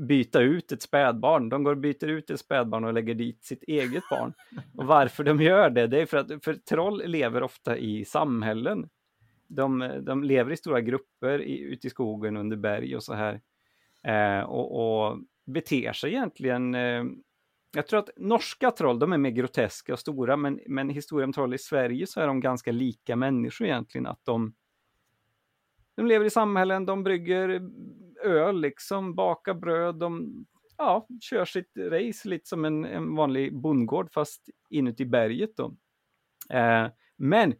byta 0.00 0.40
ut 0.40 0.72
ett 0.72 0.82
spädbarn. 0.82 1.48
De 1.48 1.64
går 1.64 1.70
och 1.70 1.78
byter 1.78 2.08
ut 2.08 2.30
ett 2.30 2.40
spädbarn 2.40 2.84
och 2.84 2.92
lägger 2.92 3.14
dit 3.14 3.44
sitt 3.44 3.62
eget 3.62 4.04
barn. 4.10 4.32
Och 4.76 4.86
varför 4.86 5.24
de 5.24 5.42
gör 5.42 5.70
det, 5.70 5.86
det 5.86 6.00
är 6.00 6.06
för 6.06 6.16
att 6.16 6.44
för 6.44 6.54
troll 6.54 7.02
lever 7.06 7.42
ofta 7.42 7.78
i 7.78 8.04
samhällen. 8.04 8.88
De, 9.48 10.00
de 10.02 10.24
lever 10.24 10.52
i 10.52 10.56
stora 10.56 10.80
grupper 10.80 11.42
i, 11.42 11.58
ute 11.58 11.86
i 11.86 11.90
skogen 11.90 12.36
under 12.36 12.56
berg 12.56 12.96
och 12.96 13.02
så 13.02 13.14
här. 13.14 13.40
Eh, 14.04 14.44
och, 14.44 14.80
och 14.80 15.18
beter 15.46 15.92
sig 15.92 16.10
egentligen 16.10 16.74
eh, 16.74 17.04
jag 17.72 17.86
tror 17.86 17.98
att 17.98 18.10
norska 18.16 18.70
troll, 18.70 18.98
de 18.98 19.12
är 19.12 19.18
mer 19.18 19.30
groteska 19.30 19.92
och 19.92 19.98
stora, 19.98 20.36
men, 20.36 20.60
men 20.66 20.88
historien 20.88 21.28
om 21.28 21.32
troll 21.32 21.54
i 21.54 21.58
Sverige 21.58 22.06
så 22.06 22.20
är 22.20 22.26
de 22.26 22.40
ganska 22.40 22.72
lika 22.72 23.16
människor 23.16 23.66
egentligen. 23.66 24.06
Att 24.06 24.24
de, 24.24 24.54
de 25.96 26.06
lever 26.06 26.24
i 26.24 26.30
samhällen, 26.30 26.86
de 26.86 27.02
brygger 27.02 27.60
öl, 28.24 28.60
liksom, 28.60 29.14
bakar 29.14 29.54
bröd, 29.54 29.94
de 29.94 30.44
ja, 30.76 31.06
kör 31.20 31.44
sitt 31.44 31.72
race 31.76 32.28
lite 32.28 32.48
som 32.48 32.64
en, 32.64 32.84
en 32.84 33.14
vanlig 33.16 33.60
bondgård 33.60 34.12
fast 34.12 34.48
inuti 34.70 35.04
berget. 35.04 35.56
Då. 35.56 35.76
Eh, 36.50 36.88
men 37.16 37.54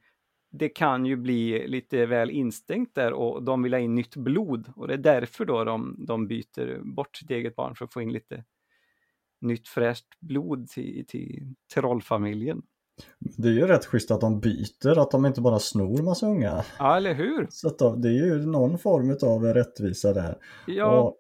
det 0.51 0.69
kan 0.69 1.07
ju 1.07 1.17
bli 1.17 1.69
lite 1.69 2.07
väl 2.07 2.31
instängt 2.31 2.95
där 2.95 3.13
och 3.13 3.43
de 3.43 3.63
vill 3.63 3.73
ha 3.73 3.81
in 3.81 3.95
nytt 3.95 4.17
blod 4.17 4.73
och 4.77 4.89
det 4.89 4.95
är 4.95 4.99
därför 4.99 5.45
då 5.45 5.65
de, 5.65 6.05
de 6.07 6.27
byter 6.27 6.95
bort 6.95 7.17
sitt 7.17 7.31
eget 7.31 7.57
barn 7.57 7.75
för 7.75 7.85
att 7.85 7.93
få 7.93 8.03
in 8.03 8.13
lite 8.13 8.45
nytt 9.41 9.69
fräscht 9.69 10.21
blod 10.21 10.69
till, 10.69 11.05
till 11.09 11.55
trollfamiljen. 11.75 12.63
Det 13.19 13.49
är 13.49 13.53
ju 13.53 13.67
rätt 13.67 13.87
schysst 13.87 14.11
att 14.11 14.21
de 14.21 14.41
byter, 14.41 14.99
att 14.99 15.11
de 15.11 15.27
inte 15.27 15.41
bara 15.41 15.59
snor 15.59 16.03
massa 16.03 16.27
unga. 16.27 16.65
Ja, 16.79 16.97
eller 16.97 17.15
hur? 17.15 17.47
Så 17.51 17.69
då, 17.79 17.97
det 17.97 18.09
är 18.09 18.13
ju 18.13 18.47
någon 18.47 18.79
form 18.79 19.17
av 19.23 19.45
rättvisa 19.45 20.13
där. 20.13 20.39
Ja. 20.67 21.01
Och 21.01 21.17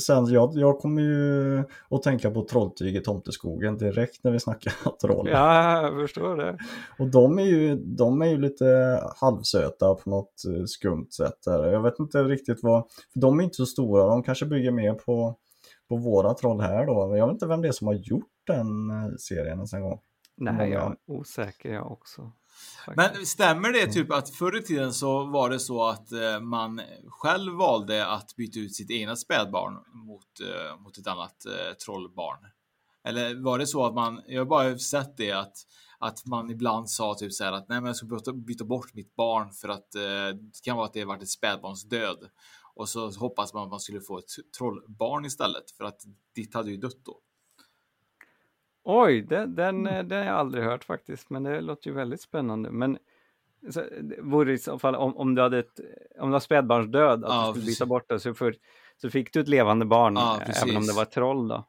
sen, 0.00 0.26
jag, 0.26 0.50
jag 0.54 0.78
kommer 0.78 1.02
ju 1.02 1.58
att 1.90 2.02
tänka 2.02 2.30
på 2.30 2.44
Trolltyg 2.44 2.96
i 2.96 3.00
Tomteskogen 3.00 3.78
direkt 3.78 4.24
när 4.24 4.30
vi 4.30 4.40
snackar 4.40 4.72
troll. 5.00 5.28
Ja, 5.30 5.82
jag 5.82 6.00
förstår 6.00 6.36
det. 6.36 6.58
Och 6.98 7.10
de 7.10 7.38
är 7.38 7.44
ju, 7.44 7.76
de 7.76 8.22
är 8.22 8.26
ju 8.26 8.38
lite 8.38 9.00
halvsöta 9.20 9.94
på 9.94 10.10
något 10.10 10.44
eh, 10.46 10.64
skumt 10.64 11.08
sätt. 11.10 11.38
Där. 11.44 11.72
Jag 11.72 11.82
vet 11.82 11.98
inte 11.98 12.22
riktigt 12.22 12.58
vad, 12.62 12.84
för 13.12 13.20
de 13.20 13.40
är 13.40 13.44
inte 13.44 13.56
så 13.56 13.66
stora, 13.66 14.06
de 14.06 14.22
kanske 14.22 14.46
bygger 14.46 14.70
mer 14.70 14.94
på, 14.94 15.36
på 15.88 15.96
våra 15.96 16.34
troll 16.34 16.60
här 16.60 16.86
då. 16.86 17.16
Jag 17.16 17.26
vet 17.26 17.34
inte 17.34 17.46
vem 17.46 17.62
det 17.62 17.68
är 17.68 17.72
som 17.72 17.86
har 17.86 17.94
gjort 17.94 18.32
den 18.46 18.90
eh, 18.90 19.16
serien 19.18 19.56
ens 19.56 19.72
en 19.72 19.82
gång. 19.82 20.00
Nej, 20.36 20.70
jag 20.70 20.92
är 20.92 20.96
osäker 21.06 21.72
jag 21.72 21.92
också. 21.92 22.32
Men 22.96 23.26
stämmer 23.26 23.72
det 23.72 23.86
typ 23.86 24.12
att 24.12 24.30
förr 24.30 24.58
i 24.58 24.62
tiden 24.62 24.92
så 24.94 25.24
var 25.24 25.50
det 25.50 25.60
så 25.60 25.84
att 25.84 26.12
eh, 26.12 26.40
man 26.40 26.80
själv 27.08 27.52
valde 27.52 28.06
att 28.06 28.36
byta 28.36 28.58
ut 28.58 28.74
sitt 28.74 28.90
egna 28.90 29.16
spädbarn 29.16 29.74
mot, 30.06 30.40
eh, 30.40 30.80
mot 30.80 30.98
ett 30.98 31.06
annat 31.06 31.46
eh, 31.46 31.74
trollbarn? 31.84 32.38
Eller 33.04 33.42
var 33.42 33.58
det 33.58 33.66
så 33.66 33.86
att 33.86 33.94
man, 33.94 34.22
jag 34.26 34.40
har 34.40 34.46
bara 34.46 34.78
sett 34.78 35.16
det 35.16 35.32
att, 35.32 35.56
att 35.98 36.26
man 36.26 36.50
ibland 36.50 36.90
sa 36.90 37.14
typ 37.14 37.32
så 37.32 37.44
här 37.44 37.52
att 37.52 37.68
nej 37.68 37.80
men 37.80 37.86
jag 37.86 37.96
ska 37.96 38.06
byta, 38.06 38.32
byta 38.32 38.64
bort 38.64 38.94
mitt 38.94 39.16
barn 39.16 39.52
för 39.52 39.68
att 39.68 39.94
eh, 39.94 40.02
det 40.02 40.62
kan 40.64 40.76
vara 40.76 40.86
att 40.86 40.92
det 40.92 41.04
varit 41.04 41.22
ett 41.22 41.28
spädbarns 41.28 41.88
död. 41.88 42.18
Och 42.74 42.88
så 42.88 43.10
hoppas 43.10 43.54
man 43.54 43.62
att 43.62 43.70
man 43.70 43.80
skulle 43.80 44.00
få 44.00 44.18
ett 44.18 44.30
trollbarn 44.58 45.24
istället 45.24 45.70
för 45.70 45.84
att 45.84 46.00
ditt 46.34 46.54
hade 46.54 46.70
ju 46.70 46.76
dött 46.76 47.04
då. 47.04 47.20
Oj, 48.88 49.22
den, 49.22 49.54
den, 49.54 49.84
den 49.84 50.10
har 50.10 50.24
jag 50.24 50.34
aldrig 50.36 50.64
hört 50.64 50.84
faktiskt, 50.84 51.30
men 51.30 51.42
det 51.42 51.60
låter 51.60 51.86
ju 51.90 51.96
väldigt 51.96 52.20
spännande. 52.20 52.70
Men 52.70 52.98
så, 53.70 53.82
vore 54.18 54.52
i 54.52 54.58
så 54.58 54.78
fall 54.78 54.94
om, 54.94 55.16
om 55.16 55.34
du 55.34 55.42
hade 55.42 55.58
ett, 55.58 55.80
om 56.18 56.28
du 56.28 56.32
har 56.32 56.40
spädbarnsdöd, 56.40 57.24
att 57.24 57.30
Ja, 57.30 57.40
du 57.46 57.50
skulle 57.52 57.64
precis. 57.64 57.78
byta 57.78 57.86
bort 57.86 58.08
det, 58.08 58.20
så, 58.20 58.34
för, 58.34 58.54
så 58.96 59.10
fick 59.10 59.32
du 59.32 59.40
ett 59.40 59.48
levande 59.48 59.84
barn, 59.84 60.14
Ja, 60.16 60.40
eh, 60.42 60.62
även 60.62 60.76
om 60.76 60.86
det 60.86 60.92
var 60.92 61.02
ett 61.02 61.10
troll 61.10 61.48
då. 61.48 61.64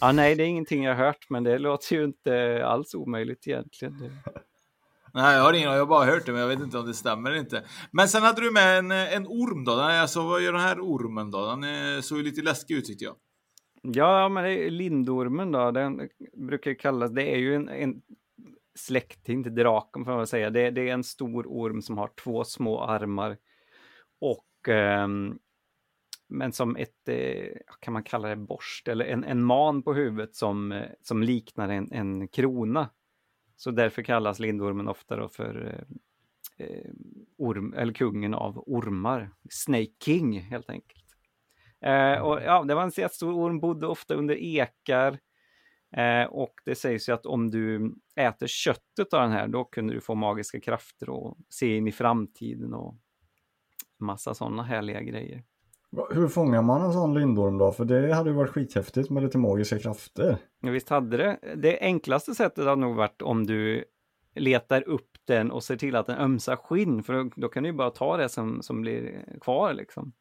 Ja, 0.00 0.12
nej, 0.12 0.34
det 0.34 0.42
är 0.42 0.46
ingenting 0.46 0.84
jag 0.84 0.94
har 0.94 1.04
hört, 1.06 1.26
men 1.30 1.44
det 1.44 1.58
låter 1.58 1.96
ju 1.96 2.04
inte 2.04 2.62
alls 2.66 2.94
omöjligt 2.94 3.46
egentligen. 3.48 3.96
Nej, 5.14 5.36
jag 5.36 5.42
har 5.42 5.52
ingen 5.52 5.72
jag 5.72 5.78
har 5.78 5.86
bara 5.86 6.04
hört 6.04 6.26
det, 6.26 6.32
men 6.32 6.40
jag 6.40 6.48
vet 6.48 6.60
inte 6.60 6.78
om 6.78 6.86
det 6.86 6.94
stämmer 6.94 7.30
eller 7.30 7.40
inte. 7.40 7.64
Men 7.90 8.08
sen 8.08 8.22
hade 8.22 8.40
du 8.40 8.50
med 8.50 8.78
en, 8.78 8.90
en 8.90 9.26
orm 9.26 9.64
då. 9.64 9.76
Den- 9.76 9.84
Alltså, 9.84 10.22
vad 10.22 10.42
gör 10.42 10.52
den 10.52 10.60
här 10.62 10.80
ormen 10.80 11.30
då? 11.30 11.46
Den 11.46 11.64
eh, 11.96 12.00
såg 12.00 12.18
ju 12.18 12.24
lite 12.24 12.42
läskig 12.42 12.74
ut 12.74 12.84
tyckte 12.84 13.04
jag. 13.04 13.14
Ja, 13.94 14.28
men 14.28 14.44
det 14.44 14.66
är 14.66 14.70
lindormen 14.70 15.52
då, 15.52 15.70
den 15.70 16.08
brukar 16.32 16.74
kallas, 16.74 17.10
det 17.10 17.32
är 17.34 17.36
ju 17.36 17.54
en, 17.54 17.68
en 17.68 18.02
släkting 18.74 19.42
till 19.42 19.54
draken 19.54 20.04
får 20.04 20.10
man 20.10 20.18
väl 20.18 20.26
säga. 20.26 20.50
Det, 20.50 20.70
det 20.70 20.88
är 20.88 20.92
en 20.92 21.04
stor 21.04 21.46
orm 21.48 21.82
som 21.82 21.98
har 21.98 22.10
två 22.24 22.44
små 22.44 22.80
armar 22.80 23.36
och 24.20 24.68
eh, 24.68 25.08
men 26.28 26.52
som 26.52 26.76
ett, 26.76 27.08
eh, 27.08 27.48
kan 27.80 27.92
man 27.92 28.02
kalla 28.02 28.28
det 28.28 28.36
borst, 28.36 28.88
eller 28.88 29.04
en, 29.04 29.24
en 29.24 29.44
man 29.44 29.82
på 29.82 29.94
huvudet 29.94 30.34
som, 30.34 30.72
eh, 30.72 30.90
som 31.02 31.22
liknar 31.22 31.68
en, 31.68 31.92
en 31.92 32.28
krona. 32.28 32.90
Så 33.56 33.70
därför 33.70 34.02
kallas 34.02 34.38
lindormen 34.38 34.88
ofta 34.88 35.16
då 35.16 35.28
för 35.28 35.86
eh, 36.58 36.66
eh 36.66 36.90
orm, 37.36 37.74
eller 37.76 37.92
kungen 37.92 38.34
av 38.34 38.64
ormar. 38.66 39.30
Snake 39.50 39.92
King 40.04 40.40
helt 40.40 40.70
enkelt. 40.70 41.05
Eh, 41.86 42.22
och, 42.22 42.42
ja, 42.42 42.64
det 42.64 42.74
var 42.74 42.82
en 42.82 42.92
jättestor 42.96 43.60
bodde 43.60 43.86
ofta 43.86 44.14
under 44.14 44.34
ekar. 44.34 45.18
Eh, 45.96 46.24
och 46.24 46.54
det 46.64 46.74
sägs 46.74 47.08
ju 47.08 47.12
att 47.12 47.26
om 47.26 47.50
du 47.50 47.94
äter 48.16 48.46
köttet 48.46 49.14
av 49.14 49.22
den 49.22 49.32
här, 49.32 49.48
då 49.48 49.64
kunde 49.64 49.94
du 49.94 50.00
få 50.00 50.14
magiska 50.14 50.60
krafter 50.60 51.10
och 51.10 51.36
se 51.48 51.76
in 51.76 51.88
i 51.88 51.92
framtiden 51.92 52.74
och 52.74 52.96
massa 54.00 54.34
sådana 54.34 54.62
härliga 54.62 55.00
grejer. 55.02 55.42
Hur 56.10 56.28
fångar 56.28 56.62
man 56.62 56.82
en 56.82 56.92
sån 56.92 57.14
lindorm 57.14 57.58
då? 57.58 57.72
För 57.72 57.84
det 57.84 58.14
hade 58.14 58.30
ju 58.30 58.36
varit 58.36 58.50
skithäftigt 58.50 59.10
med 59.10 59.22
lite 59.22 59.38
magiska 59.38 59.78
krafter. 59.78 60.36
Ja, 60.60 60.70
visst 60.70 60.88
hade 60.88 61.16
det. 61.16 61.38
Det 61.56 61.78
enklaste 61.80 62.34
sättet 62.34 62.64
hade 62.64 62.80
nog 62.80 62.96
varit 62.96 63.22
om 63.22 63.46
du 63.46 63.84
letar 64.34 64.88
upp 64.88 65.10
den 65.24 65.50
och 65.50 65.64
ser 65.64 65.76
till 65.76 65.96
att 65.96 66.06
den 66.06 66.18
ömsar 66.18 66.56
skinn, 66.56 67.02
för 67.02 67.12
då, 67.12 67.30
då 67.36 67.48
kan 67.48 67.62
du 67.62 67.68
ju 67.68 67.76
bara 67.76 67.90
ta 67.90 68.16
det 68.16 68.28
som, 68.28 68.62
som 68.62 68.80
blir 68.80 69.24
kvar 69.40 69.74
liksom. 69.74 70.12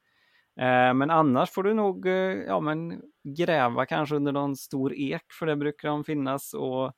Eh, 0.60 0.94
men 0.94 1.10
annars 1.10 1.52
får 1.52 1.64
du 1.64 1.74
nog 1.74 2.08
eh, 2.08 2.14
ja, 2.48 2.60
men 2.60 3.02
gräva 3.24 3.86
kanske 3.86 4.16
under 4.16 4.32
någon 4.32 4.56
stor 4.56 4.94
ek, 4.94 5.26
för 5.40 5.46
det 5.46 5.56
brukar 5.56 5.90
de 5.90 6.04
finnas. 6.04 6.54
Och 6.54 6.94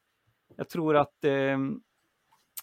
jag 0.56 0.70
tror 0.70 0.96
att 0.96 1.24
eh, 1.24 1.58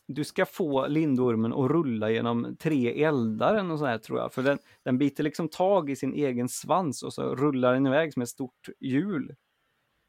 du 0.07 0.25
ska 0.25 0.47
få 0.47 0.87
lindormen 0.87 1.53
att 1.53 1.71
rulla 1.71 2.11
genom 2.11 2.57
tre 2.57 3.05
eldar 3.05 3.71
och 3.71 3.79
så 3.79 3.87
här, 3.87 3.99
tror 3.99 4.19
jag. 4.19 4.33
För 4.33 4.43
den, 4.43 4.59
den 4.83 4.99
biter 4.99 5.25
liksom 5.25 5.49
tag 5.49 5.91
i 5.91 5.97
sin 5.97 6.15
egen 6.15 6.49
svans 6.49 7.03
och 7.03 7.15
så 7.15 7.35
rullar 7.35 7.75
den 7.75 7.87
iväg 7.87 8.13
som 8.13 8.23
ett 8.23 8.29
stort 8.29 8.69
hjul. 8.81 9.35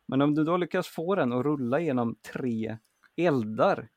Men 0.08 0.22
om 0.22 0.36
du 0.36 0.44
då 0.44 0.58
lyckas 0.58 0.88
få 0.88 1.16
den 1.16 1.34
att 1.34 1.46
rulla 1.46 1.80
genom 1.80 2.16
tre 2.34 2.78
eldar, 3.18 3.90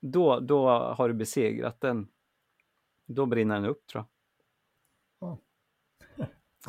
då, 0.00 0.40
då 0.40 0.68
har 0.68 1.08
du 1.08 1.14
besegrat 1.14 1.80
den. 1.80 2.08
Då 3.06 3.26
brinner 3.26 3.54
den 3.54 3.64
upp 3.64 3.86
tror 3.86 4.00
jag. 4.00 4.11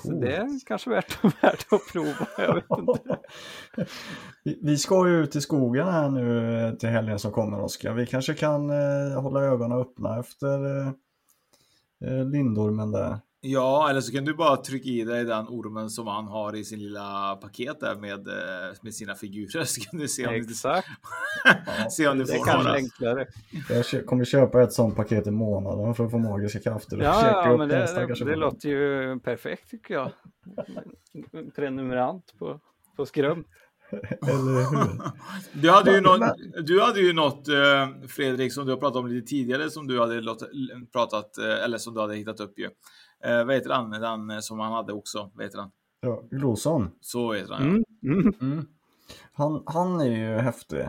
Så 0.02 0.12
det 0.12 0.36
är 0.36 0.66
kanske 0.66 0.90
värt, 0.90 1.24
värt 1.44 1.74
att 1.74 1.88
prova, 1.92 2.28
jag 2.38 2.56
vet 2.56 2.66
inte. 2.80 3.20
Vi 4.62 4.78
ska 4.78 5.08
ju 5.08 5.24
ut 5.24 5.36
i 5.36 5.42
skogen 5.42 5.88
här 5.88 6.10
nu 6.10 6.78
till 6.80 6.90
helgen 6.90 7.20
som 7.20 7.32
kommer 7.32 7.62
Oskar. 7.62 7.94
Vi 7.94 8.06
kanske 8.06 8.34
kan 8.34 8.70
eh, 8.70 9.22
hålla 9.22 9.42
ögonen 9.42 9.80
öppna 9.80 10.20
efter 10.20 10.80
eh, 10.80 10.88
eh 12.06 12.26
lindormen 12.26 12.92
där. 12.92 13.20
Ja, 13.46 13.90
eller 13.90 14.02
så 14.02 14.12
kan 14.12 14.26
du 14.26 14.34
bara 14.34 14.58
trycka 14.58 14.90
i 14.90 15.04
dig 15.04 15.26
den 15.26 15.48
ormen 15.48 15.90
som 15.90 16.08
han 16.08 16.28
har 16.28 16.56
i 16.56 16.64
sin 16.64 16.80
lilla 16.80 17.36
paket 17.42 17.80
där 17.80 17.96
med, 17.96 18.28
eh, 18.28 18.76
med 18.82 18.94
sina 18.94 19.16
figurer. 19.16 19.64
Så 19.66 19.82
kan 19.82 20.00
du 20.00 20.08
se 20.08 20.28
om 20.28 20.34
Exakt. 20.34 20.88
du, 21.44 21.90
se 21.90 22.08
om 22.08 22.18
du 22.18 22.26
får 22.26 22.34
det 22.34 22.40
är 22.40 22.46
kanske 22.46 22.72
enklare. 22.72 23.28
Jag 23.70 24.06
kommer 24.06 24.26
köpa 24.26 24.64
ett 24.64 24.74
sånt 24.74 24.96
paket 24.96 25.28
i 25.28 25.32
månaden 25.32 25.96
för 25.96 26.06
att 26.06 26.12
få 26.12 26.18
magiska 26.18 26.60
krafter. 26.60 26.98
Ja, 26.98 27.46
ja 27.46 27.58
men 27.58 27.70
det, 27.70 28.08
det, 28.08 28.26
det 28.26 28.36
låter 28.36 28.70
ju 28.70 29.20
perfekt 29.20 29.70
tycker 29.70 29.94
jag. 29.94 30.12
Prenumerant 31.56 32.34
på, 32.40 32.60
på 32.96 33.06
hur? 34.22 35.62
Du 35.62 35.70
hade 35.70 35.96
ju 35.96 36.02
något, 36.02 36.36
du 36.66 36.82
hade 36.82 37.00
ju 37.00 37.14
något 37.14 37.48
eh, 37.48 38.08
Fredrik 38.08 38.54
som 38.54 38.66
du 38.66 38.72
har 38.72 38.80
pratat 38.80 38.96
om 38.96 39.08
lite 39.08 39.28
tidigare 39.28 39.70
som 39.70 39.88
du 39.88 40.00
hade 40.00 40.22
låt, 40.22 40.44
pratat 40.94 41.38
eh, 41.38 41.64
eller 41.64 41.78
som 41.78 41.94
du 41.94 42.02
hade 42.02 42.16
hittat 42.16 42.40
upp 42.40 42.60
ju. 42.60 42.70
Eh, 43.26 43.46
vad 43.46 43.56
heter 43.56 43.70
han? 43.70 43.92
Den 44.30 44.42
som 44.42 44.60
han 44.60 44.74
hade 44.74 44.94
också. 44.94 45.32
Vad 45.34 45.46
heter 45.46 45.60
han? 45.60 45.72
Ja, 46.02 46.24
Gloson. 46.32 46.92
Så 47.02 47.34
heter 47.34 47.54
han. 47.54 47.64
Mm. 47.64 47.84
Mm. 48.04 48.34
Mm. 48.42 48.66
Han, 49.34 49.64
han 49.66 50.02
är 50.02 50.06
ju 50.06 50.38
häftig. 50.38 50.86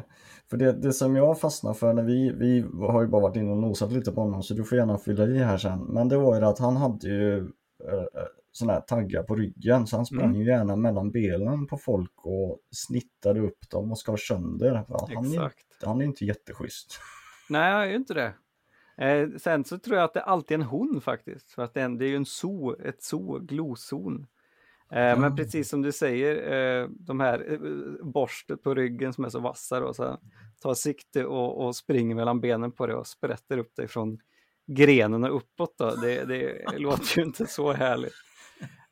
För 0.50 0.56
det, 0.56 0.72
det 0.72 0.92
som 0.92 1.16
jag 1.16 1.40
fastnade 1.40 1.74
för 1.74 1.92
när 1.92 2.02
vi, 2.02 2.32
vi 2.32 2.64
har 2.86 3.02
ju 3.02 3.08
bara 3.08 3.22
varit 3.22 3.36
inne 3.36 3.50
och 3.50 3.58
nosat 3.58 3.92
lite 3.92 4.12
på 4.12 4.20
honom 4.20 4.42
så 4.42 4.54
du 4.54 4.64
får 4.64 4.78
gärna 4.78 4.98
fylla 4.98 5.24
i 5.24 5.38
här 5.38 5.58
sen. 5.58 5.78
Men 5.80 6.08
det 6.08 6.16
var 6.16 6.40
ju 6.40 6.44
att 6.44 6.58
han 6.58 6.76
hade 6.76 7.08
ju 7.08 7.38
äh, 7.38 7.44
sådana 8.52 8.72
här 8.72 8.80
taggar 8.80 9.22
på 9.22 9.34
ryggen 9.34 9.86
så 9.86 9.96
han 9.96 10.06
sprang 10.06 10.24
mm. 10.24 10.40
ju 10.40 10.46
gärna 10.46 10.76
mellan 10.76 11.10
benen 11.10 11.66
på 11.66 11.76
folk 11.76 12.12
och 12.16 12.60
snittade 12.70 13.40
upp 13.40 13.70
dem 13.70 13.90
och 13.90 13.98
skar 13.98 14.16
sönder. 14.16 14.84
Ja, 14.88 15.08
han, 15.14 15.32
är, 15.32 15.52
han 15.84 16.00
är 16.00 16.04
inte 16.04 16.24
jätteschysst. 16.24 16.98
Nej, 17.48 17.72
han 17.72 17.82
är 17.82 17.86
ju 17.86 17.96
inte 17.96 18.14
det. 18.14 18.34
Eh, 18.96 19.28
sen 19.38 19.64
så 19.64 19.78
tror 19.78 19.96
jag 19.96 20.04
att 20.04 20.14
det 20.14 20.22
alltid 20.22 20.54
är 20.54 20.58
en 20.58 20.66
hon 20.66 21.00
faktiskt, 21.00 21.52
för 21.52 21.62
att 21.62 21.74
det 21.74 21.80
är, 21.80 22.02
ju 22.02 22.16
en 22.16 22.26
zoo, 22.26 22.76
ett 22.80 23.02
zoo, 23.02 23.38
gloszon. 23.38 24.26
Eh. 24.90 25.18
Men 25.18 25.36
precis 25.36 25.68
som 25.68 25.82
du 25.82 25.92
säger, 25.92 26.52
eh, 26.82 26.88
de 26.88 27.20
här 27.20 27.52
eh, 27.52 27.58
borstet 28.04 28.62
på 28.62 28.74
ryggen 28.74 29.12
som 29.12 29.24
är 29.24 29.28
så 29.28 29.40
vassa 29.40 29.84
och 29.84 29.96
så 29.96 30.18
tar 30.60 30.74
sikte 30.74 31.24
och, 31.24 31.66
och, 31.66 31.76
springer 31.76 32.14
mellan 32.14 32.40
benen 32.40 32.72
på 32.72 32.86
det 32.86 32.94
och 32.94 33.06
sprätter 33.06 33.58
upp 33.58 33.76
dig 33.76 33.88
från 33.88 34.18
grenen 34.66 35.24
och 35.24 35.36
uppåt. 35.36 35.74
Då. 35.78 35.90
Det, 35.90 36.24
det 36.24 36.64
låter 36.78 37.18
ju 37.18 37.24
inte 37.24 37.46
så 37.46 37.72
härligt. 37.72 38.14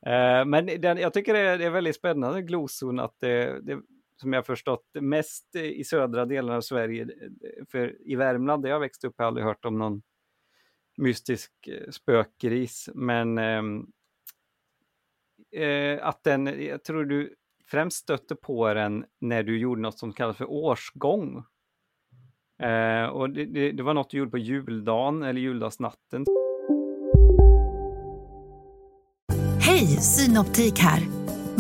Eh, 0.07 0.45
men 0.45 0.67
den, 0.81 0.99
jag 0.99 1.13
tycker 1.13 1.35
det 1.35 1.41
är, 1.41 1.59
det 1.59 1.65
är 1.65 1.71
väldigt 1.71 1.97
spännande 1.97 2.43
gloszon 2.43 3.01
att 3.01 3.17
det, 3.21 3.61
det 3.63 3.79
som 4.23 4.33
jag 4.33 4.47
förstått 4.47 4.87
mest 5.01 5.57
i 5.57 5.85
södra 5.85 6.27
delen 6.27 6.55
av 6.55 6.61
Sverige. 6.61 7.03
Eh, 7.03 7.65
för 7.71 8.11
i 8.11 8.17
Värmland 8.17 8.63
där 8.63 8.71
jag 8.71 8.81
växte 8.81 9.07
upp 9.07 9.15
har 9.19 9.25
jag 9.25 9.29
aldrig 9.29 9.47
hört 9.47 9.65
om 9.65 9.79
någon 9.79 10.03
mystisk 10.97 11.53
eh, 11.67 11.91
spökgris. 11.91 12.89
Men 12.95 13.39
ehm, 13.39 13.87
eh, 15.57 16.07
att 16.07 16.25
den, 16.25 16.65
jag 16.65 16.85
tror 16.85 17.05
du 17.05 17.35
främst 17.67 17.97
stötte 17.97 18.37
på 18.37 18.75
den 18.75 19.05
när 19.21 19.43
du 19.43 19.59
gjorde 19.59 19.81
något 19.81 19.99
som 19.99 20.13
kallas 20.13 20.37
för 20.37 20.51
årsgång. 20.51 21.45
Eh, 22.63 23.05
och 23.05 23.31
det, 23.31 23.45
det, 23.45 23.73
det, 23.73 23.83
var 23.83 23.95
något 23.95 24.11
du 24.11 24.19
gjorde 24.19 24.31
på 24.31 24.39
juldagen 24.39 25.23
eller 25.23 25.41
juldagsnatten. 25.41 26.25
Hej, 29.61 29.87
Synoptik 29.87 30.79
här! 30.79 31.03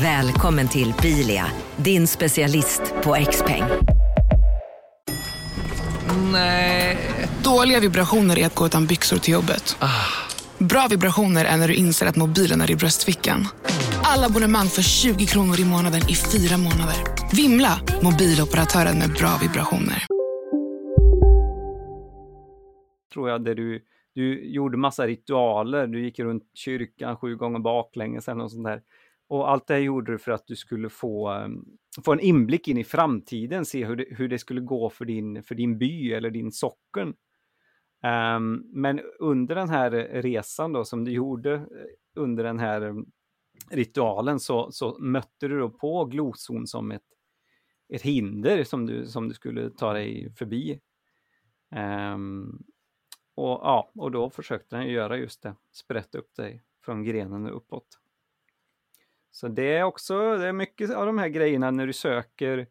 Välkommen 0.00 0.68
till 0.68 0.94
Bilia, 1.02 1.44
din 1.76 2.06
specialist 2.06 2.94
på 3.04 3.14
X-peng. 3.14 3.62
Nej. 6.32 6.98
Dåliga 7.44 7.80
vibrationer 7.80 8.38
är 8.38 8.46
att 8.46 8.54
gå 8.54 8.66
utan 8.66 8.86
byxor 8.86 9.16
till 9.16 9.34
jobbet. 9.34 9.76
Ah. 9.80 9.88
Bra 10.58 10.86
vibrationer 10.90 11.44
är 11.44 11.56
när 11.56 11.68
du 11.68 11.74
inser 11.74 12.06
att 12.06 12.16
mobilen 12.16 12.60
är 12.60 12.70
i 12.70 12.76
bröstfickan. 12.76 13.40
Alla 14.02 14.26
abonnemang 14.26 14.66
för 14.66 14.82
20 14.82 15.26
kronor 15.26 15.60
i 15.60 15.64
månaden 15.64 16.00
i 16.08 16.14
fyra 16.14 16.56
månader. 16.58 16.96
Vimla! 17.36 17.80
Mobiloperatören 18.02 18.98
med 18.98 19.10
bra 19.20 19.38
vibrationer. 19.42 20.02
Tror 23.12 23.30
jag, 23.30 23.44
där 23.44 23.54
du, 23.54 23.82
du 24.14 24.54
gjorde 24.54 24.76
massa 24.76 25.06
ritualer. 25.06 25.86
Du 25.86 26.04
gick 26.04 26.18
runt 26.18 26.42
kyrkan 26.54 27.16
sju 27.16 27.36
gånger 27.36 27.58
baklänges 27.58 28.28
eller 28.28 28.38
något 28.38 28.52
sånt 28.52 28.64
där. 28.64 28.80
Och 29.32 29.50
allt 29.50 29.66
det 29.66 29.74
här 29.74 29.80
gjorde 29.80 30.12
du 30.12 30.18
för 30.18 30.32
att 30.32 30.46
du 30.46 30.56
skulle 30.56 30.88
få, 30.88 31.28
ehm, 31.28 31.64
få 32.04 32.12
en 32.12 32.20
inblick 32.20 32.68
in 32.68 32.78
i 32.78 32.84
framtiden, 32.84 33.64
se 33.64 33.84
hur 33.84 33.96
det, 33.96 34.06
hur 34.10 34.28
det 34.28 34.38
skulle 34.38 34.60
gå 34.60 34.90
för 34.90 35.04
din, 35.04 35.42
för 35.42 35.54
din 35.54 35.78
by 35.78 36.12
eller 36.12 36.30
din 36.30 36.52
socken. 36.52 37.14
Um, 38.36 38.70
men 38.72 39.00
under 39.18 39.54
den 39.54 39.68
här 39.68 39.90
resan 40.22 40.72
då 40.72 40.84
som 40.84 41.04
du 41.04 41.12
gjorde 41.12 41.54
eh, 41.54 41.62
under 42.16 42.44
den 42.44 42.58
här 42.58 42.82
ehm, 42.82 43.06
ritualen 43.70 44.40
så, 44.40 44.72
så 44.72 44.98
mötte 44.98 45.48
du 45.48 45.58
då 45.58 45.70
på 45.70 46.04
gloson 46.04 46.66
som 46.66 46.90
ett, 46.90 47.08
ett 47.88 48.02
hinder 48.02 48.64
som 48.64 48.86
du, 48.86 49.06
som 49.06 49.28
du 49.28 49.34
skulle 49.34 49.70
ta 49.70 49.92
dig 49.92 50.34
förbi. 50.38 50.80
Um, 52.14 52.62
och, 53.34 53.60
ja, 53.62 53.92
och 53.94 54.10
då 54.10 54.30
försökte 54.30 54.76
den 54.76 54.88
göra 54.88 55.16
just 55.16 55.42
det, 55.42 55.54
sprätta 55.72 56.18
upp 56.18 56.34
dig 56.36 56.62
från 56.84 57.04
grenen 57.04 57.46
och 57.46 57.56
uppåt. 57.56 58.01
Så 59.32 59.48
det 59.48 59.76
är 59.76 59.82
också, 59.82 60.36
det 60.36 60.46
är 60.46 60.52
mycket 60.52 60.94
av 60.94 61.06
de 61.06 61.18
här 61.18 61.28
grejerna 61.28 61.70
när 61.70 61.86
du 61.86 61.92
söker 61.92 62.66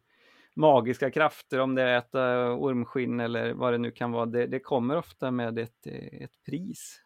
magiska 0.56 1.10
krafter, 1.10 1.60
om 1.60 1.74
det 1.74 1.82
är 1.82 1.96
att 1.96 2.08
äta 2.08 2.52
ormskinn 2.52 3.20
eller 3.20 3.54
vad 3.54 3.72
det 3.72 3.78
nu 3.78 3.90
kan 3.90 4.12
vara, 4.12 4.26
det, 4.26 4.46
det 4.46 4.60
kommer 4.60 4.96
ofta 4.96 5.30
med 5.30 5.58
ett, 5.58 5.86
ett 6.20 6.44
pris. 6.46 7.00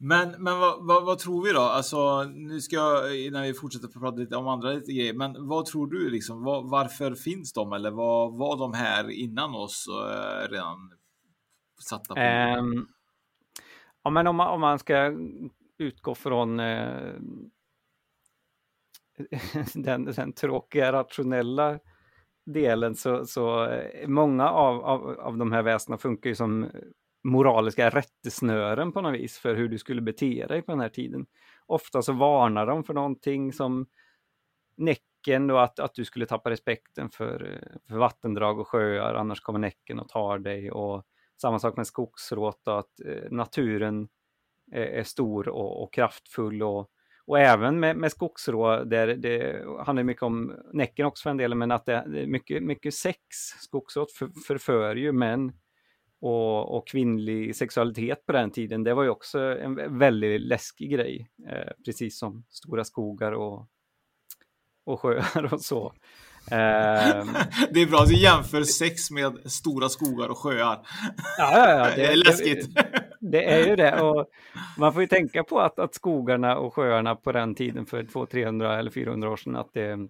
Men, 0.00 0.30
men 0.30 0.58
vad, 0.58 0.86
vad, 0.86 1.04
vad, 1.04 1.18
tror 1.18 1.44
vi 1.44 1.52
då? 1.52 1.60
Alltså, 1.60 2.24
nu 2.24 2.60
ska 2.60 2.76
jag, 2.76 3.20
innan 3.20 3.42
vi 3.42 3.54
fortsätter 3.54 3.88
prata 3.88 4.16
lite 4.16 4.36
om 4.36 4.48
andra 4.48 4.70
lite 4.70 4.92
grejer, 4.92 5.14
men 5.14 5.48
vad 5.48 5.66
tror 5.66 5.86
du 5.86 6.10
liksom? 6.10 6.44
Var, 6.44 6.62
varför 6.62 7.14
finns 7.14 7.52
de 7.52 7.72
eller 7.72 7.90
vad 7.90 8.38
var 8.38 8.56
de 8.56 8.72
här 8.72 9.10
innan 9.10 9.54
oss 9.54 9.86
uh, 9.88 10.50
redan 10.50 10.92
satta 11.80 12.14
på? 12.14 12.20
Um, 12.20 12.88
ja, 14.02 14.10
men 14.10 14.26
om 14.26 14.36
man, 14.36 14.48
om 14.48 14.60
man 14.60 14.78
ska 14.78 15.12
utgå 15.78 16.14
från 16.14 16.60
uh, 16.60 17.14
den, 19.74 20.04
den 20.04 20.32
tråkiga 20.32 20.92
rationella 20.92 21.78
delen 22.46 22.94
så, 22.94 23.26
så 23.26 23.64
eh, 23.64 24.08
många 24.08 24.50
av, 24.50 24.84
av, 24.84 25.20
av 25.20 25.36
de 25.36 25.52
här 25.52 25.62
väsena 25.62 25.98
funkar 25.98 26.30
ju 26.30 26.34
som 26.36 26.70
moraliska 27.24 27.90
rättesnören 27.90 28.92
på 28.92 29.00
något 29.00 29.14
vis 29.14 29.38
för 29.38 29.54
hur 29.54 29.68
du 29.68 29.78
skulle 29.78 30.00
bete 30.00 30.46
dig 30.46 30.62
på 30.62 30.72
den 30.72 30.80
här 30.80 30.88
tiden. 30.88 31.26
Ofta 31.66 32.02
så 32.02 32.12
varnar 32.12 32.66
de 32.66 32.84
för 32.84 32.94
någonting 32.94 33.52
som 33.52 33.86
Näcken 34.76 35.50
och 35.50 35.62
att, 35.62 35.78
att 35.78 35.94
du 35.94 36.04
skulle 36.04 36.26
tappa 36.26 36.50
respekten 36.50 37.10
för, 37.10 37.52
eh, 37.52 37.78
för 37.88 37.96
vattendrag 37.96 38.58
och 38.58 38.68
sjöar, 38.68 39.14
annars 39.14 39.40
kommer 39.40 39.58
Näcken 39.58 39.98
och 39.98 40.08
tar 40.08 40.38
dig. 40.38 40.70
Och 40.70 41.04
samma 41.40 41.58
sak 41.58 41.76
med 41.76 41.86
skogsråt, 41.86 42.68
att 42.68 43.00
eh, 43.06 43.30
naturen 43.30 44.08
är, 44.72 44.86
är 44.86 45.02
stor 45.02 45.48
och, 45.48 45.82
och, 45.82 45.92
kraftfull. 45.92 46.62
Och, 46.62 46.90
och 47.28 47.38
även 47.38 47.80
med, 47.80 47.96
med 47.96 48.12
skogsrå, 48.12 48.84
där 48.84 49.06
det 49.06 49.64
handlar 49.86 50.02
mycket 50.02 50.22
om 50.22 50.56
Näcken 50.72 51.06
också 51.06 51.22
för 51.22 51.30
en 51.30 51.36
del, 51.36 51.54
men 51.54 51.70
att 51.70 51.86
det, 51.86 51.92
är 51.92 52.26
mycket, 52.26 52.62
mycket 52.62 52.94
sex. 52.94 53.18
Skogsråt 53.60 54.12
för, 54.12 54.30
förför 54.46 54.96
ju 54.96 55.12
män 55.12 55.52
och, 56.20 56.76
och, 56.76 56.88
kvinnlig 56.88 57.56
sexualitet 57.56 58.26
på 58.26 58.32
den 58.32 58.50
tiden, 58.50 58.84
det 58.84 58.94
var 58.94 59.02
ju 59.02 59.08
också 59.08 59.38
en 59.40 59.98
väldigt 59.98 60.40
läskig 60.40 60.90
grej. 60.90 61.30
Eh, 61.48 61.72
precis 61.84 62.18
som 62.18 62.44
stora 62.48 62.84
skogar 62.84 63.32
och, 63.32 63.66
och 64.84 65.00
sjöar 65.00 65.54
och 65.54 65.60
så. 65.60 65.86
Eh, 66.50 67.26
det 67.70 67.80
är 67.80 67.90
bra 67.90 68.00
att 68.00 68.08
du 68.08 68.16
jämför 68.16 68.62
sex 68.62 69.10
med 69.10 69.38
stora 69.44 69.88
skogar 69.88 70.28
och 70.28 70.38
sjöar. 70.38 70.86
Ja, 71.38 71.58
ja, 71.58 71.70
ja. 71.70 71.84
Det, 71.84 71.96
det 71.96 72.06
är 72.06 72.16
läskigt. 72.16 72.74
Det, 72.74 73.07
det, 73.20 73.44
är 73.44 73.66
ju 73.66 73.76
det. 73.76 74.02
Och 74.02 74.30
man 74.78 74.92
får 74.92 75.02
ju 75.02 75.08
tänka 75.08 75.44
på 75.44 75.60
att, 75.60 75.78
att 75.78 75.94
skogarna 75.94 76.58
och 76.58 76.74
sjöarna 76.74 77.16
på 77.16 77.32
den 77.32 77.54
tiden 77.54 77.86
för 77.86 78.04
200, 78.04 78.30
300 78.30 78.78
eller 78.78 78.90
400 78.90 79.30
år 79.30 79.36
sedan, 79.36 79.56
att 79.56 79.72
det, 79.72 80.08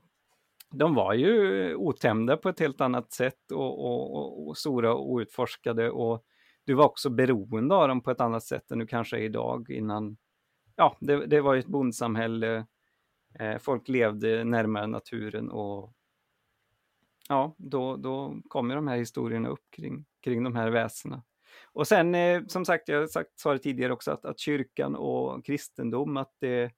de 0.70 0.94
var 0.94 1.14
ju 1.14 1.74
otämjda 1.74 2.36
på 2.36 2.48
ett 2.48 2.60
helt 2.60 2.80
annat 2.80 3.12
sätt 3.12 3.52
och, 3.52 3.84
och, 3.84 4.16
och, 4.16 4.48
och 4.48 4.56
stora 4.56 4.94
och 4.94 5.10
outforskade 5.10 5.90
och 5.90 6.24
du 6.64 6.74
var 6.74 6.84
också 6.84 7.10
beroende 7.10 7.74
av 7.74 7.88
dem 7.88 8.00
på 8.00 8.10
ett 8.10 8.20
annat 8.20 8.44
sätt 8.44 8.70
än 8.70 8.78
du 8.78 8.86
kanske 8.86 9.16
är 9.16 9.20
idag 9.20 9.70
innan. 9.70 10.16
Ja, 10.76 10.96
det, 11.00 11.26
det 11.26 11.40
var 11.40 11.54
ju 11.54 11.60
ett 11.60 11.66
bondsamhälle. 11.66 12.66
Eh, 13.38 13.58
folk 13.58 13.88
levde 13.88 14.44
närmare 14.44 14.86
naturen 14.86 15.50
och 15.50 15.92
ja, 17.28 17.54
då, 17.58 17.96
då 17.96 18.36
kommer 18.48 18.74
de 18.74 18.88
här 18.88 18.96
historierna 18.96 19.48
upp 19.48 19.64
kring, 19.70 20.04
kring 20.20 20.44
de 20.44 20.56
här 20.56 20.70
väsena. 20.70 21.22
Och 21.72 21.88
sen 21.88 22.14
eh, 22.14 22.42
som 22.46 22.64
sagt, 22.64 22.88
jag 22.88 23.00
har 23.00 23.06
sagt, 23.06 23.30
sa 23.40 23.52
det 23.52 23.58
tidigare 23.58 23.92
också, 23.92 24.10
att, 24.10 24.24
att 24.24 24.38
kyrkan 24.38 24.96
och 24.96 25.44
kristendom, 25.44 26.16
att 26.16 26.32
det 26.40 26.70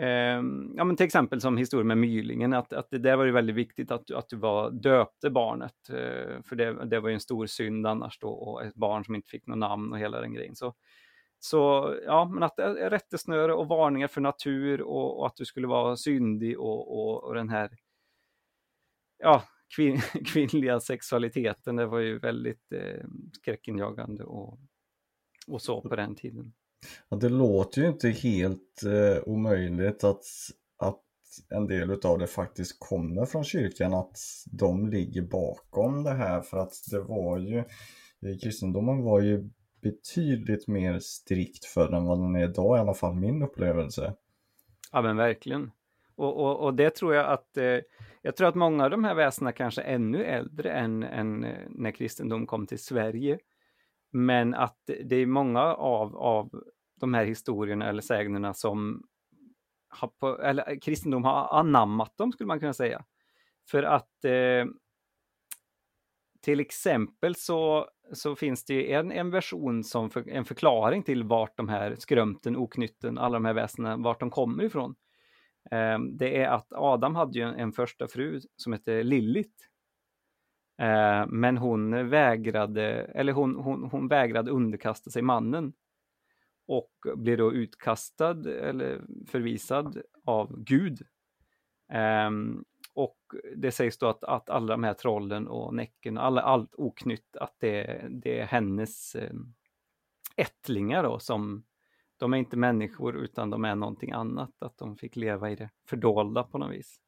Eh, 0.00 0.42
ja, 0.76 0.84
men 0.84 0.96
till 0.96 1.06
exempel 1.06 1.40
som 1.40 1.56
historien 1.56 1.86
med 1.86 1.98
mylingen, 1.98 2.52
att, 2.52 2.72
att 2.72 2.90
det 2.90 2.98
där 2.98 3.16
var 3.16 3.24
ju 3.24 3.32
väldigt 3.32 3.56
viktigt 3.56 3.90
att, 3.90 4.10
att 4.10 4.28
du 4.28 4.36
var 4.36 4.70
döpte 4.70 5.30
barnet, 5.30 5.88
eh, 5.88 6.42
för 6.42 6.56
det, 6.56 6.84
det 6.84 7.00
var 7.00 7.08
ju 7.08 7.14
en 7.14 7.20
stor 7.20 7.46
synd 7.46 7.86
annars 7.86 8.18
då, 8.18 8.28
och 8.30 8.64
ett 8.64 8.74
barn 8.74 9.04
som 9.04 9.14
inte 9.14 9.28
fick 9.28 9.46
något 9.46 9.58
namn 9.58 9.92
och 9.92 9.98
hela 9.98 10.20
den 10.20 10.34
grejen. 10.34 10.56
Så, 10.56 10.74
så 11.38 11.94
ja, 12.06 12.24
men 12.24 12.42
att 12.42 12.58
eh, 12.58 12.72
rättesnöre 12.72 13.54
och 13.54 13.68
varningar 13.68 14.08
för 14.08 14.20
natur 14.20 14.82
och, 14.82 15.20
och 15.20 15.26
att 15.26 15.36
du 15.36 15.44
skulle 15.44 15.66
vara 15.66 15.96
syndig 15.96 16.60
och, 16.60 16.98
och, 16.98 17.24
och 17.24 17.34
den 17.34 17.48
här 17.48 17.70
ja, 19.18 19.42
kvin, 19.76 20.00
kvinnliga 20.26 20.80
sexualiteten, 20.80 21.76
det 21.76 21.86
var 21.86 21.98
ju 21.98 22.18
väldigt 22.18 22.72
eh, 22.72 23.06
skräckinjagande 23.32 24.24
och, 24.24 24.58
och 25.46 25.62
så 25.62 25.80
på 25.80 25.96
den 25.96 26.14
tiden. 26.14 26.52
Ja, 27.08 27.16
det 27.16 27.28
låter 27.28 27.82
ju 27.82 27.88
inte 27.88 28.08
helt 28.08 28.82
eh, 28.84 29.28
omöjligt 29.28 30.04
att, 30.04 30.24
att 30.78 31.02
en 31.48 31.66
del 31.66 31.90
utav 31.90 32.18
det 32.18 32.26
faktiskt 32.26 32.76
kommer 32.78 33.26
från 33.26 33.44
kyrkan, 33.44 33.94
att 33.94 34.18
de 34.52 34.88
ligger 34.88 35.22
bakom 35.22 36.02
det 36.02 36.14
här 36.14 36.40
för 36.40 36.58
att 36.58 36.74
det 36.90 37.00
var 37.00 37.38
ju, 37.38 37.58
eh, 37.58 38.38
kristendomen 38.42 39.02
var 39.02 39.20
ju 39.20 39.50
betydligt 39.82 40.68
mer 40.68 40.98
strikt 40.98 41.64
för 41.64 41.92
än 41.92 42.04
vad 42.04 42.18
den 42.18 42.36
är 42.36 42.48
idag, 42.48 42.76
i 42.76 42.80
alla 42.80 42.94
fall 42.94 43.14
min 43.14 43.42
upplevelse. 43.42 44.14
Ja 44.92 45.02
men 45.02 45.16
verkligen. 45.16 45.70
Och, 46.20 46.36
och, 46.36 46.64
och 46.64 46.74
det 46.74 46.90
tror 46.90 47.14
jag 47.14 47.26
att, 47.26 47.56
eh, 47.56 47.78
jag 48.22 48.36
tror 48.36 48.48
att 48.48 48.54
många 48.54 48.84
av 48.84 48.90
de 48.90 49.04
här 49.04 49.14
väsena 49.14 49.52
kanske 49.52 49.82
är 49.82 49.94
ännu 49.94 50.24
äldre 50.24 50.72
än, 50.72 51.02
än 51.02 51.44
eh, 51.44 51.58
när 51.68 51.90
kristendom 51.90 52.46
kom 52.46 52.66
till 52.66 52.78
Sverige. 52.78 53.38
Men 54.12 54.54
att 54.54 54.78
det 55.04 55.16
är 55.16 55.26
många 55.26 55.60
av, 55.62 56.16
av 56.16 56.64
de 57.00 57.14
här 57.14 57.24
historierna 57.24 57.88
eller 57.88 58.02
sägnerna 58.02 58.54
som 58.54 59.02
har 59.88 60.08
på, 60.08 60.42
eller 60.42 60.70
eh, 60.70 60.78
kristendom 60.78 61.24
har 61.24 61.58
anammat 61.58 62.16
dem 62.16 62.32
skulle 62.32 62.46
man 62.48 62.60
kunna 62.60 62.72
säga. 62.72 63.04
För 63.70 63.82
att 63.82 64.24
eh, 64.24 64.66
till 66.40 66.60
exempel 66.60 67.34
så, 67.34 67.88
så 68.12 68.36
finns 68.36 68.64
det 68.64 68.92
en, 68.92 69.12
en 69.12 69.30
version 69.30 69.84
som 69.84 70.10
för, 70.10 70.28
en 70.28 70.44
förklaring 70.44 71.02
till 71.02 71.24
vart 71.24 71.56
de 71.56 71.68
här 71.68 71.96
skrömten, 71.98 72.56
oknytten, 72.56 73.18
alla 73.18 73.34
de 73.34 73.44
här 73.44 73.54
väsena, 73.54 73.96
vart 73.96 74.20
de 74.20 74.30
kommer 74.30 74.64
ifrån. 74.64 74.94
Eh, 75.70 75.98
det 75.98 76.42
är 76.42 76.48
att 76.48 76.72
Adam 76.72 77.14
hade 77.14 77.38
ju 77.38 77.44
en, 77.44 77.54
en 77.54 77.72
första 77.72 78.08
fru 78.08 78.40
som 78.56 78.72
hette 78.72 79.02
Lillit. 79.02 79.70
Eh, 80.78 81.26
men 81.26 81.58
hon 81.58 82.08
vägrade, 82.08 82.84
eller 82.92 83.32
hon, 83.32 83.56
hon, 83.56 83.84
hon 83.84 84.08
vägrade 84.08 84.50
underkasta 84.50 85.10
sig 85.10 85.22
mannen 85.22 85.72
och 86.66 86.92
blir 87.16 87.36
då 87.36 87.52
utkastad 87.52 88.50
eller 88.50 89.00
förvisad 89.26 90.02
av 90.24 90.62
Gud. 90.64 90.98
Um, 92.26 92.64
och 92.94 93.18
det 93.56 93.72
sägs 93.72 93.98
då 93.98 94.06
att, 94.06 94.24
att 94.24 94.50
alla 94.50 94.66
de 94.66 94.84
här 94.84 94.94
trollen 94.94 95.48
och 95.48 95.74
Näcken, 95.74 96.18
alla, 96.18 96.42
allt 96.42 96.74
oknytt, 96.74 97.36
att 97.36 97.54
det, 97.58 98.06
det 98.10 98.38
är 98.38 98.46
hennes 98.46 99.14
ehm, 99.14 99.54
ättlingar 100.36 101.02
då 101.02 101.18
som, 101.18 101.64
de 102.20 102.32
är 102.32 102.36
inte 102.36 102.56
människor 102.56 103.16
utan 103.16 103.50
de 103.50 103.64
är 103.64 103.74
någonting 103.74 104.12
annat, 104.12 104.50
att 104.58 104.78
de 104.78 104.96
fick 104.96 105.16
leva 105.16 105.50
i 105.50 105.56
det 105.56 105.70
fördolda 105.88 106.42
på 106.42 106.58
något 106.58 106.72
vis. 106.72 107.00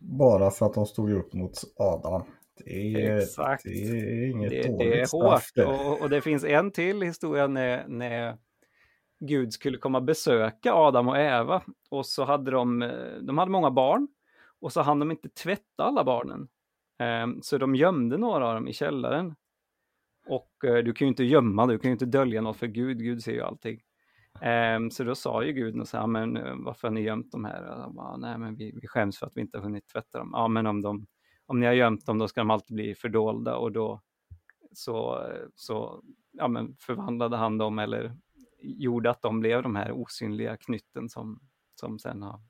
Bara 0.00 0.50
för 0.50 0.66
att 0.66 0.74
de 0.74 0.86
stod 0.86 1.12
upp 1.12 1.32
mot 1.32 1.52
Adam. 1.76 2.22
Det 2.64 2.94
är, 2.94 3.18
Exakt. 3.18 3.64
Det 3.64 3.70
är 3.70 4.30
inget 4.30 4.50
det, 4.50 4.62
dåligt 4.62 4.78
det 4.78 5.00
är 5.00 5.06
hårt. 5.12 5.68
Och, 5.68 6.02
och, 6.02 6.10
det 6.10 6.20
finns 6.20 6.44
en 6.44 6.70
till 6.70 7.02
historia 7.02 7.46
när, 7.46 7.88
när 7.88 8.38
Gud 9.20 9.52
skulle 9.52 9.78
komma 9.78 10.00
besöka 10.00 10.74
Adam 10.74 11.08
och 11.08 11.18
Eva 11.18 11.62
och 11.90 12.06
så 12.06 12.24
hade 12.24 12.50
de, 12.50 12.82
eh, 12.82 13.14
de 13.22 13.38
hade 13.38 13.50
många 13.50 13.70
barn 13.70 14.08
och 14.60 14.72
så 14.72 14.80
hann 14.80 14.98
de 14.98 15.10
inte 15.10 15.28
tvätta 15.28 15.84
alla 15.84 16.04
barnen. 16.04 16.48
Ehm, 16.98 17.42
så 17.42 17.58
de 17.58 17.74
gömde 17.74 18.18
några 18.18 18.48
av 18.48 18.54
dem 18.54 18.68
i 18.68 18.72
källaren. 18.72 19.34
Och 20.26 20.64
eh, 20.64 20.84
du 20.84 20.92
kan 20.92 21.06
ju 21.06 21.10
inte 21.10 21.24
gömma, 21.24 21.66
du 21.66 21.78
kan 21.78 21.88
ju 21.88 21.92
inte 21.92 22.06
dölja 22.06 22.40
något 22.40 22.56
för 22.56 22.66
Gud, 22.66 22.98
Gud 22.98 23.22
ser 23.22 23.32
ju 23.32 23.42
allting. 23.42 23.80
Ehm, 24.40 24.90
så 24.90 25.04
då 25.04 25.14
sa 25.14 25.44
ju 25.44 25.52
Gud 25.52 25.80
och 25.80 25.88
så 25.88 26.06
men 26.06 26.36
eh, 26.36 26.54
varför 26.56 26.88
har 26.88 26.92
ni 26.94 27.00
gömt 27.00 27.32
de 27.32 27.44
här? 27.44 27.88
Bara, 27.90 28.16
Nej, 28.16 28.38
men 28.38 28.56
vi, 28.56 28.72
vi 28.80 28.88
skäms 28.88 29.18
för 29.18 29.26
att 29.26 29.36
vi 29.36 29.40
inte 29.40 29.58
har 29.58 29.62
hunnit 29.62 29.88
tvätta 29.88 30.18
dem. 30.18 30.30
Ja, 30.32 30.48
men 30.48 30.66
om, 30.66 30.82
de, 30.82 31.06
om 31.46 31.60
ni 31.60 31.66
har 31.66 31.72
gömt 31.72 32.06
dem, 32.06 32.18
då 32.18 32.28
ska 32.28 32.40
de 32.40 32.50
alltid 32.50 32.74
bli 32.74 32.94
fördolda 32.94 33.56
och 33.56 33.72
då 33.72 34.00
så, 34.72 35.26
så 35.54 36.02
ja, 36.32 36.48
men 36.48 36.76
förvandlade 36.76 37.36
han 37.36 37.58
dem 37.58 37.78
eller 37.78 38.16
gjorde 38.58 39.10
att 39.10 39.22
de 39.22 39.40
blev 39.40 39.62
de 39.62 39.76
här 39.76 39.92
osynliga 39.92 40.56
knytten 40.56 41.08
som, 41.08 41.40
som 41.74 41.98
sen 41.98 42.22
har 42.22 42.40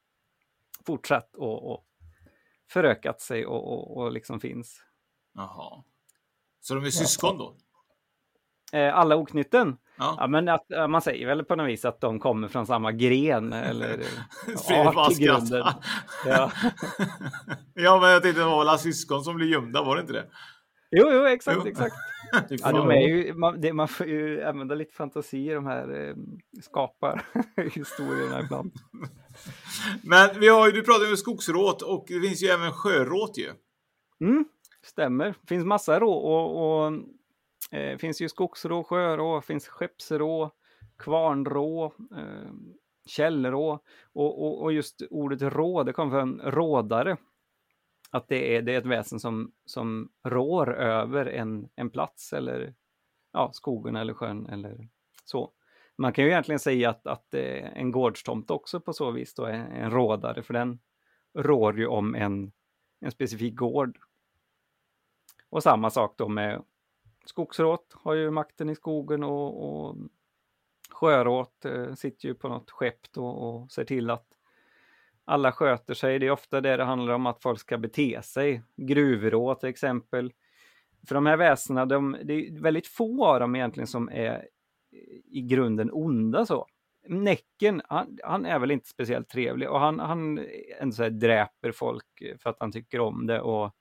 fortsatt 0.87 1.37
och, 1.37 1.73
och 1.73 1.87
förökat 2.71 3.21
sig 3.21 3.47
och, 3.47 3.73
och, 3.73 3.97
och 3.97 4.13
liksom 4.13 4.41
finns. 4.41 4.83
Jaha. 5.35 5.85
Så 6.61 6.75
de 6.75 6.85
är 6.85 6.91
syskon 6.91 7.39
då? 7.39 7.57
Eh, 8.73 8.99
alla 8.99 9.17
oknytten? 9.17 9.77
Ja. 9.99 10.17
ja. 10.19 10.27
men 10.27 10.49
att, 10.49 10.67
man 10.89 11.03
säger 11.03 11.27
väl 11.27 11.45
på 11.45 11.57
något 11.57 11.69
vis 11.69 11.85
att 11.85 12.01
de 12.01 12.19
kommer 12.19 12.49
från 12.49 12.67
samma 12.67 12.93
gren 12.93 13.53
eller 13.53 13.93
art 14.97 15.21
i 15.21 15.25
ja. 15.25 15.41
ja, 17.75 18.01
men 18.01 18.11
jag 18.11 18.23
tänkte 18.23 18.41
det 18.41 18.47
var 18.47 18.61
alla 18.61 18.79
syskon 18.79 19.25
som 19.25 19.37
blir 19.37 19.47
gömda, 19.47 19.83
var 19.83 19.97
det 19.97 20.01
inte 20.01 20.13
det? 20.13 20.27
Jo, 20.97 21.11
jo, 21.13 21.27
exakt, 21.27 21.59
jo. 21.65 21.71
exakt. 21.71 21.97
ja, 22.51 22.73
de 22.73 22.91
är 22.91 23.09
ju, 23.09 23.35
man, 23.35 23.61
det, 23.61 23.73
man 23.73 23.89
får 23.89 24.07
ju 24.07 24.45
använda 24.45 24.75
lite 24.75 24.95
fantasi 24.95 25.51
i 25.51 25.55
de 25.55 25.67
här 25.67 26.09
eh, 26.09 26.15
skapar 26.63 27.23
historierna 27.75 28.41
ibland. 28.41 28.73
Men 30.03 30.41
vi 30.41 30.49
har 30.49 30.67
ju, 30.67 30.73
du 30.73 30.83
pratade 30.83 31.11
om 31.11 31.17
skogsråt 31.17 31.83
och 31.83 32.05
det 32.09 32.21
finns 32.21 32.43
ju 32.43 32.47
även 32.47 32.73
sjöråt 32.73 33.39
ju. 33.39 33.51
Mm, 34.21 34.45
stämmer. 34.83 35.27
Det 35.27 35.49
finns 35.49 35.65
massa 35.65 36.01
rå 36.01 36.13
och, 36.13 36.85
och 36.85 36.93
eh, 37.71 37.99
finns 37.99 38.21
ju 38.21 38.29
skogsrå, 38.29 38.85
sjörå, 38.85 39.41
finns 39.41 39.69
skeppsrå, 39.69 40.51
kvarnrå, 40.99 41.85
eh, 42.17 42.53
källrå 43.07 43.81
och, 44.13 44.43
och, 44.43 44.63
och 44.63 44.73
just 44.73 45.03
ordet 45.11 45.43
rå, 45.43 45.83
det 45.83 45.93
kommer 45.93 46.11
från 46.11 46.41
rådare 46.41 47.17
att 48.11 48.29
det 48.29 48.57
är, 48.57 48.63
det 48.63 48.75
är 48.75 48.79
ett 48.79 48.87
väsen 48.87 49.21
som, 49.21 49.53
som 49.65 50.13
rår 50.25 50.75
över 50.75 51.27
en, 51.27 51.69
en 51.75 51.91
plats 51.91 52.33
eller 52.33 52.75
ja, 53.33 53.51
skogen 53.53 53.97
eller 53.97 54.15
sjön 54.15 54.47
eller 54.47 54.89
så. 55.25 55.53
Man 55.99 56.13
kan 56.13 56.25
ju 56.25 56.31
egentligen 56.31 56.59
säga 56.59 56.91
att, 56.91 57.07
att 57.07 57.35
en 57.35 57.91
gårdstomt 57.91 58.51
också 58.51 58.81
på 58.81 58.93
så 58.93 59.11
vis 59.11 59.35
då 59.35 59.45
är 59.45 59.55
en 59.55 59.91
rådare, 59.91 60.43
för 60.43 60.55
den 60.55 60.79
rår 61.39 61.79
ju 61.79 61.87
om 61.87 62.15
en, 62.15 62.53
en 63.01 63.11
specifik 63.11 63.57
gård. 63.57 63.99
Och 65.51 65.63
samma 65.63 65.91
sak 65.91 66.15
då 66.19 66.29
med 66.29 66.63
skogsråt, 67.25 67.95
har 68.03 68.15
ju 68.15 68.31
makten 68.31 68.71
i 68.71 68.75
skogen 68.75 69.25
och, 69.25 69.89
och 69.89 69.97
sjöråt 70.91 71.65
eh, 71.65 71.95
sitter 71.95 72.29
ju 72.29 72.35
på 72.35 72.49
något 72.49 72.71
skepp 72.71 73.13
då 73.13 73.27
och 73.27 73.73
ser 73.73 73.85
till 73.85 74.11
att 74.11 74.27
alla 75.25 75.53
sköter 75.53 75.95
sig. 75.95 76.19
Det 76.19 76.27
är 76.27 76.31
ofta 76.31 76.61
det 76.61 76.77
det 76.77 76.85
handlar 76.85 77.15
om 77.15 77.27
att 77.27 77.43
folk 77.43 77.61
ska 77.61 77.79
bete 77.79 78.23
sig. 78.23 78.63
Gruvråt 78.77 79.61
till 79.61 79.69
exempel. 79.69 80.33
För 81.09 81.15
de 81.15 81.27
här 81.27 81.37
väsena, 81.37 81.87
de, 81.87 82.17
det 82.25 82.35
är 82.35 82.63
väldigt 82.63 82.87
få 82.87 83.27
av 83.27 83.41
dem 83.41 83.57
egentligen 83.57 83.87
som 83.87 84.09
är 84.09 84.49
i 85.31 85.43
grunden 85.43 85.91
onda 85.93 86.47
så. 86.47 86.67
Näcken, 87.09 87.83
han, 87.89 88.19
han, 88.25 88.47
är 88.47 88.59
väl 88.59 88.71
inte 88.71 88.89
speciellt 88.89 89.29
trevlig 89.29 89.71
och 89.71 89.81
han, 89.81 90.01
han 90.01 90.47
ändå 90.81 90.95
så 90.95 91.03
här, 91.03 91.11
dräper 91.11 91.73
folk 91.73 92.23
för 92.39 92.51
att 92.51 92.57
han 92.61 92.73
tycker 92.73 93.01
om 93.01 93.27
det 93.27 93.41
och 93.41 93.75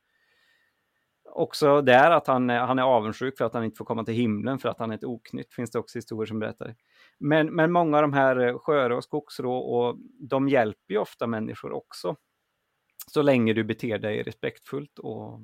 också 1.26 1.82
där 1.82 2.12
att 2.12 2.28
han, 2.28 2.50
han 2.50 2.80
är 2.80 2.84
avundsjuk 2.84 3.38
för 3.38 3.46
att 3.46 3.54
han 3.54 3.64
inte 3.64 3.78
får 3.78 3.86
komma 3.86 4.06
till 4.06 4.14
himlen 4.14 4.60
för 4.60 4.70
att 4.70 4.80
han 4.80 4.92
är 4.92 4.96
ett 4.96 5.04
oknytt, 5.04 5.54
finns 5.54 5.72
det 5.72 5.80
också 5.80 5.98
historier 5.98 6.26
som 6.26 6.40
berättar. 6.40 6.76
Men, 7.20 7.56
men 7.56 7.72
många 7.72 7.98
av 7.98 8.02
de 8.02 8.14
här 8.14 8.48
eh, 8.48 8.60
sköra 8.60 8.98
och 8.98 9.04
skogsrå, 9.04 9.58
och 9.58 9.98
de 10.30 10.50
hjälper 10.50 10.94
ju 10.94 10.98
ofta 10.98 11.28
människor 11.28 11.72
också. 11.72 12.16
Så 13.08 13.22
länge 13.22 13.54
du 13.54 13.64
beter 13.64 13.98
dig 13.98 14.24
respektfullt 14.24 15.00
och 15.00 15.40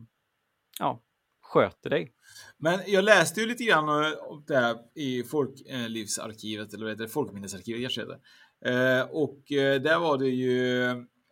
ja, 0.79 1.01
sköter 1.41 1.89
dig. 1.89 2.13
Men 2.57 2.79
jag 2.87 3.03
läste 3.03 3.41
ju 3.41 3.47
lite 3.47 3.63
grann 3.63 3.89
om 3.89 4.43
det 4.47 4.57
här 4.57 4.77
i 4.95 5.23
Folklivsarkivet, 5.23 6.73
eh, 6.73 6.77
eller 6.77 6.85
vad 6.85 6.93
heter 6.93 7.03
det, 7.03 7.09
Folkminnesarkivet 7.09 7.81
kanske 7.81 8.01
heter. 8.01 8.19
Eh, 8.65 9.07
och 9.11 9.51
eh, 9.51 9.81
där 9.81 9.99
var 9.99 10.17
det 10.17 10.27
ju 10.27 10.89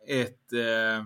ett 0.08 0.54
eh, 0.54 1.04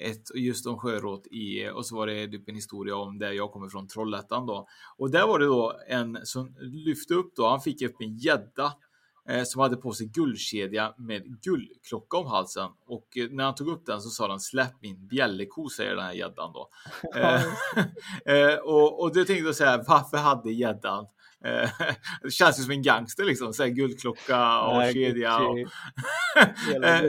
ett 0.00 0.22
just 0.34 0.66
om 0.66 0.78
sjöråt 0.78 1.26
i 1.30 1.68
och 1.68 1.86
så 1.86 1.96
var 1.96 2.06
det 2.06 2.28
typ 2.28 2.48
en 2.48 2.54
historia 2.54 2.96
om 2.96 3.18
där 3.18 3.32
jag 3.32 3.52
kommer 3.52 3.68
från 3.68 3.88
Trollhättan 3.88 4.46
då. 4.46 4.68
Och 4.96 5.10
där 5.10 5.26
var 5.26 5.38
det 5.38 5.46
då 5.46 5.80
en 5.88 6.18
som 6.24 6.56
lyfte 6.60 7.14
upp 7.14 7.32
då, 7.36 7.48
han 7.48 7.60
fick 7.60 7.82
upp 7.82 7.96
en 8.00 8.16
gädda 8.16 8.72
eh, 9.28 9.42
som 9.44 9.60
hade 9.60 9.76
på 9.76 9.92
sig 9.92 10.06
guldkedja 10.06 10.94
med 10.98 11.42
guldklocka 11.42 12.16
om 12.16 12.26
halsen 12.26 12.70
och 12.86 13.16
eh, 13.16 13.28
när 13.30 13.44
han 13.44 13.54
tog 13.54 13.68
upp 13.68 13.86
den 13.86 14.00
så 14.00 14.08
sa 14.08 14.28
han 14.28 14.40
släpp 14.40 14.82
min 14.82 15.06
bjälleko 15.06 15.68
säger 15.68 15.94
den 15.94 16.04
här 16.04 16.12
gäddan 16.12 16.52
då. 16.52 16.68
eh, 17.14 17.42
eh 18.34 18.58
och, 18.58 19.02
och 19.02 19.14
då 19.14 19.24
tänkte 19.24 19.46
jag 19.46 19.56
så 19.56 19.64
här, 19.64 19.84
varför 19.88 20.16
hade 20.16 20.52
gäddan 20.52 21.06
det 22.22 22.30
känns 22.30 22.58
ju 22.58 22.62
som 22.62 22.72
en 22.72 22.82
gangster 22.82 23.24
liksom. 23.24 23.52
Så 23.52 23.62
här, 23.62 23.70
guldklocka 23.70 24.60
och 24.60 24.76
Nej, 24.76 24.94
kedja. 24.94 25.38
Och... 25.38 25.58
Eh, 25.58 27.00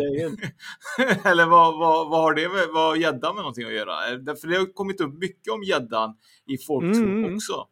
eller 1.32 1.46
vad, 1.46 1.80
vad, 1.80 2.10
vad 2.10 2.22
har 2.22 2.34
det 2.34 2.50
med, 2.50 2.68
vad 2.74 2.98
gäddan 2.98 3.36
med 3.36 3.42
någonting 3.42 3.66
att 3.66 3.74
göra? 3.74 4.10
Eh, 4.12 4.36
för 4.36 4.48
det 4.48 4.58
har 4.58 4.74
kommit 4.74 5.02
upp 5.02 5.14
mycket 5.14 5.54
om 5.54 5.64
gäddan 5.64 6.18
i 6.48 6.58
folktro 6.58 7.04
mm. 7.04 7.36
också. 7.36 7.68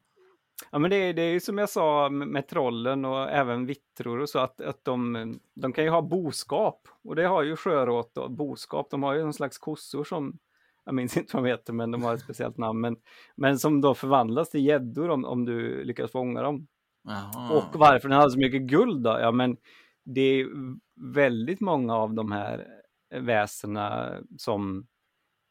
Ja 0.71 0.79
men 0.79 0.91
det, 0.91 1.13
det 1.13 1.21
är 1.21 1.31
ju 1.31 1.39
som 1.39 1.57
jag 1.57 1.69
sa 1.69 2.09
med 2.09 2.47
trollen 2.47 3.05
och 3.05 3.31
även 3.31 3.65
vittror 3.65 4.19
och 4.19 4.29
så 4.29 4.39
att, 4.39 4.61
att 4.61 4.85
de, 4.85 5.39
de 5.53 5.73
kan 5.73 5.83
ju 5.83 5.89
ha 5.89 6.01
boskap. 6.01 6.87
Och 7.03 7.15
det 7.15 7.27
har 7.27 7.43
ju 7.43 7.55
sjöråt 7.55 8.17
och 8.17 8.31
boskap. 8.31 8.87
De 8.91 9.03
har 9.03 9.13
ju 9.13 9.23
någon 9.23 9.33
slags 9.33 9.57
kossor 9.57 10.03
som 10.03 10.37
jag 10.87 10.95
minns 10.95 11.17
inte 11.17 11.35
vad 11.35 11.43
de 11.43 11.49
heter, 11.49 11.73
men 11.73 11.91
de 11.91 12.03
har 12.03 12.13
ett 12.13 12.21
speciellt 12.21 12.57
namn, 12.57 12.81
men, 12.81 12.97
men 13.35 13.59
som 13.59 13.81
då 13.81 13.93
förvandlas 13.93 14.49
till 14.49 14.65
gäddor 14.65 15.09
om, 15.09 15.25
om 15.25 15.45
du 15.45 15.83
lyckas 15.83 16.11
fånga 16.11 16.41
dem. 16.41 16.67
Aha. 17.09 17.57
Och 17.57 17.79
varför 17.79 18.09
den 18.09 18.17
hade 18.17 18.31
så 18.31 18.39
mycket 18.39 18.61
guld 18.61 19.03
då? 19.03 19.09
Ja, 19.09 19.31
men 19.31 19.57
det 20.05 20.21
är 20.21 20.47
väldigt 21.13 21.61
många 21.61 21.95
av 21.95 22.13
de 22.13 22.31
här 22.31 22.67
väsena 23.09 24.15
som 24.37 24.87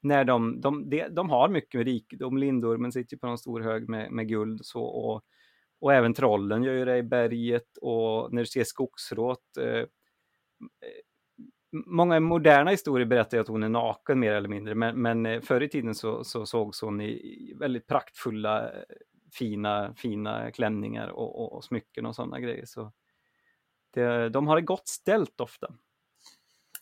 när 0.03 0.25
de, 0.25 0.61
de, 0.61 0.91
de, 0.91 1.09
de 1.11 1.31
har 1.31 1.49
mycket 1.49 1.85
rikedom, 1.85 2.39
lindormen 2.39 2.93
sitter 2.93 3.17
på 3.17 3.27
en 3.27 3.39
stor 3.39 3.61
hög 3.61 3.89
med, 3.89 4.13
med 4.13 4.29
guld 4.29 4.61
så, 4.65 4.83
och, 4.83 5.23
och 5.81 5.95
även 5.95 6.15
trollen 6.15 6.63
gör 6.63 6.75
ju 6.75 6.85
det 6.85 6.97
i 6.99 7.03
berget 7.03 7.77
och 7.81 8.33
när 8.33 8.43
du 8.43 8.47
ser 8.47 8.65
skogsråt 8.65 9.57
eh, 9.61 9.85
många 11.87 12.21
moderna 12.21 12.71
historier 12.71 13.07
berättar 13.07 13.39
att 13.39 13.49
hon 13.49 13.63
är 13.63 13.69
naken 13.69 14.21
mer 14.21 14.33
eller 14.33 14.49
mindre, 14.49 14.75
men, 14.75 15.03
men 15.03 15.27
eh, 15.27 15.41
förr 15.41 15.63
i 15.63 15.69
tiden 15.69 15.95
så, 15.95 16.25
så 16.25 16.47
sågs 16.47 16.81
hon 16.81 17.01
i 17.01 17.55
väldigt 17.61 17.87
praktfulla, 17.87 18.73
eh, 18.73 18.83
fina, 19.39 19.95
fina 19.95 20.51
klänningar 20.51 21.09
och, 21.09 21.41
och, 21.41 21.53
och 21.53 21.65
smycken 21.65 22.07
och 22.07 22.15
sådana 22.15 22.41
grejer. 22.41 22.65
Så 22.67 22.93
det, 23.95 24.29
de 24.29 24.47
har 24.47 24.57
det 24.57 24.63
gott 24.63 24.89
ställt 24.89 25.41
ofta. 25.41 25.75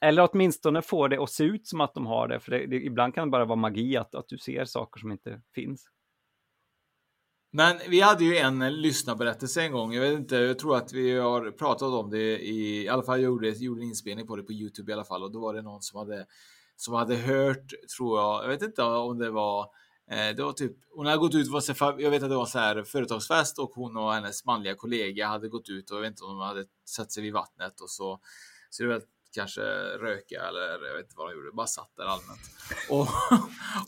Eller 0.01 0.28
åtminstone 0.32 0.82
får 0.82 1.09
det 1.09 1.22
att 1.22 1.30
se 1.30 1.45
ut 1.45 1.66
som 1.66 1.80
att 1.80 1.95
de 1.95 2.07
har 2.07 2.28
det, 2.28 2.40
för 2.40 2.51
det, 2.51 2.66
det, 2.66 2.76
ibland 2.76 3.14
kan 3.14 3.28
det 3.28 3.30
bara 3.30 3.45
vara 3.45 3.57
magi 3.57 3.97
att, 3.97 4.14
att 4.14 4.28
du 4.28 4.38
ser 4.38 4.64
saker 4.64 5.01
som 5.01 5.12
inte 5.12 5.42
finns. 5.55 5.86
Men 7.57 7.76
vi 7.88 8.00
hade 8.00 8.24
ju 8.24 8.36
en 8.36 8.80
lyssnarberättelse 8.80 9.62
en 9.62 9.72
gång. 9.72 9.92
Jag 9.92 10.00
vet 10.00 10.18
inte, 10.18 10.36
jag 10.36 10.59
tror 10.59 10.76
att 10.76 10.92
vi 10.92 11.18
har 11.18 11.50
pratat 11.50 11.88
om 11.88 12.11
det 12.11 12.38
i, 12.38 12.84
i 12.84 12.88
alla 12.88 13.02
fall 13.02 13.20
jag 13.20 13.28
gjorde, 13.28 13.48
gjorde 13.48 13.80
en 13.80 13.88
inspelning 13.88 14.26
på 14.26 14.36
det 14.36 14.42
på 14.42 14.52
Youtube 14.52 14.92
i 14.92 14.94
alla 14.94 15.05
fall 15.05 15.22
och 15.22 15.32
då 15.32 15.40
var 15.40 15.55
det 15.55 15.62
någon 15.62 15.82
som 15.82 15.98
hade 15.98 16.26
som 16.76 16.94
hade 16.94 17.16
hört, 17.16 17.72
tror 17.96 18.20
jag, 18.20 18.44
jag 18.44 18.48
vet 18.48 18.62
inte 18.62 18.82
om 18.82 19.18
det 19.18 19.30
var 19.30 19.61
eh, 20.11 20.36
det 20.36 20.42
var 20.42 20.52
typ, 20.52 20.72
hon 20.96 21.07
hade 21.07 21.18
gått 21.18 21.34
ut, 21.34 21.46
jag 21.78 22.11
vet 22.11 22.22
att 22.22 22.28
det 22.28 22.36
var 22.36 22.46
så 22.46 22.59
här 22.59 22.82
företagsfest 22.82 23.59
och 23.59 23.70
hon 23.74 23.96
och 23.96 24.12
hennes 24.12 24.44
manliga 24.44 24.74
kollega 24.74 25.26
hade 25.26 25.48
gått 25.48 25.68
ut 25.68 25.90
och 25.90 25.96
jag 25.96 26.02
vet 26.02 26.11
inte 26.11 26.24
om 26.24 26.38
de 26.38 26.46
hade 26.46 26.64
satt 26.84 27.12
sig 27.12 27.22
vid 27.22 27.32
vattnet 27.32 27.80
och 27.80 27.90
så 27.90 28.20
så 28.70 28.82
det 28.82 28.88
var 28.88 29.02
kanske 29.35 29.61
röka 29.99 30.43
eller 30.49 30.61
jag 30.61 30.95
vet 30.95 31.05
inte 31.05 31.14
vad 31.16 31.30
de 31.30 31.35
gjorde, 31.35 31.53
bara 31.53 31.66
satt 31.66 31.97
där 31.97 32.05
allmänt. 32.05 32.41
Och, 32.91 33.09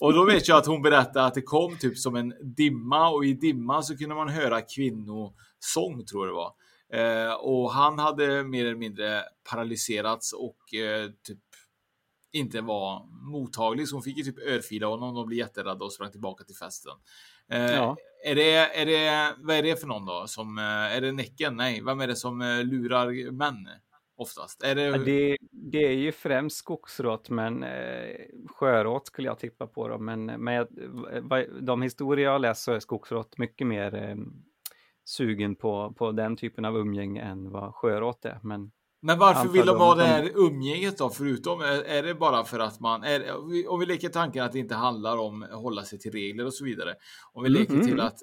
och 0.01 0.13
då 0.15 0.25
vet 0.25 0.49
jag 0.49 0.59
att 0.59 0.67
hon 0.67 0.83
berättade 0.83 1.27
att 1.27 1.35
det 1.35 1.43
kom 1.43 1.79
typ 1.79 1.99
som 1.99 2.17
en 2.17 2.35
dimma 2.57 3.09
och 3.09 3.25
i 3.25 3.33
dimman 3.33 3.83
så 3.83 3.97
kunde 3.97 4.15
man 4.15 4.29
höra 4.29 4.61
kvinnosång 4.61 6.07
tror 6.11 6.27
jag 6.27 6.29
det 6.29 6.37
var. 6.37 6.53
Eh, 6.93 7.33
och 7.33 7.73
han 7.73 7.99
hade 7.99 8.45
mer 8.45 8.65
eller 8.65 8.77
mindre 8.77 9.23
paralyserats 9.51 10.33
och 10.33 10.75
eh, 10.75 11.11
typ 11.27 11.39
inte 12.33 12.61
var 12.61 13.07
mottaglig, 13.31 13.89
så 13.89 13.97
hon 13.97 14.03
fick 14.03 14.17
ju 14.19 14.25
typ 14.25 14.39
örfila 14.39 14.87
honom 14.87 15.17
och 15.17 15.27
blev 15.27 15.39
jätterädda 15.39 15.85
och 15.85 15.93
sprang 15.93 16.11
tillbaka 16.11 16.45
till 16.45 16.57
festen. 16.57 16.93
Eh, 17.51 17.75
ja. 17.75 17.97
Är 18.25 18.35
det, 18.35 18.81
är 18.81 18.87
det, 18.87 19.35
vad 19.39 19.57
är 19.57 19.63
det 19.63 19.81
för 19.81 19.87
någon 19.87 20.07
då? 20.07 20.25
Som, 20.27 20.59
eh, 20.59 20.65
är 20.65 21.01
det 21.01 21.13
Näcken? 21.13 21.57
Nej, 21.57 21.83
vem 21.85 22.01
är 22.01 22.07
det 22.07 22.17
som 22.17 22.41
eh, 22.41 22.65
lurar 22.65 23.31
män? 23.33 23.69
Oftast? 24.17 24.63
Är 24.63 24.75
det... 24.75 25.05
Det, 25.05 25.37
det 25.51 25.87
är 25.87 25.93
ju 25.93 26.13
främst 26.13 26.57
skogsråt, 26.57 27.31
men 27.31 27.63
eh, 27.63 28.17
sjörått 28.47 29.07
skulle 29.07 29.29
jag 29.29 29.39
tippa 29.39 29.67
på. 29.67 29.89
Då. 29.89 29.99
Men, 29.99 30.25
men 30.25 30.67
de 31.61 31.83
historier 31.83 32.25
jag 32.25 32.33
har 32.33 32.39
läst 32.39 32.63
så 32.63 32.73
är 32.73 32.81
skogsråt 32.81 33.39
mycket 33.39 33.67
mer 33.67 33.95
eh, 33.95 34.17
sugen 35.05 35.55
på, 35.57 35.95
på 35.99 36.13
den 36.13 36.37
typen 36.37 36.65
av 36.65 36.77
umgänge 36.77 37.23
än 37.23 37.51
vad 37.51 37.75
sjörått 37.75 38.25
är. 38.25 38.39
Men, 38.43 38.71
men 39.01 39.19
varför 39.19 39.49
vill 39.49 39.67
de 39.67 39.79
ha 39.79 39.95
det 39.95 40.05
här 40.05 40.31
umgänget 40.35 40.99
då? 40.99 41.11
Förutom, 41.11 41.61
är, 41.61 41.83
är 41.83 42.03
det 42.03 42.15
bara 42.15 42.45
för 42.45 42.59
att 42.59 42.81
man, 42.81 43.03
är, 43.03 43.23
om 43.69 43.81
vi 43.81 43.87
leker 43.87 44.09
tanken 44.09 44.45
att 44.45 44.53
det 44.53 44.59
inte 44.59 44.75
handlar 44.75 45.17
om 45.17 45.43
att 45.43 45.51
hålla 45.51 45.83
sig 45.83 45.99
till 45.99 46.13
regler 46.13 46.47
och 46.47 46.55
så 46.55 46.65
vidare. 46.65 46.95
Om 47.33 47.43
vi 47.43 47.49
leker 47.49 47.73
mm, 47.73 47.85
till 47.85 47.95
mm. 47.95 48.07
att 48.07 48.19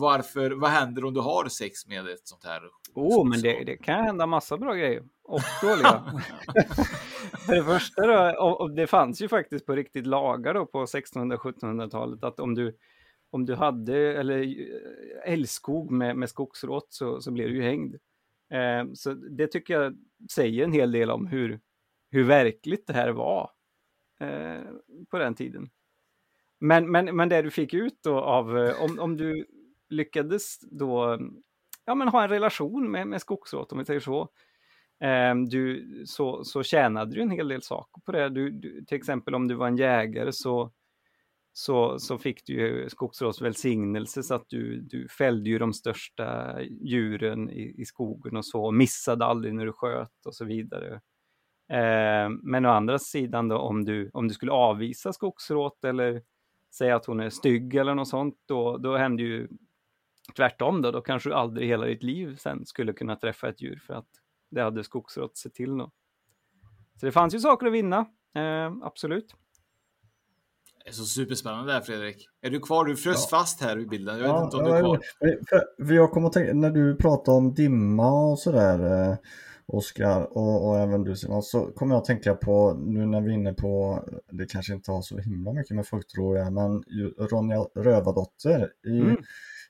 varför, 0.00 0.50
vad 0.50 0.70
händer 0.70 1.04
om 1.04 1.14
du 1.14 1.20
har 1.20 1.48
sex 1.48 1.86
med 1.86 2.08
ett 2.08 2.28
sånt 2.28 2.44
här? 2.44 2.62
Oh, 2.94 3.28
men 3.28 3.40
det, 3.40 3.64
det 3.64 3.76
kan 3.76 4.04
hända 4.04 4.26
massa 4.26 4.56
bra 4.56 4.74
grejer 4.74 5.02
och 5.24 5.40
dåliga. 5.62 6.04
För 7.46 7.54
det 7.54 7.64
första 7.64 8.06
då, 8.06 8.42
och 8.52 8.70
det 8.70 8.86
fanns 8.86 9.22
ju 9.22 9.28
faktiskt 9.28 9.66
på 9.66 9.72
riktigt 9.72 10.06
lagar 10.06 10.54
då 10.54 10.66
på 10.66 10.84
1600-1700-talet 10.84 12.24
att 12.24 12.40
om 12.40 12.54
du, 12.54 12.76
om 13.30 13.46
du 13.46 13.54
hade 13.54 13.96
eller 13.96 14.42
eh, 14.42 15.32
älskog 15.32 15.90
med, 15.90 16.16
med 16.16 16.28
skogsrått 16.28 16.86
så, 16.88 17.20
så 17.20 17.30
blev 17.30 17.48
du 17.48 17.54
ju 17.54 17.62
hängd. 17.62 17.96
Eh, 18.50 18.92
så 18.94 19.14
det 19.14 19.46
tycker 19.46 19.74
jag 19.74 19.98
säger 20.30 20.64
en 20.64 20.72
hel 20.72 20.92
del 20.92 21.10
om 21.10 21.26
hur, 21.26 21.60
hur 22.10 22.24
verkligt 22.24 22.86
det 22.86 22.92
här 22.92 23.10
var 23.10 23.50
eh, 24.20 24.62
på 25.10 25.18
den 25.18 25.34
tiden. 25.34 25.70
Men, 26.58 26.90
men, 26.90 27.16
men 27.16 27.28
det 27.28 27.42
du 27.42 27.50
fick 27.50 27.74
ut 27.74 27.98
då 28.02 28.20
av, 28.20 28.58
eh, 28.58 28.82
om, 28.82 28.98
om 28.98 29.16
du 29.16 29.46
lyckades 29.88 30.60
då 30.60 31.18
ja, 31.88 31.94
men 31.94 32.08
ha 32.08 32.22
en 32.22 32.28
relation 32.28 32.90
med, 32.90 33.06
med 33.06 33.20
skogsråt, 33.20 33.72
om 33.72 33.78
vi 33.78 33.84
säger 33.84 34.00
så, 34.00 34.28
eh, 35.00 35.34
du, 35.34 35.86
så, 36.06 36.44
så 36.44 36.62
tjänade 36.62 37.14
du 37.14 37.22
en 37.22 37.30
hel 37.30 37.48
del 37.48 37.62
saker 37.62 38.00
på 38.00 38.12
det. 38.12 38.28
Du, 38.28 38.50
du, 38.50 38.84
till 38.84 38.96
exempel 38.96 39.34
om 39.34 39.48
du 39.48 39.54
var 39.54 39.68
en 39.68 39.76
jägare 39.76 40.32
så, 40.32 40.72
så, 41.58 41.98
så 41.98 42.18
fick 42.18 42.46
du 42.46 42.52
ju 42.52 42.88
skogsråds 42.88 43.42
välsignelse 43.42 44.22
så 44.22 44.34
att 44.34 44.48
du, 44.48 44.80
du 44.80 45.08
fällde 45.08 45.50
ju 45.50 45.58
de 45.58 45.72
största 45.72 46.60
djuren 46.62 47.50
i, 47.50 47.74
i 47.78 47.84
skogen 47.84 48.36
och 48.36 48.46
så, 48.46 48.64
och 48.64 48.74
missade 48.74 49.24
aldrig 49.24 49.54
när 49.54 49.66
du 49.66 49.72
sköt 49.72 50.26
och 50.26 50.34
så 50.34 50.44
vidare. 50.44 50.94
Eh, 51.72 52.28
men 52.42 52.66
å 52.66 52.68
andra 52.68 52.98
sidan 52.98 53.48
då 53.48 53.58
om 53.58 53.84
du, 53.84 54.10
om 54.12 54.28
du 54.28 54.34
skulle 54.34 54.52
avvisa 54.52 55.12
skogsråt 55.12 55.84
eller 55.84 56.22
säga 56.74 56.96
att 56.96 57.06
hon 57.06 57.20
är 57.20 57.30
stygg 57.30 57.74
eller 57.74 57.94
något 57.94 58.08
sånt, 58.08 58.36
då, 58.46 58.76
då 58.76 58.96
hände 58.96 59.22
ju 59.22 59.48
tvärtom 60.36 60.82
då, 60.82 60.90
då 60.90 61.00
kanske 61.00 61.28
du 61.28 61.34
aldrig 61.34 61.66
i 61.66 61.70
hela 61.70 61.86
ditt 61.86 62.02
liv 62.02 62.36
sen 62.36 62.66
skulle 62.66 62.92
kunna 62.92 63.16
träffa 63.16 63.48
ett 63.48 63.62
djur 63.62 63.82
för 63.86 63.94
att 63.94 64.08
det 64.50 64.60
hade 64.62 64.84
skogsrått 64.84 65.36
sett 65.36 65.54
till 65.54 65.78
då. 65.78 65.90
Så 67.00 67.06
det 67.06 67.12
fanns 67.12 67.34
ju 67.34 67.38
saker 67.38 67.66
att 67.66 67.72
vinna, 67.72 68.06
eh, 68.34 68.72
absolut. 68.82 69.34
Det 70.84 70.90
är 70.90 70.92
så 70.92 71.04
superspännande 71.04 71.72
där 71.72 71.80
Fredrik. 71.80 72.28
Är 72.42 72.50
du 72.50 72.60
kvar? 72.60 72.84
Du 72.84 72.96
frös 72.96 73.28
ja. 73.30 73.38
fast 73.38 73.62
här 73.62 73.78
i 73.78 73.86
bilden. 73.86 74.18
Jag 74.18 74.22
vet 74.22 74.30
ja, 74.30 74.44
inte 74.44 74.56
om 74.56 74.64
du 74.64 74.70
är 74.70 74.80
kvar. 74.80 75.94
Jag 75.94 76.10
kommer 76.10 76.28
tänka, 76.28 76.54
när 76.54 76.70
du 76.70 76.96
pratar 76.96 77.32
om 77.32 77.54
dimma 77.54 78.30
och 78.30 78.38
sådär. 78.38 79.10
Eh, 79.10 79.16
Oskar 79.72 80.38
och, 80.38 80.68
och 80.68 80.78
även 80.78 81.04
du 81.04 81.16
Simon, 81.16 81.42
så 81.42 81.66
kommer 81.66 81.94
jag 81.94 82.00
att 82.00 82.04
tänka 82.04 82.34
på 82.34 82.74
nu 82.74 83.06
när 83.06 83.20
vi 83.20 83.30
är 83.30 83.34
inne 83.34 83.52
på, 83.52 84.04
det 84.30 84.46
kanske 84.46 84.72
inte 84.74 84.90
har 84.90 85.02
så 85.02 85.18
himla 85.18 85.52
mycket 85.52 85.76
med 85.76 85.86
folk 85.86 86.08
tror 86.08 86.38
jag, 86.38 86.52
men 86.52 86.82
Ronja 87.18 87.66
Rövardotter 87.74 88.72
i, 88.86 89.00
mm. 89.00 89.16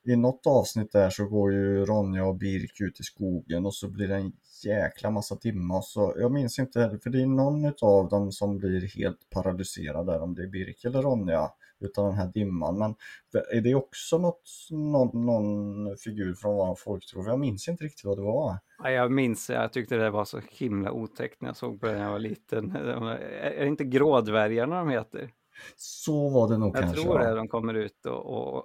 i 0.04 0.16
något 0.16 0.46
avsnitt 0.46 0.92
där 0.92 1.10
så 1.10 1.26
går 1.26 1.52
ju 1.52 1.84
Ronja 1.84 2.24
och 2.24 2.36
Birk 2.36 2.80
ut 2.80 3.00
i 3.00 3.02
skogen 3.02 3.66
och 3.66 3.74
så 3.74 3.88
blir 3.88 4.08
det 4.08 4.16
en 4.16 4.32
jäkla 4.64 5.10
massa 5.10 5.34
dimma 5.34 5.82
så 5.82 6.14
jag 6.16 6.32
minns 6.32 6.58
inte 6.58 6.80
heller, 6.80 6.98
för 6.98 7.10
det 7.10 7.22
är 7.22 7.26
någon 7.26 7.72
av 7.82 8.08
dem 8.08 8.32
som 8.32 8.58
blir 8.58 8.96
helt 8.96 9.30
paralyserad 9.30 10.06
där, 10.06 10.22
om 10.22 10.34
det 10.34 10.42
är 10.42 10.48
Birk 10.48 10.84
eller 10.84 11.02
Ronja 11.02 11.50
utan 11.80 12.04
den 12.04 12.14
här 12.14 12.30
dimman. 12.34 12.78
Men 12.78 12.94
är 13.52 13.60
det 13.60 13.74
också 13.74 14.18
något, 14.18 14.50
någon, 14.70 15.26
någon 15.26 15.96
figur 15.96 16.34
från 16.34 16.56
vad 16.56 16.78
folk 16.78 17.06
tror? 17.06 17.26
Jag 17.26 17.40
minns 17.40 17.68
inte 17.68 17.84
riktigt 17.84 18.04
vad 18.04 18.18
det 18.18 18.22
var. 18.22 18.58
Ja, 18.82 18.90
jag 18.90 19.12
minns, 19.12 19.50
jag 19.50 19.72
tyckte 19.72 19.96
det 19.96 20.10
var 20.10 20.24
så 20.24 20.40
himla 20.50 20.92
otäckt 20.92 21.40
när 21.40 21.48
jag 21.48 21.56
såg 21.56 21.80
på 21.80 21.86
det 21.86 21.92
när 21.92 22.04
jag 22.04 22.12
var 22.12 22.18
liten. 22.18 22.76
Är 22.76 23.60
det 23.60 23.66
inte 23.66 23.84
grådvärgarna 23.84 24.78
de 24.78 24.88
heter? 24.88 25.30
Så 25.76 26.28
var 26.28 26.48
det 26.48 26.58
nog 26.58 26.76
jag 26.76 26.82
kanske. 26.82 27.00
Jag 27.00 27.06
tror 27.06 27.18
det, 27.18 27.34
de 27.34 27.48
kommer 27.48 27.74
ut 27.74 28.06
och, 28.06 28.56
och... 28.56 28.64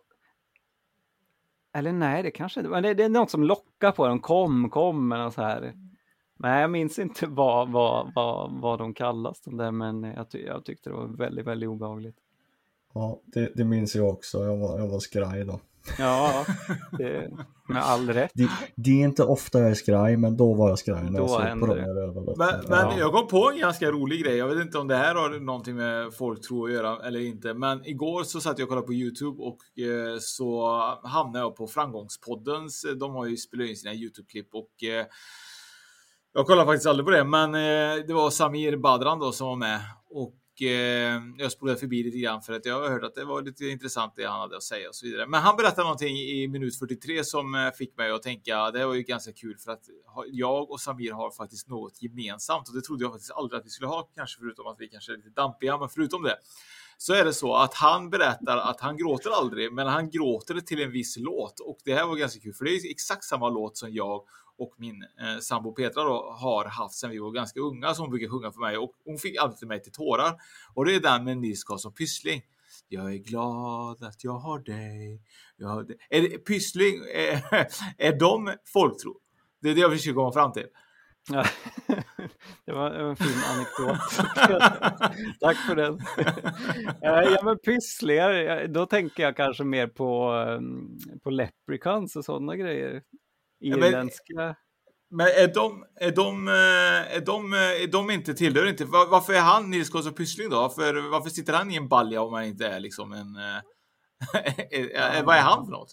Eller 1.73 1.93
nej, 1.93 2.23
det 2.23 2.31
kanske 2.31 2.59
inte 2.59 2.81
det, 2.81 2.93
det 2.93 3.03
är 3.03 3.09
något 3.09 3.31
som 3.31 3.43
lockar 3.43 3.91
på 3.91 4.07
dem. 4.07 4.19
Kom, 4.19 4.69
kom, 4.69 5.11
och 5.11 5.33
så 5.33 5.41
här. 5.41 5.73
Nej, 6.37 6.61
jag 6.61 6.71
minns 6.71 6.99
inte 6.99 7.27
vad, 7.27 7.71
vad, 7.71 8.11
vad, 8.15 8.51
vad 8.61 8.79
de 8.79 8.93
kallas, 8.93 9.41
de 9.41 9.57
där, 9.57 9.71
men 9.71 10.03
jag, 10.03 10.29
ty 10.29 10.45
jag 10.45 10.65
tyckte 10.65 10.89
det 10.89 10.95
var 10.95 11.07
väldigt, 11.07 11.45
väldigt 11.47 11.69
obehagligt. 11.69 12.17
Ja, 12.93 13.19
det, 13.25 13.51
det 13.55 13.63
minns 13.63 13.95
jag 13.95 14.09
också. 14.09 14.43
Jag 14.43 14.57
var, 14.57 14.79
jag 14.79 14.87
var 14.87 14.99
skraj 14.99 15.45
då. 15.45 15.59
Ja, 15.97 16.45
det, 16.97 17.29
med 17.67 17.83
all 17.83 18.09
rätt. 18.09 18.31
Det, 18.33 18.49
det, 18.75 18.89
är 18.89 19.03
inte 19.03 19.23
ofta 19.23 19.59
jag 19.59 19.69
är 19.69 19.73
skraj, 19.73 20.17
men 20.17 20.37
då 20.37 20.53
var 20.53 20.69
jag 20.69 20.79
skraj 20.79 21.03
när 21.03 21.19
då 21.19 21.25
jag 21.25 21.29
såg 21.29 21.59
på 21.59 21.65
dem. 21.65 22.35
Men, 22.37 22.69
men 22.69 22.79
ja. 22.79 22.95
jag 22.97 23.11
kom 23.11 23.27
på 23.27 23.51
en 23.51 23.59
ganska 23.59 23.91
rolig 23.91 24.23
grej. 24.23 24.35
Jag 24.37 24.47
vet 24.47 24.65
inte 24.65 24.77
om 24.77 24.87
det 24.87 24.95
här 24.95 25.15
har 25.15 25.39
någonting 25.39 25.75
med 25.75 26.13
folktro 26.13 26.65
att 26.65 26.71
göra 26.71 27.07
eller 27.07 27.19
inte. 27.19 27.53
Men 27.53 27.85
igår 27.85 28.23
så 28.23 28.41
satt 28.41 28.59
jag 28.59 28.65
och 28.65 28.69
kollade 28.69 28.87
på 28.87 28.93
Youtube 28.93 29.43
och 29.43 29.79
eh, 29.83 30.17
så 30.19 30.69
hamnade 31.03 31.39
jag 31.39 31.55
på 31.55 31.67
Framgångspoddens. 31.67 32.85
De 32.99 33.15
har 33.15 33.25
ju 33.25 33.37
spelat 33.37 33.67
in 33.67 33.75
sina 33.75 33.93
Youtube-klipp 33.93 34.47
och 34.53 34.83
eh, 34.83 35.05
jag 36.33 36.45
kollade 36.45 36.65
faktiskt 36.65 36.87
aldrig 36.87 37.05
på 37.05 37.11
det, 37.11 37.23
men 37.23 37.55
eh, 37.55 38.05
det 38.07 38.13
var 38.13 38.29
Samir 38.29 38.77
Badran 38.77 39.19
då 39.19 39.31
som 39.31 39.47
var 39.47 39.55
med 39.55 39.79
och 40.09 40.33
eh, 40.61 41.21
jag 41.37 41.51
spolade 41.51 41.79
förbi 41.79 42.03
lite 42.03 42.17
grann 42.17 42.41
för 42.41 42.53
att 42.53 42.65
jag 42.65 42.81
har 42.81 42.89
hört 42.89 43.03
att 43.03 43.15
det 43.15 43.25
var 43.25 43.41
lite 43.41 43.65
intressant 43.65 44.13
det 44.15 44.25
han 44.25 44.39
hade 44.39 44.57
att 44.57 44.63
säga 44.63 44.89
och 44.89 44.95
så 44.95 45.05
vidare. 45.05 45.27
Men 45.27 45.41
han 45.41 45.55
berättade 45.55 45.83
någonting 45.83 46.15
i 46.17 46.47
minut 46.47 46.79
43 46.79 47.23
som 47.23 47.55
eh, 47.55 47.71
fick 47.71 47.97
mig 47.97 48.11
att 48.11 48.23
tänka 48.23 48.71
det 48.71 48.85
var 48.85 48.93
ju 48.93 49.03
ganska 49.03 49.31
kul 49.33 49.57
för 49.57 49.71
att 49.71 49.83
jag 50.31 50.71
och 50.71 50.81
Samir 50.81 51.11
har 51.11 51.31
faktiskt 51.31 51.67
något 51.67 52.01
gemensamt 52.01 52.69
och 52.69 52.75
det 52.75 52.81
trodde 52.81 53.03
jag 53.03 53.11
faktiskt 53.11 53.31
aldrig 53.31 53.59
att 53.59 53.65
vi 53.65 53.69
skulle 53.69 53.87
ha 53.87 54.09
kanske 54.15 54.39
förutom 54.39 54.67
att 54.67 54.75
vi 54.79 54.87
kanske 54.87 55.13
är 55.13 55.17
lite 55.17 55.29
dampiga. 55.29 55.77
Men 55.77 55.89
förutom 55.89 56.23
det 56.23 56.37
så 56.97 57.13
är 57.13 57.25
det 57.25 57.33
så 57.33 57.55
att 57.55 57.73
han 57.73 58.09
berättar 58.09 58.57
att 58.57 58.81
han 58.81 58.97
gråter 58.97 59.29
aldrig, 59.29 59.73
men 59.73 59.87
han 59.87 60.09
gråter 60.09 60.59
till 60.59 60.81
en 60.81 60.91
viss 60.91 61.17
låt 61.17 61.59
och 61.59 61.77
det 61.85 61.93
här 61.93 62.05
var 62.05 62.15
ganska 62.15 62.39
kul 62.39 62.53
för 62.53 62.65
det 62.65 62.71
är 62.71 62.91
exakt 62.91 63.23
samma 63.23 63.49
låt 63.49 63.77
som 63.77 63.93
jag 63.93 64.21
och 64.57 64.73
min 64.77 65.03
eh, 65.03 65.39
sambo 65.41 65.71
Petra 65.71 66.03
då 66.03 66.35
har 66.39 66.65
haft 66.65 66.95
sedan 66.95 67.09
vi 67.11 67.19
var 67.19 67.31
ganska 67.31 67.59
unga 67.59 67.93
som 67.93 68.03
hon 68.03 68.09
brukar 68.09 68.27
sjunga 68.27 68.51
för 68.51 68.59
mig 68.59 68.77
och 68.77 68.91
hon 69.05 69.17
fick 69.17 69.37
alltid 69.37 69.67
mig 69.67 69.83
till 69.83 69.91
tårar. 69.91 70.35
Och 70.73 70.85
det 70.85 70.95
är 70.95 70.99
den 70.99 71.23
med 71.23 71.37
Nils 71.37 71.63
Karlsson 71.63 71.93
Pyssling. 71.93 72.41
Jag 72.87 73.13
är 73.13 73.17
glad 73.17 74.03
att 74.03 74.23
jag 74.23 74.37
har 74.37 74.59
dig. 74.59 75.21
Jag 75.57 75.67
har 75.67 75.83
dig. 75.83 75.97
Är 76.09 76.21
det, 76.21 76.37
Pyssling, 76.37 77.01
är, 77.15 77.33
eh, 77.33 77.65
är 78.07 78.19
de 78.19 78.53
folktro? 78.73 79.19
Det 79.61 79.69
är 79.69 79.75
det 79.75 79.81
jag 79.81 79.91
försöker 79.91 80.15
komma 80.15 80.31
fram 80.31 80.51
till. 80.51 80.67
Ja, 81.31 81.45
det 82.65 82.71
var 82.71 82.91
en 82.91 83.15
fin 83.15 83.41
anekdot. 83.49 83.97
Tack 85.39 85.57
för 85.57 85.75
den. 85.75 85.99
Eh, 87.01 87.33
ja, 87.33 87.41
men 87.43 87.57
pysslingar, 87.57 88.61
eh, 88.61 88.69
då 88.69 88.85
tänker 88.85 89.23
jag 89.23 89.37
kanske 89.37 89.63
mer 89.63 89.87
på, 89.87 90.33
på 91.23 91.29
leprechauns 91.29 92.15
och 92.15 92.25
sådana 92.25 92.55
grejer. 92.55 93.01
Irländska. 93.63 94.55
Men 95.09 95.27
är 95.27 95.53
de, 95.53 95.85
är 95.95 96.11
de, 96.11 96.47
eh, 96.47 97.17
är 97.17 97.25
de, 97.25 97.53
är 97.53 97.91
de 97.91 98.09
inte 98.09 98.33
tillhör 98.33 98.67
inte, 98.67 98.85
varför 98.85 99.33
är 99.33 99.41
han 99.41 99.69
Nils 99.69 99.89
Karlsson 99.89 100.13
Pyssling 100.13 100.49
då? 100.49 100.55
Varför, 100.55 101.11
varför 101.11 101.29
sitter 101.29 101.53
han 101.53 101.71
i 101.71 101.75
en 101.75 101.87
balja 101.87 102.21
om 102.21 102.33
han 102.33 102.43
inte 102.43 102.67
är 102.67 102.79
liksom 102.79 103.13
en, 103.13 103.35
eh, 103.35 105.23
vad 105.25 105.35
är 105.35 105.41
han 105.41 105.65
för 105.65 105.71
något? 105.71 105.91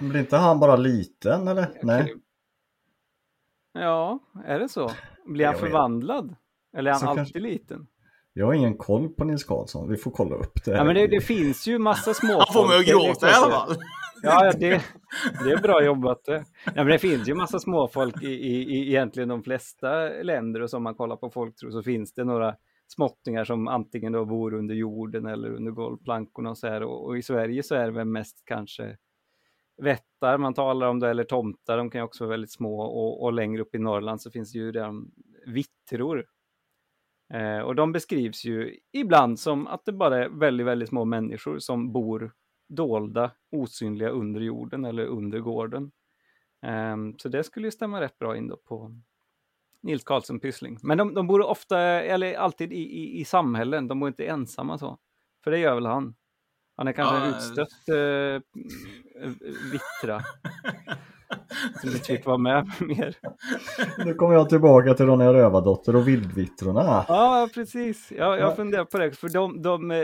Blir 0.00 0.20
inte 0.20 0.36
han 0.36 0.60
bara 0.60 0.76
liten 0.76 1.48
eller? 1.48 1.70
Nej. 1.82 2.14
Ja, 3.72 4.18
är 4.44 4.58
det 4.58 4.68
så? 4.68 4.90
Blir 5.26 5.46
han 5.46 5.54
förvandlad? 5.54 6.36
Eller 6.76 6.90
är 6.90 6.92
han 6.92 7.00
så 7.00 7.06
alltid 7.06 7.18
kanske... 7.18 7.38
liten? 7.38 7.86
Jag 8.32 8.46
har 8.46 8.54
ingen 8.54 8.76
koll 8.76 9.08
på 9.08 9.24
Nils 9.24 9.44
Karlsson, 9.44 9.88
vi 9.88 9.96
får 9.96 10.10
kolla 10.10 10.36
upp 10.36 10.64
det. 10.64 10.70
Ja, 10.70 10.84
men 10.84 10.94
det, 10.94 11.06
det 11.06 11.20
finns 11.20 11.68
ju 11.68 11.78
massa 11.78 12.14
små 12.14 12.38
Han 12.38 12.52
får 12.52 12.68
mig 12.68 12.78
att 12.78 12.86
gråta 12.86 13.30
i 13.30 13.32
alla 13.32 13.50
fall. 13.50 13.76
Ja, 14.22 14.52
det, 14.52 14.82
det 15.44 15.52
är 15.52 15.62
bra 15.62 15.84
jobbat. 15.84 16.20
Ja, 16.26 16.44
men 16.74 16.86
det 16.86 16.98
finns 16.98 17.28
ju 17.28 17.34
massa 17.34 17.58
småfolk 17.58 18.22
i, 18.22 18.26
i, 18.26 18.62
i 18.62 18.88
egentligen 18.88 19.28
de 19.28 19.42
flesta 19.42 20.08
länder 20.08 20.60
och 20.60 20.70
som 20.70 20.82
man 20.82 20.94
kollar 20.94 21.16
på 21.16 21.30
folktro 21.30 21.72
så 21.72 21.82
finns 21.82 22.14
det 22.14 22.24
några 22.24 22.54
småttingar 22.86 23.44
som 23.44 23.68
antingen 23.68 24.12
då 24.12 24.24
bor 24.24 24.54
under 24.54 24.74
jorden 24.74 25.26
eller 25.26 25.50
under 25.50 25.70
golvplankorna 25.72 26.50
och 26.50 26.58
så 26.58 26.68
här. 26.68 26.82
Och, 26.82 27.06
och, 27.06 27.18
i 27.18 27.22
Sverige 27.22 27.62
så 27.62 27.74
är 27.74 27.84
det 27.84 27.92
väl 27.92 28.06
mest 28.06 28.42
kanske 28.44 28.96
vättar 29.82 30.38
man 30.38 30.54
talar 30.54 30.88
om 30.88 31.00
det 31.00 31.10
eller 31.10 31.24
tomtar, 31.24 31.76
de 31.76 31.90
kan 31.90 31.98
ju 31.98 32.04
också 32.04 32.24
vara 32.24 32.30
väldigt 32.30 32.52
små 32.52 32.80
och, 32.80 33.22
och 33.22 33.32
längre 33.32 33.62
upp 33.62 33.74
i 33.74 33.78
Norrland 33.78 34.22
så 34.22 34.30
finns 34.30 34.52
det 34.52 34.58
ju 34.58 34.72
redan 34.72 35.10
vittror. 35.46 36.24
Eh, 37.34 37.58
och 37.58 37.74
de 37.74 37.92
beskrivs 37.92 38.44
ju 38.44 38.76
ibland 38.92 39.40
som 39.40 39.66
att 39.66 39.84
det 39.84 39.92
bara 39.92 40.24
är 40.24 40.28
väldigt, 40.28 40.66
väldigt 40.66 40.88
små 40.88 41.04
människor 41.04 41.58
som 41.58 41.92
bor 41.92 42.32
dolda, 42.68 43.30
osynliga 43.50 44.08
under 44.08 44.40
jorden 44.40 44.84
eller 44.84 45.06
under 45.06 45.38
gården. 45.38 45.90
Um, 46.92 47.18
så 47.18 47.28
det 47.28 47.44
skulle 47.44 47.66
ju 47.66 47.70
stämma 47.70 48.00
rätt 48.00 48.18
bra 48.18 48.36
in 48.36 48.48
då 48.48 48.56
på 48.56 49.00
Nils 49.82 50.04
Karlsson 50.04 50.40
Pyssling. 50.40 50.78
Men 50.82 50.98
de, 50.98 51.14
de 51.14 51.26
bor 51.26 51.42
ofta, 51.42 51.80
eller 51.80 52.34
alltid 52.34 52.72
i, 52.72 52.76
i, 52.76 53.20
i 53.20 53.24
samhällen, 53.24 53.88
de 53.88 54.00
bor 54.00 54.08
inte 54.08 54.26
ensamma 54.26 54.78
så. 54.78 54.98
För 55.44 55.50
det 55.50 55.58
gör 55.58 55.74
väl 55.74 55.86
han. 55.86 56.14
Han 56.76 56.88
är 56.88 56.92
kanske 56.92 57.16
ja, 57.16 57.24
en 57.24 57.34
utstött 57.34 57.88
uh, 57.88 58.40
vittra. 59.72 60.22
Som 61.80 61.90
inte 61.90 62.04
fick 62.04 62.26
vara 62.26 62.38
med 62.38 62.72
mer. 62.80 63.16
Nu 64.04 64.14
kommer 64.14 64.34
jag 64.34 64.48
tillbaka 64.48 64.94
till 64.94 65.06
Ronja 65.06 65.32
Rövardotter 65.32 65.96
och 65.96 66.08
vildvittrorna. 66.08 67.04
Ja, 67.08 67.48
precis. 67.54 68.12
Ja, 68.16 68.38
jag 68.38 68.56
funderar 68.56 68.84
på 68.84 68.98
det, 68.98 69.12
för 69.12 69.28
de, 69.28 69.62
de, 69.62 69.90
eh, 69.90 69.98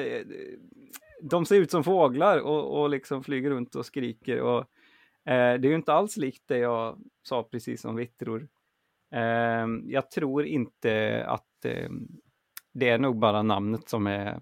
de 1.30 1.46
ser 1.46 1.56
ut 1.56 1.70
som 1.70 1.84
fåglar 1.84 2.38
och, 2.38 2.80
och 2.80 2.90
liksom 2.90 3.24
flyger 3.24 3.50
runt 3.50 3.74
och 3.74 3.86
skriker. 3.86 4.40
Och, 4.40 4.58
eh, 5.30 5.60
det 5.60 5.68
är 5.68 5.70
ju 5.70 5.74
inte 5.74 5.92
alls 5.92 6.16
likt 6.16 6.42
det 6.46 6.58
jag 6.58 6.98
sa 7.22 7.42
precis 7.42 7.84
om 7.84 7.96
vittror. 7.96 8.48
Eh, 9.12 9.66
jag 9.84 10.10
tror 10.10 10.46
inte 10.46 11.24
att 11.26 11.64
eh, 11.64 11.90
det 12.72 12.88
är 12.88 12.98
nog 12.98 13.18
bara 13.18 13.42
namnet 13.42 13.88
som 13.88 14.06
är 14.06 14.40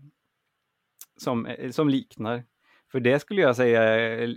som, 1.16 1.46
eh, 1.46 1.70
som 1.70 1.88
liknar. 1.88 2.44
För 2.92 3.00
det 3.00 3.18
skulle 3.18 3.40
jag 3.40 3.56
säga, 3.56 4.18
eh, 4.18 4.30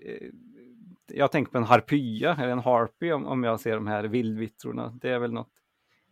jag 1.08 1.32
tänker 1.32 1.52
på 1.52 1.58
en 1.58 1.64
harpya 1.64 2.36
eller 2.36 2.52
en 2.52 2.60
harpy 2.60 3.12
om, 3.12 3.26
om 3.26 3.44
jag 3.44 3.60
ser 3.60 3.76
de 3.76 3.88
här 3.88 4.04
vildvittrorna. 4.04 4.98
Det 5.02 5.10
är 5.10 5.20
väl 5.20 5.34
något 5.34 5.54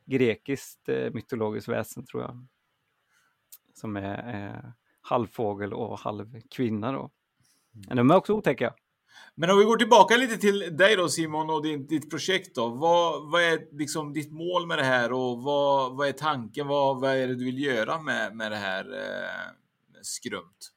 grekiskt 0.05 0.89
eh, 0.89 1.13
mytologiskt 1.13 1.69
väsen 1.69 2.05
tror 2.05 2.23
jag. 2.23 2.47
Som 3.73 3.95
är 3.97 4.45
eh, 4.47 4.71
halvfågel 5.03 5.73
och 5.73 5.99
halvkvinna 5.99 6.91
då. 6.91 7.11
Men 7.87 7.97
de 7.97 8.11
är 8.11 8.15
också 8.15 8.33
otäcka. 8.33 8.73
Men 9.35 9.49
om 9.49 9.57
vi 9.57 9.65
går 9.65 9.77
tillbaka 9.77 10.17
lite 10.17 10.37
till 10.37 10.77
dig 10.77 10.95
då 10.95 11.09
Simon 11.09 11.49
och 11.49 11.63
din, 11.63 11.87
ditt 11.87 12.09
projekt 12.09 12.55
då. 12.55 12.69
Vad, 12.69 13.31
vad 13.31 13.41
är 13.41 13.77
liksom 13.77 14.13
ditt 14.13 14.31
mål 14.31 14.67
med 14.67 14.77
det 14.77 14.83
här 14.83 15.13
och 15.13 15.43
vad, 15.43 15.97
vad 15.97 16.07
är 16.07 16.11
tanken? 16.11 16.67
Vad, 16.67 17.01
vad 17.01 17.11
är 17.11 17.27
det 17.27 17.35
du 17.35 17.45
vill 17.45 17.63
göra 17.63 18.01
med, 18.01 18.35
med 18.35 18.51
det 18.51 18.57
här 18.57 18.93
eh, 18.93 19.51
skrumt? 20.01 20.71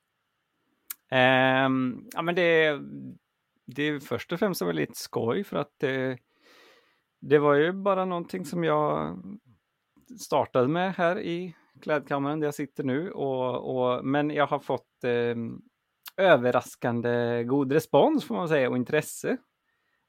Um, 1.10 2.08
ja 2.12 2.22
men 2.22 2.34
det, 2.34 2.80
det 3.66 3.82
är 3.82 4.00
först 4.00 4.32
och 4.32 4.38
främst 4.38 4.62
lite 4.62 4.98
skoj 4.98 5.44
för 5.44 5.56
att 5.56 5.74
det, 5.78 6.18
det 7.20 7.38
var 7.38 7.54
ju 7.54 7.72
bara 7.72 8.04
någonting 8.04 8.44
som 8.44 8.64
jag 8.64 9.18
startade 10.18 10.68
med 10.68 10.94
här 10.94 11.20
i 11.20 11.54
klädkammaren 11.80 12.40
där 12.40 12.46
jag 12.46 12.54
sitter 12.54 12.84
nu. 12.84 13.10
Och, 13.10 13.76
och 13.76 14.04
men 14.04 14.30
jag 14.30 14.46
har 14.46 14.58
fått 14.58 15.04
eh, 15.04 15.36
överraskande 16.16 17.44
god 17.44 17.72
respons 17.72 18.24
får 18.24 18.34
man 18.34 18.48
säga 18.48 18.70
och 18.70 18.76
intresse. 18.76 19.36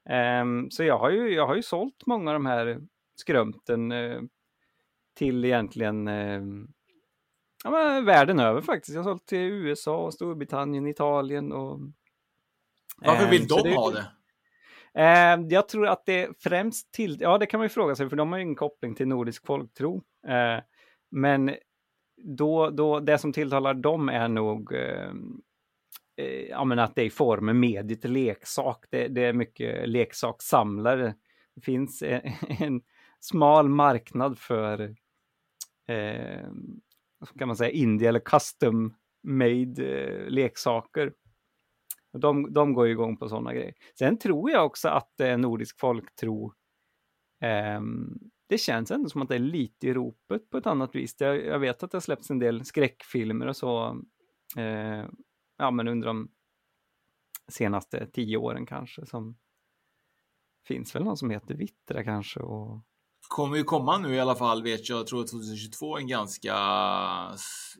Eh, 0.08 0.44
så 0.70 0.84
jag 0.84 0.98
har, 0.98 1.10
ju, 1.10 1.34
jag 1.34 1.46
har 1.46 1.56
ju 1.56 1.62
sålt 1.62 2.06
många 2.06 2.30
av 2.30 2.34
de 2.34 2.46
här 2.46 2.80
skrumten 3.16 3.92
eh, 3.92 4.20
till 5.16 5.44
egentligen 5.44 6.08
eh, 6.08 6.42
ja, 7.64 7.70
men 7.70 8.04
världen 8.04 8.40
över 8.40 8.60
faktiskt. 8.60 8.94
Jag 8.94 9.02
har 9.02 9.10
sålt 9.10 9.26
till 9.26 9.38
USA, 9.38 10.10
Storbritannien, 10.10 10.86
Italien 10.86 11.52
och... 11.52 11.80
Varför 13.00 13.30
vill 13.30 13.42
ehm, 13.42 13.48
de 13.48 13.62
det, 13.62 13.74
ha 13.74 13.90
det? 13.90 14.06
Eh, 14.94 15.46
jag 15.48 15.68
tror 15.68 15.86
att 15.86 16.06
det 16.06 16.28
främst 16.38 16.92
till, 16.92 17.16
ja 17.20 17.38
det 17.38 17.46
kan 17.46 17.58
man 17.58 17.64
ju 17.64 17.68
fråga 17.68 17.94
sig, 17.94 18.08
för 18.08 18.16
de 18.16 18.32
har 18.32 18.38
ju 18.38 18.42
ingen 18.42 18.56
koppling 18.56 18.94
till 18.94 19.08
nordisk 19.08 19.46
folktro. 19.46 20.02
Men 21.10 21.54
då, 22.16 22.70
då, 22.70 23.00
det 23.00 23.18
som 23.18 23.32
tilltalar 23.32 23.74
dem 23.74 24.08
är 24.08 24.28
nog 24.28 24.72
eh, 24.74 25.10
eh 26.16 26.42
ja, 26.50 26.64
men 26.64 26.78
att 26.78 26.94
det 26.94 27.02
är 27.02 27.06
i 27.06 27.10
formen 27.10 27.60
mediet 27.60 28.04
leksak. 28.04 28.84
Det, 28.90 29.08
det 29.08 29.24
är 29.24 29.32
mycket 29.32 29.88
leksakssamlare. 29.88 31.14
Det 31.54 31.60
finns 31.60 32.02
en, 32.02 32.20
en 32.60 32.82
smal 33.20 33.68
marknad 33.68 34.38
för 34.38 34.80
eh, 35.88 36.48
kan 37.38 37.48
man 37.48 37.56
säga, 37.56 37.70
indie 37.70 38.08
eller 38.08 38.20
custom 38.20 38.94
made 39.22 39.86
eh, 39.86 40.30
leksaker. 40.30 41.12
De, 42.12 42.52
de 42.52 42.74
går 42.74 42.88
igång 42.88 43.16
på 43.16 43.28
sådana 43.28 43.54
grejer. 43.54 43.74
Sen 43.98 44.18
tror 44.18 44.50
jag 44.50 44.66
också 44.66 44.88
att 44.88 45.20
eh, 45.20 45.36
nordisk 45.36 45.78
folktro 45.80 46.52
eh, 47.42 47.80
det 48.48 48.58
känns 48.58 48.90
ändå 48.90 49.08
som 49.08 49.22
att 49.22 49.28
det 49.28 49.34
är 49.34 49.38
lite 49.38 49.86
i 49.86 49.94
ropet 49.94 50.50
på 50.50 50.58
ett 50.58 50.66
annat 50.66 50.94
vis. 50.94 51.16
Jag, 51.18 51.44
jag 51.44 51.58
vet 51.58 51.82
att 51.82 51.90
det 51.90 51.96
har 51.96 52.00
släppts 52.00 52.30
en 52.30 52.38
del 52.38 52.64
skräckfilmer 52.64 53.46
och 53.46 53.56
så 53.56 54.02
eh, 54.56 55.06
ja, 55.58 55.70
men 55.70 55.88
under 55.88 56.06
de 56.06 56.30
senaste 57.48 58.06
tio 58.06 58.36
åren 58.36 58.66
kanske 58.66 59.06
som 59.06 59.38
finns 60.66 60.94
väl 60.94 61.04
någon 61.04 61.16
som 61.16 61.30
heter 61.30 61.54
Vittra 61.54 62.04
kanske 62.04 62.40
och 62.40 62.84
kommer 63.28 63.56
ju 63.56 63.64
komma 63.64 63.98
nu 63.98 64.14
i 64.14 64.20
alla 64.20 64.34
fall 64.34 64.62
vet 64.62 64.88
jag, 64.88 64.98
jag 64.98 65.06
tror 65.06 65.24
2022 65.26 65.98
en 65.98 66.06
ganska, 66.06 66.54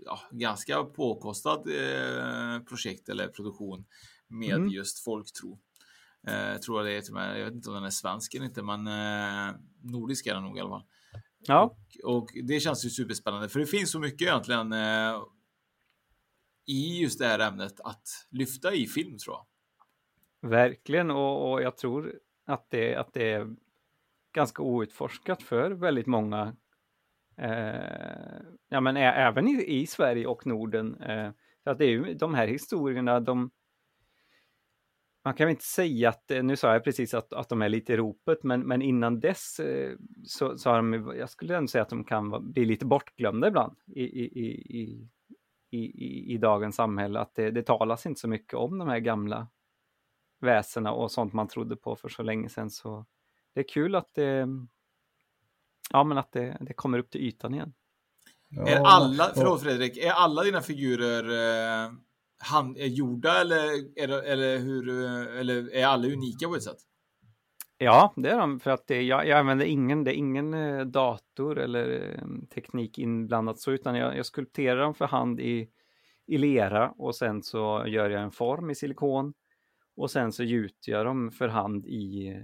ja, 0.05 0.21
ganska 0.31 0.85
påkostad 0.85 1.63
eh, 1.69 2.63
projekt 2.63 3.09
eller 3.09 3.29
produktion 3.29 3.85
med 4.29 4.57
mm. 4.57 4.69
just 4.69 5.05
folktro. 5.05 5.59
Eh, 6.27 6.57
tror 6.57 6.79
jag 6.79 6.87
det 6.87 6.97
är 6.97 7.01
till 7.01 7.15
mig. 7.15 7.39
Jag 7.39 7.45
vet 7.45 7.55
inte 7.55 7.69
om 7.69 7.75
den 7.75 7.85
är 7.85 7.91
svensk 7.91 8.35
eller 8.35 8.47
inte, 8.47 8.63
men 8.63 8.87
eh, 8.87 9.55
nordisk 9.83 10.27
är 10.27 10.35
den 10.35 10.43
nog 10.43 10.57
i 10.57 10.61
alla 10.61 10.71
fall. 10.71 10.85
Ja. 11.39 11.77
Och, 12.05 12.17
och, 12.17 12.29
det 12.45 12.61
känns 12.61 12.85
ju 12.85 12.91
superspännande, 12.91 13.49
för 13.49 13.61
det 13.61 13.67
finns 13.67 13.91
så 13.91 14.01
mycket 14.01 14.23
egentligen 14.23 14.73
eh, 14.73 15.23
i 16.67 17.03
just 17.03 17.19
det 17.19 17.27
här 17.27 17.39
ämnet 17.39 17.81
att 17.81 18.09
lyfta 18.31 18.75
i 18.75 18.87
film 18.87 19.19
tror 19.19 19.37
jag. 19.37 19.47
Verkligen, 20.51 21.11
och, 21.11 21.53
och 21.53 21.63
jag 21.63 21.77
tror 21.77 22.19
att 22.47 22.71
det, 22.71 22.97
att 22.97 23.13
det 23.13 23.33
är 23.33 23.57
ganska 24.35 24.63
outforskat 24.63 25.43
för 25.43 25.71
väldigt 25.71 26.07
många. 26.07 26.57
Eh, 27.37 28.41
ja, 28.69 28.81
men 28.81 28.97
även 28.97 29.49
i, 29.49 29.65
i, 29.67 29.87
Sverige 29.87 30.27
och 30.27 30.47
Norden. 30.47 31.01
Eh, 31.01 31.31
för 31.65 31.71
att 31.71 31.79
det 31.79 31.85
är 31.85 31.91
ju 31.91 32.15
de 32.15 32.35
här 32.35 32.47
historierna, 32.47 33.21
de 33.21 33.51
man 35.29 35.35
kan 35.35 35.47
väl 35.47 35.51
inte 35.51 35.65
säga 35.65 36.09
att, 36.09 36.31
nu 36.43 36.57
sa 36.57 36.73
jag 36.73 36.85
precis 36.85 37.15
att, 37.15 37.33
att 37.33 37.49
de 37.49 37.63
är 37.63 37.69
lite 37.69 37.93
i 37.93 37.97
ropet, 37.97 38.43
men, 38.43 38.61
men 38.61 38.83
innan 38.83 39.21
dess 39.21 39.61
eh, 39.61 39.97
så, 40.25 40.59
så 40.59 40.71
har 40.71 40.77
de, 40.77 41.13
jag 41.19 41.31
skulle 41.31 41.57
ändå 41.57 41.69
säga 41.69 41.83
att 41.83 41.89
de 41.89 42.05
kan 42.05 42.53
bli 42.53 42.65
lite 42.65 42.87
bortglömda 42.87 43.49
ibland 43.49 43.77
i, 43.87 44.03
i, 44.03 44.25
i, 44.25 45.09
i, 45.71 45.79
i, 45.79 46.35
i 46.35 46.39
dagens 46.39 46.77
samhälle, 46.77 47.21
att 47.21 47.35
det, 47.35 47.51
det 47.51 47.63
talas 47.63 48.07
inte 48.07 48.21
så 48.21 48.29
mycket 48.29 48.55
om 48.55 48.79
de 48.79 48.89
här 48.89 48.99
gamla 48.99 49.49
väsena 50.41 50.93
och 50.93 51.11
sånt 51.11 51.33
man 51.33 51.49
trodde 51.49 51.77
på 51.77 51.97
för 51.97 52.09
så 52.09 52.23
länge 52.23 52.49
sedan. 52.49 52.71
Så 52.71 53.07
det 53.55 53.61
är 53.61 53.69
kul 53.69 53.95
att 53.95 54.15
det, 54.15 54.49
ja, 55.91 56.05
men 56.05 56.19
att 56.19 56.33
det, 56.33 56.57
det 56.61 56.73
kommer 56.73 56.99
upp 56.99 57.11
till 57.11 57.21
ytan 57.21 57.55
igen. 57.55 57.73
Ja, 58.49 58.69
är 58.69 58.81
alla, 58.85 59.31
förlåt 59.35 59.63
Fredrik, 59.63 59.97
är 59.97 60.11
alla 60.11 60.43
dina 60.43 60.61
figurer 60.61 61.25
eh, 61.85 61.93
hand, 62.39 62.79
är 62.79 62.87
gjorda 62.87 63.41
eller, 63.41 63.57
är, 63.97 64.23
eller, 64.23 64.59
hur, 64.59 64.89
eller 65.39 65.75
är 65.75 65.87
alla 65.87 66.07
unika 66.07 66.49
på 66.49 66.55
ett 66.55 66.63
sätt? 66.63 66.79
Ja, 67.79 68.13
det 68.17 68.31
är 68.31 68.39
de, 68.39 68.61
för 68.61 68.71
att 68.71 68.87
det, 68.87 69.03
jag, 69.03 69.27
jag 69.27 69.39
använder 69.39 69.67
ingen, 69.67 70.05
det 70.05 70.15
är 70.15 70.17
ingen 70.17 70.55
eh, 70.55 70.85
dator 70.85 71.59
eller 71.59 72.15
eh, 72.15 72.49
teknik 72.55 72.99
inblandat 72.99 73.61
så, 73.61 73.71
utan 73.71 73.95
jag, 73.95 74.17
jag 74.17 74.27
skulpterar 74.27 74.81
dem 74.81 74.95
för 74.95 75.07
hand 75.07 75.41
i, 75.41 75.69
i 76.27 76.39
lera 76.39 76.91
och 76.91 77.15
sen 77.15 77.43
så 77.43 77.85
gör 77.87 78.11
jag 78.11 78.23
en 78.23 78.31
form 78.31 78.71
i 78.71 78.75
silikon 78.75 79.35
och 79.97 80.11
sen 80.11 80.33
så 80.33 80.45
gjuter 80.45 80.93
jag 80.93 81.07
dem 81.07 81.31
för 81.31 81.49
hand 81.49 81.87
i 81.87 82.37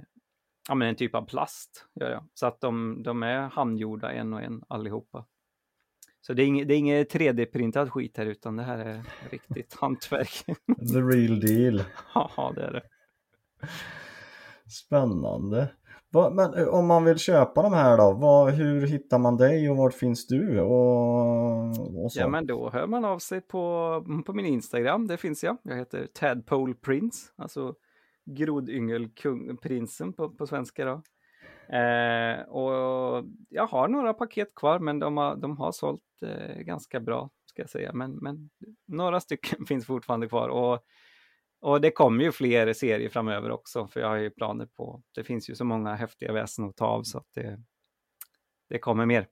ja, 0.68 0.74
men 0.74 0.88
en 0.88 0.96
typ 0.96 1.14
av 1.14 1.26
plast. 1.26 1.86
Gör 1.94 2.10
jag. 2.10 2.24
Så 2.34 2.46
att 2.46 2.60
de, 2.60 3.02
de 3.02 3.22
är 3.22 3.40
handgjorda 3.40 4.12
en 4.12 4.32
och 4.32 4.42
en 4.42 4.62
allihopa. 4.68 5.24
Så 6.26 6.32
det 6.32 6.42
är 6.42 6.46
inget, 6.46 6.70
inget 6.70 7.14
3D-printad 7.14 7.90
skit 7.90 8.16
här 8.16 8.26
utan 8.26 8.56
det 8.56 8.62
här 8.62 8.78
är 8.78 9.02
riktigt 9.30 9.74
hantverk. 9.80 10.44
The 10.92 11.00
real 11.00 11.40
deal. 11.40 11.82
ja, 12.14 12.52
det 12.54 12.62
är 12.62 12.72
det. 12.72 12.82
Spännande. 14.70 15.68
Men 16.32 16.54
eh, 16.54 16.68
om 16.68 16.86
man 16.86 17.04
vill 17.04 17.18
köpa 17.18 17.62
de 17.62 17.72
här 17.72 17.96
då, 17.96 18.12
vad, 18.12 18.52
hur 18.52 18.86
hittar 18.86 19.18
man 19.18 19.36
dig 19.36 19.70
och 19.70 19.76
var 19.76 19.90
finns 19.90 20.26
du? 20.26 20.60
Och, 20.60 22.04
och 22.04 22.10
ja 22.14 22.28
men 22.28 22.46
då 22.46 22.70
hör 22.70 22.86
man 22.86 23.04
av 23.04 23.18
sig 23.18 23.40
på, 23.40 24.22
på 24.26 24.32
min 24.32 24.46
Instagram, 24.46 25.06
det 25.06 25.16
finns 25.16 25.44
jag. 25.44 25.56
Jag 25.62 25.76
heter 25.76 26.06
Tadpole 26.14 26.74
Prince, 26.74 27.30
alltså 27.36 27.74
grodyngelprinsen 28.24 30.12
på, 30.12 30.30
på 30.30 30.46
svenska 30.46 30.84
då. 30.84 31.02
Eh, 31.68 32.40
och 32.40 33.24
jag 33.48 33.66
har 33.66 33.88
några 33.88 34.14
paket 34.14 34.54
kvar 34.54 34.78
men 34.78 34.98
de 34.98 35.16
har, 35.16 35.36
de 35.36 35.56
har 35.56 35.72
sålt 35.72 36.02
eh, 36.22 36.56
ganska 36.56 37.00
bra 37.00 37.30
ska 37.46 37.62
jag 37.62 37.70
säga. 37.70 37.92
Men, 37.92 38.12
men 38.12 38.50
några 38.86 39.20
stycken 39.20 39.66
finns 39.68 39.86
fortfarande 39.86 40.28
kvar 40.28 40.48
och, 40.48 40.84
och 41.60 41.80
det 41.80 41.90
kommer 41.90 42.24
ju 42.24 42.32
fler 42.32 42.72
serier 42.72 43.08
framöver 43.08 43.50
också 43.50 43.86
för 43.86 44.00
jag 44.00 44.08
har 44.08 44.16
ju 44.16 44.30
planer 44.30 44.66
på, 44.66 45.02
det 45.14 45.24
finns 45.24 45.50
ju 45.50 45.54
så 45.54 45.64
många 45.64 45.94
häftiga 45.94 46.32
väsen 46.32 46.64
att 46.64 46.76
ta 46.76 46.86
av 46.86 47.02
så 47.02 47.18
att 47.18 47.28
det, 47.34 47.62
det 48.68 48.78
kommer 48.78 49.06
mer. 49.06 49.28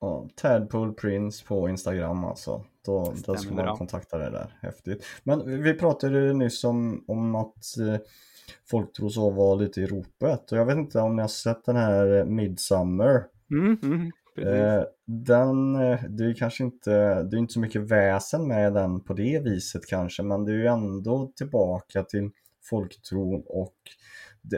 Ja, 0.00 0.28
Tadpool 0.34 0.94
Prince 0.94 1.44
på 1.46 1.68
Instagram 1.68 2.24
alltså. 2.24 2.64
Då, 2.84 3.14
då 3.26 3.36
ska 3.36 3.54
man 3.54 3.64
bra. 3.64 3.76
kontakta 3.76 4.18
dig 4.18 4.30
där. 4.30 4.58
Häftigt. 4.60 5.04
Men 5.22 5.62
vi 5.62 5.74
pratade 5.74 6.32
nyss 6.32 6.64
om, 6.64 7.04
om 7.08 7.34
att 7.34 7.78
eh, 7.78 8.00
folk 8.70 8.92
tror 8.92 9.08
så 9.08 9.30
var 9.30 9.56
lite 9.56 9.80
i 9.80 9.86
ropet. 9.86 10.52
Och 10.52 10.58
jag 10.58 10.66
vet 10.66 10.76
inte 10.76 10.98
om 10.98 11.16
ni 11.16 11.22
har 11.22 11.28
sett 11.28 11.64
den 11.64 11.76
här 11.76 12.24
Midsummer. 12.24 13.24
Mm, 13.50 13.78
mm, 13.82 14.10
eh, 14.38 14.84
den, 15.06 15.74
eh, 15.74 16.02
det 16.08 16.24
är 16.24 16.34
kanske 16.34 16.64
inte, 16.64 17.22
det 17.22 17.36
är 17.36 17.38
inte 17.38 17.52
så 17.52 17.60
mycket 17.60 17.82
väsen 17.82 18.48
med 18.48 18.72
den 18.72 19.00
på 19.00 19.14
det 19.14 19.44
viset 19.44 19.86
kanske, 19.86 20.22
men 20.22 20.44
det 20.44 20.52
är 20.52 20.56
ju 20.56 20.66
ändå 20.66 21.32
tillbaka 21.36 22.02
till 22.02 22.30
folktron 22.70 23.42
och 23.46 23.76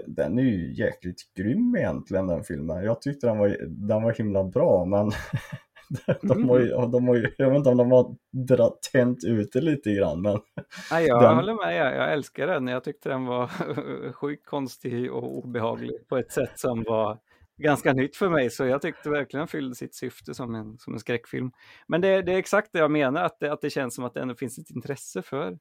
den 0.07 0.39
är 0.39 0.43
ju 0.43 0.75
jäkligt 0.75 1.21
grym 1.37 1.77
egentligen 1.77 2.27
den 2.27 2.45
filmen. 2.45 2.85
Jag 2.85 3.03
tyckte 3.03 3.27
den 3.27 3.39
var, 3.39 3.57
den 3.69 4.03
var 4.03 4.13
himla 4.13 4.45
bra 4.45 4.85
men 4.85 5.13
de 6.23 6.49
har 6.49 6.59
ju, 6.59 6.73
mm. 6.73 6.91
de 6.91 7.09
har 7.09 7.15
ju, 7.15 7.35
jag 7.39 7.49
vet 7.49 7.57
inte 7.57 7.71
om 7.71 7.77
de 7.77 7.93
har 7.93 8.17
dratt, 8.47 8.83
tänt 8.93 9.25
ut 9.25 9.53
det 9.53 9.61
lite 9.61 9.95
grann 9.95 10.23
men... 10.23 10.41
Nej, 10.91 11.07
jag 11.07 11.23
den... 11.23 11.37
håller 11.37 11.55
med, 11.55 11.77
jag, 11.77 11.97
jag 11.97 12.13
älskar 12.13 12.47
den. 12.47 12.67
Jag 12.67 12.85
tyckte 12.85 13.09
den 13.09 13.27
var 13.27 13.47
sjukt 14.13 14.47
konstig 14.47 15.13
och 15.13 15.39
obehaglig 15.39 16.09
på 16.09 16.17
ett 16.17 16.33
sätt 16.33 16.59
som 16.59 16.83
var 16.83 17.19
ganska 17.59 17.93
nytt 17.93 18.17
för 18.17 18.29
mig 18.29 18.51
så 18.51 18.65
jag 18.65 18.83
tyckte 18.83 19.11
verkligen 19.11 19.49
fyllde 19.49 19.75
sitt 19.75 19.95
syfte 19.95 20.35
som 20.35 20.55
en, 20.55 20.79
som 20.79 20.93
en 20.93 21.01
skräckfilm. 21.01 21.53
Men 21.87 22.01
det, 22.01 22.23
det 22.23 22.33
är 22.33 22.39
exakt 22.39 22.73
det 22.73 22.79
jag 22.79 22.91
menar, 22.91 23.25
att 23.25 23.41
det, 23.41 23.53
att 23.53 23.61
det 23.61 23.71
känns 23.71 23.95
som 23.95 24.05
att 24.05 24.15
det 24.15 24.21
ändå 24.21 24.35
finns 24.35 24.59
ett 24.59 24.71
intresse 24.71 25.23
för 25.23 25.59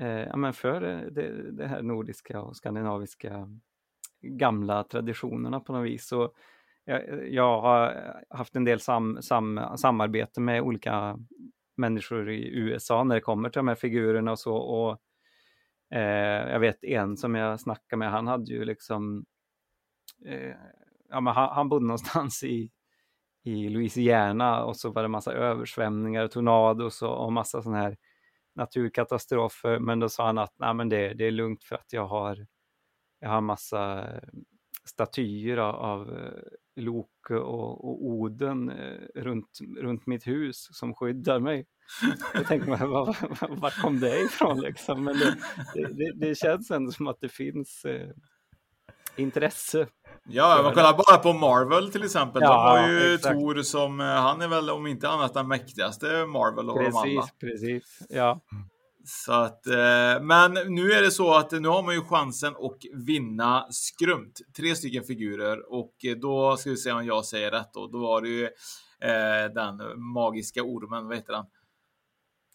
eh, 0.00 0.08
ja, 0.08 0.36
men 0.36 0.52
för 0.52 0.80
det, 1.10 1.52
det, 1.52 1.66
här 1.66 1.82
nordiska 1.82 2.40
och 2.40 2.56
skandinaviska 2.56 3.48
gamla 4.22 4.84
traditionerna 4.84 5.60
på 5.60 5.72
något 5.72 5.86
vis. 5.86 6.06
Så 6.06 6.32
jag, 6.84 7.28
jag 7.28 7.60
har 7.60 8.14
haft 8.30 8.56
en 8.56 8.64
del 8.64 8.80
sam, 8.80 9.22
sam, 9.22 9.60
samarbete 9.76 10.40
med 10.40 10.62
olika 10.62 11.18
människor 11.76 12.30
i 12.30 12.48
USA 12.48 13.04
när 13.04 13.14
det 13.14 13.20
kommer 13.20 13.50
till 13.50 13.58
de 13.58 13.68
här 13.68 13.74
figurerna 13.74 14.30
och 14.30 14.38
så. 14.38 14.56
Och, 14.56 14.98
eh, 15.96 16.50
jag 16.52 16.60
vet 16.60 16.84
en 16.84 17.16
som 17.16 17.34
jag 17.34 17.60
snackade 17.60 17.98
med, 17.98 18.10
han 18.10 18.26
hade 18.26 18.52
ju 18.52 18.64
liksom, 18.64 19.24
eh, 20.26 20.54
ja 21.08 21.20
men 21.20 21.34
han, 21.34 21.54
han 21.54 21.68
bodde 21.68 21.86
någonstans 21.86 22.44
i, 22.44 22.70
i 23.44 23.68
Louisiana 23.68 24.64
och 24.64 24.76
så 24.76 24.90
var 24.90 25.02
det 25.02 25.08
massa 25.08 25.32
översvämningar, 25.32 26.28
tornados 26.28 27.02
och, 27.02 27.24
och 27.24 27.32
massa 27.32 27.62
sådana 27.62 27.78
här 27.82 27.96
naturkatastrofer. 28.54 29.78
Men 29.78 30.00
då 30.00 30.08
sa 30.08 30.26
han 30.26 30.38
att 30.38 30.54
Nej, 30.58 30.74
men 30.74 30.88
det, 30.88 31.14
det 31.14 31.26
är 31.26 31.30
lugnt 31.30 31.64
för 31.64 31.76
att 31.76 31.92
jag 31.92 32.06
har, 32.06 32.46
jag 33.20 33.28
har 33.28 33.40
massa 33.40 34.14
eh, 34.14 34.28
statyer 34.84 35.56
av 35.56 36.10
eh, 36.10 36.42
Loke 36.76 37.34
och, 37.34 37.84
och 37.84 38.04
Oden 38.06 38.70
eh, 38.70 39.22
runt, 39.22 39.58
runt 39.78 40.06
mitt 40.06 40.26
hus 40.26 40.68
som 40.72 40.94
skyddar 40.94 41.40
mig. 41.40 41.66
Jag 42.34 42.46
tänkte, 42.46 42.70
var, 42.70 42.86
var, 42.86 43.56
var 43.56 43.82
kom 43.82 44.00
det 44.00 44.20
ifrån 44.20 44.60
liksom? 44.60 45.04
Men 45.04 45.16
det, 45.18 45.36
det, 45.74 46.12
det, 46.14 46.34
känns 46.34 46.70
ändå 46.70 46.92
som 46.92 47.06
att 47.06 47.20
det 47.20 47.28
finns 47.28 47.84
eh, 47.84 48.08
intresse. 49.16 49.86
Ja, 50.28 50.60
man 50.62 50.74
kollar 50.74 50.92
bara 50.92 51.18
på 51.18 51.32
Marvel 51.32 51.92
till 51.92 52.04
exempel. 52.04 52.42
Ja, 52.42 52.76
de 52.76 52.82
har 52.82 52.88
ju 52.88 53.14
exakt. 53.14 53.34
Tor 53.34 53.62
som, 53.62 54.00
eh, 54.00 54.06
han 54.06 54.40
är 54.40 54.48
väl 54.48 54.70
om 54.70 54.86
inte 54.86 55.08
annat 55.08 55.34
den 55.34 55.48
mäktigaste 55.48 56.26
Marvel 56.26 56.70
av 56.70 56.76
precis, 56.76 56.92
de 56.92 57.18
alla. 57.18 57.28
Precis, 57.40 57.98
ja. 58.08 58.40
Så 59.04 59.32
att, 59.32 59.66
eh, 59.66 60.22
men 60.22 60.52
nu 60.68 60.92
är 60.92 61.02
det 61.02 61.10
så 61.10 61.34
att 61.34 61.52
nu 61.52 61.68
har 61.68 61.82
man 61.82 61.94
ju 61.94 62.00
chansen 62.00 62.52
att 62.52 63.06
vinna 63.06 63.66
skrumt. 63.70 64.40
Tre 64.56 64.74
stycken 64.74 65.04
figurer 65.04 65.72
och 65.72 65.94
då 66.20 66.56
ska 66.56 66.70
vi 66.70 66.76
se 66.76 66.92
om 66.92 67.06
jag 67.06 67.24
säger 67.24 67.50
rätt 67.50 67.70
då. 67.74 67.86
Då 67.86 67.98
var 67.98 68.20
det 68.22 68.28
ju 68.28 68.44
eh, 69.00 69.52
den 69.54 70.00
magiska 70.14 70.62
ormen, 70.62 71.06
vad 71.06 71.16
heter 71.16 71.32
den? 71.32 71.44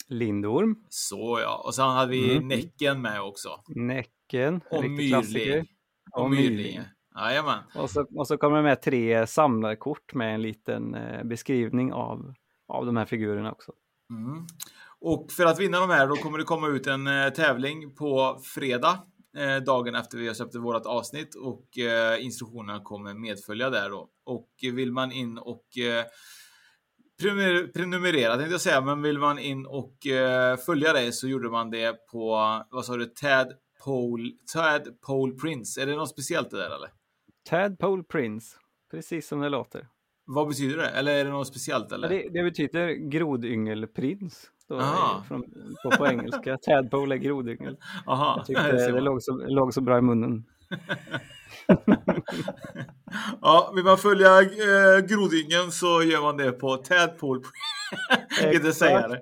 Lindorm. 0.10 0.76
Så 0.90 1.40
ja, 1.44 1.62
och 1.66 1.76
sen 1.76 1.90
hade 1.90 2.12
vi 2.12 2.32
Mm. 2.36 2.48
Näcken 2.48 3.02
med 3.02 3.22
också. 3.22 3.50
Näcken, 3.68 4.62
Och. 4.72 4.84
Myrling. 4.90 5.66
Och 6.12 6.22
Och 6.22 6.30
Myrling. 6.30 6.56
Myrling. 6.56 6.80
Jajamän. 7.16 7.60
Och 7.76 7.90
så, 7.90 8.06
och 8.16 8.28
så 8.28 8.38
kommer 8.38 8.58
det 8.58 8.64
med 8.64 8.82
tre 8.82 9.28
samlarkort 9.28 10.14
med 10.14 10.36
en 10.36 10.42
liten 10.42 10.96
eh, 10.96 11.24
beskrivning 11.24 11.94
av, 11.94 12.34
av 12.68 12.86
de 12.86 12.98
här 12.98 13.06
figurerna 13.06 13.52
också. 13.52 13.72
Mm. 14.10 14.46
Och 15.02 15.32
för 15.32 15.46
att 15.46 15.60
vinna 15.60 15.80
de 15.80 15.90
här 15.90 16.08
då 16.08 16.16
kommer 16.16 16.38
det 16.38 16.44
komma 16.44 16.68
ut 16.68 16.88
en 16.88 17.08
eh, 17.08 17.30
tävling 17.30 17.96
på 17.96 18.40
fredag. 18.44 19.00
Eh, 19.38 19.64
dagen 19.64 19.96
efter 19.96 20.18
vi 20.18 20.28
har 20.28 20.34
släppt 20.34 20.56
vårt 20.56 20.86
avsnitt 20.86 21.36
och 21.36 21.78
eh, 21.78 22.26
instruktionerna 22.26 22.80
kommer 22.84 23.14
medfölja 23.14 23.70
där 23.70 23.90
då. 23.90 24.10
Och 24.26 24.50
vill 24.62 24.92
man 24.92 25.12
in 25.12 25.38
och 25.38 25.66
prenumer- 27.22 27.74
prenumerera 27.74 28.36
tänkte 28.36 28.52
jag 28.52 28.62
säga, 28.62 28.82
men 28.82 29.02
vill 29.02 29.20
man 29.20 29.40
in 29.40 29.66
och 29.66 29.94
följa 30.66 30.94
det 30.94 31.12
så 31.12 31.28
gjorde 31.28 31.50
man 31.50 31.70
det 31.70 32.08
på, 32.12 32.30
vad 32.70 32.86
sa 32.86 32.98
du, 32.98 33.06
Tad 33.06 33.54
Pole, 33.84 34.32
Tad 34.54 35.02
Pole 35.02 35.34
Prince. 35.34 35.82
Är 35.82 35.86
det 35.86 35.96
något 35.96 36.10
speciellt 36.10 36.50
det 36.50 36.58
där 36.58 36.76
eller? 36.76 36.90
Tadpole 37.50 38.04
Prince, 38.04 38.58
precis 38.92 39.28
som 39.28 39.40
det 39.40 39.50
låter. 39.50 39.88
Vad 40.26 40.48
betyder 40.48 40.78
det? 40.78 40.90
Eller 40.90 41.14
är 41.18 41.26
det 41.26 41.32
något 41.32 41.48
speciellt 41.48 41.92
eller? 41.92 42.10
Det, 42.10 42.30
det 42.30 42.44
betyder 42.44 42.88
grodyngelprins. 43.10 44.52
Står. 44.68 45.24
Från, 45.28 45.44
på, 45.84 45.98
på 45.98 46.08
engelska. 46.08 46.58
Tadpole 46.66 47.16
är 47.16 47.18
grodyngel. 47.18 47.78
Jag 48.06 48.46
tyckte 48.46 48.72
det 48.72 48.92
det, 48.92 49.00
låg, 49.00 49.24
så, 49.24 49.32
låg 49.32 49.74
så 49.74 49.82
bra 49.82 49.98
i 49.98 50.02
munnen. 50.02 50.46
Ja, 53.42 53.72
vill 53.76 53.84
man 53.84 53.98
följa 53.98 54.42
eh, 54.42 55.00
Grodyngen 55.08 55.72
så 55.72 56.04
gör 56.04 56.22
man 56.22 56.38
det 56.38 56.52
på 56.52 56.78
Tadpole 56.78 57.42
inte 58.54 58.74
säga 58.74 59.08
det. 59.08 59.22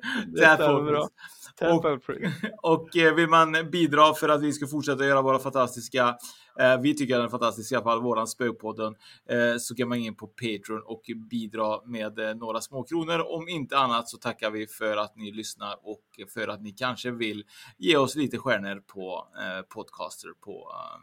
Tadpole 1.59 1.99
Prince. 1.99 2.51
Och 2.61 2.97
eh, 2.97 3.13
vill 3.13 3.29
man 3.29 3.69
bidra 3.71 4.13
för 4.13 4.29
att 4.29 4.41
vi 4.41 4.53
ska 4.53 4.67
fortsätta 4.67 5.05
göra 5.05 5.21
våra 5.21 5.39
fantastiska, 5.39 6.15
eh, 6.59 6.81
vi 6.81 6.95
tycker 6.95 7.15
den 7.15 7.25
är 7.25 7.29
fantastisk 7.29 7.71
i 7.71 7.75
alla 7.75 7.83
fall, 7.83 8.01
våran 8.01 8.27
Spökpodden, 8.27 8.95
eh, 9.29 9.57
så 9.59 9.75
kan 9.75 9.89
man 9.89 9.99
gå 9.99 10.05
in 10.05 10.15
på 10.15 10.27
Patreon 10.27 10.81
och 10.85 11.01
bidra 11.29 11.85
med 11.85 12.19
eh, 12.19 12.35
några 12.35 12.61
små 12.61 12.83
kronor. 12.83 13.19
Om 13.19 13.47
inte 13.47 13.77
annat 13.77 14.09
så 14.09 14.17
tackar 14.17 14.51
vi 14.51 14.67
för 14.67 14.97
att 14.97 15.15
ni 15.15 15.31
lyssnar 15.31 15.79
och 15.81 16.03
för 16.33 16.47
att 16.47 16.61
ni 16.61 16.71
kanske 16.71 17.11
vill 17.11 17.43
ge 17.77 17.97
oss 17.97 18.15
lite 18.15 18.37
stjärnor 18.37 18.83
på 18.87 19.27
eh, 19.39 19.61
Podcaster 19.61 20.29
på, 20.41 20.71
eh, 20.73 20.99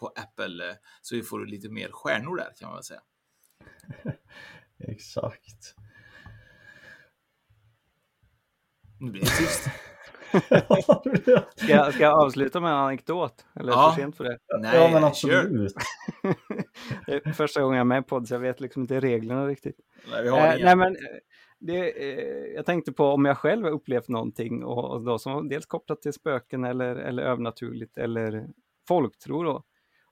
på 0.00 0.06
Apple, 0.06 0.70
eh, 0.70 0.76
så 1.02 1.14
vi 1.14 1.22
får 1.22 1.46
lite 1.46 1.68
mer 1.68 1.88
stjärnor 1.92 2.36
där 2.36 2.52
kan 2.58 2.68
man 2.68 2.76
väl 2.76 2.84
säga. 2.84 3.00
Exakt. 4.78 5.74
Nu 9.00 9.10
blir 9.10 9.22
det 9.22 9.26
tyst. 9.26 9.70
Ska, 11.56 11.72
jag- 11.72 11.94
ska 11.94 12.02
jag 12.02 12.20
avsluta 12.24 12.60
med 12.60 12.70
en 12.70 12.76
anekdot? 12.76 13.46
Eller 13.54 13.72
är 13.72 13.76
det 13.76 13.82
Ja. 13.82 13.92
för 13.94 14.02
sent 14.02 14.16
för 14.16 14.24
det? 14.24 14.38
Nej, 14.58 14.70
Ja, 14.76 14.90
men 14.92 15.04
absolut. 15.04 15.74
det 17.06 17.12
är 17.26 17.32
första 17.32 17.60
gången 17.62 17.76
jag 17.76 17.80
är 17.84 17.88
med 17.88 18.06
på 18.06 18.18
det, 18.18 18.26
så 18.26 18.34
jag 18.34 18.40
vet 18.40 18.60
liksom 18.60 18.82
inte 18.82 19.00
reglerna 19.00 19.46
riktigt. 19.46 19.76
Nej, 20.12 20.22
vi 20.22 20.28
har 20.28 20.38
Eh, 20.38 20.54
nej, 20.64 20.76
men, 20.76 20.92
eh, 20.92 21.00
det, 21.58 22.02
eh, 22.12 22.54
jag 22.54 22.66
tänkte 22.66 22.92
på 22.92 23.04
om 23.04 23.24
jag 23.24 23.38
själv 23.38 23.64
har 23.64 23.70
upplevt 23.72 24.08
någonting 24.08 24.64
och, 24.64 24.90
och 24.90 25.02
då 25.04 25.18
som 25.18 25.32
var 25.32 25.42
dels 25.42 25.66
kopplat 25.66 26.02
till 26.02 26.12
spöken 26.12 26.64
eller, 26.64 26.96
eller 26.96 27.22
övernaturligt 27.22 27.98
eller 27.98 28.46
folktro 28.88 29.42
då. 29.42 29.62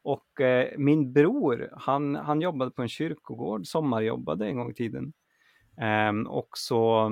Och 0.02 0.40
eh, 0.40 0.68
min 0.78 1.12
bror, 1.12 1.68
han, 1.76 2.14
han 2.16 2.40
jobbade 2.40 2.70
på 2.70 2.82
en 2.82 2.88
kyrkogård, 2.88 3.66
sommarjobbade 3.66 4.46
en 4.46 4.56
gång 4.56 4.70
i 4.70 4.74
tiden. 4.74 5.12
Ehm, 5.80 6.26
och 6.26 6.48
så 6.52 7.10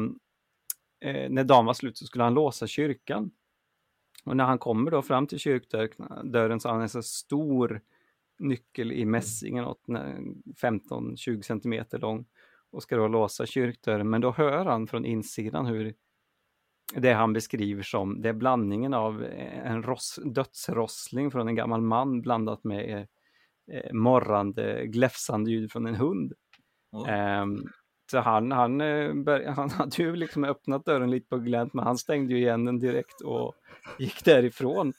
eh, 1.04 1.30
när 1.30 1.44
dagen 1.44 1.66
var 1.66 1.74
slut 1.74 1.98
så 1.98 2.06
skulle 2.06 2.24
han 2.24 2.34
låsa 2.34 2.66
kyrkan. 2.66 3.30
Och 4.24 4.36
när 4.36 4.44
han 4.44 4.58
kommer 4.58 4.90
då 4.90 5.02
fram 5.02 5.26
till 5.26 5.38
kyrkdörren 5.38 6.60
så 6.60 6.68
har 6.68 6.74
han 6.74 6.82
en 6.82 6.88
så 6.88 7.02
stor 7.02 7.80
nyckel 8.38 8.92
i 8.92 9.04
mässingen, 9.04 9.64
åt 9.64 9.82
15-20 10.62 11.42
centimeter 11.42 11.98
lång 11.98 12.26
och 12.70 12.82
ska 12.82 12.96
då 12.96 13.08
låsa 13.08 13.46
kyrkdörren. 13.46 14.10
Men 14.10 14.20
då 14.20 14.30
hör 14.30 14.64
han 14.64 14.86
från 14.86 15.04
insidan 15.04 15.66
hur 15.66 15.94
det 16.94 17.12
han 17.12 17.32
beskriver 17.32 17.82
som, 17.82 18.22
det 18.22 18.28
är 18.28 18.32
blandningen 18.32 18.94
av 18.94 19.24
en 19.64 19.82
ross, 19.82 20.20
dödsrossling 20.24 21.30
från 21.30 21.48
en 21.48 21.54
gammal 21.54 21.80
man 21.80 22.20
blandat 22.20 22.64
med 22.64 23.06
eh, 23.72 23.92
morrande, 23.92 24.86
gläfsande 24.86 25.50
ljud 25.50 25.72
från 25.72 25.86
en 25.86 25.94
hund. 25.94 26.32
Ehm, 27.08 27.64
så 28.10 28.18
han, 28.18 28.52
han, 28.52 28.80
eh, 28.80 29.14
han 29.56 29.70
hade 29.70 30.02
ju 30.02 30.16
liksom 30.16 30.44
öppnat 30.44 30.84
dörren 30.84 31.10
lite 31.10 31.28
på 31.28 31.38
glänt, 31.38 31.74
men 31.74 31.84
han 31.84 31.98
stängde 31.98 32.34
ju 32.34 32.40
igen 32.40 32.64
den 32.64 32.78
direkt 32.78 33.20
och 33.20 33.54
gick 33.98 34.24
därifrån. 34.24 34.92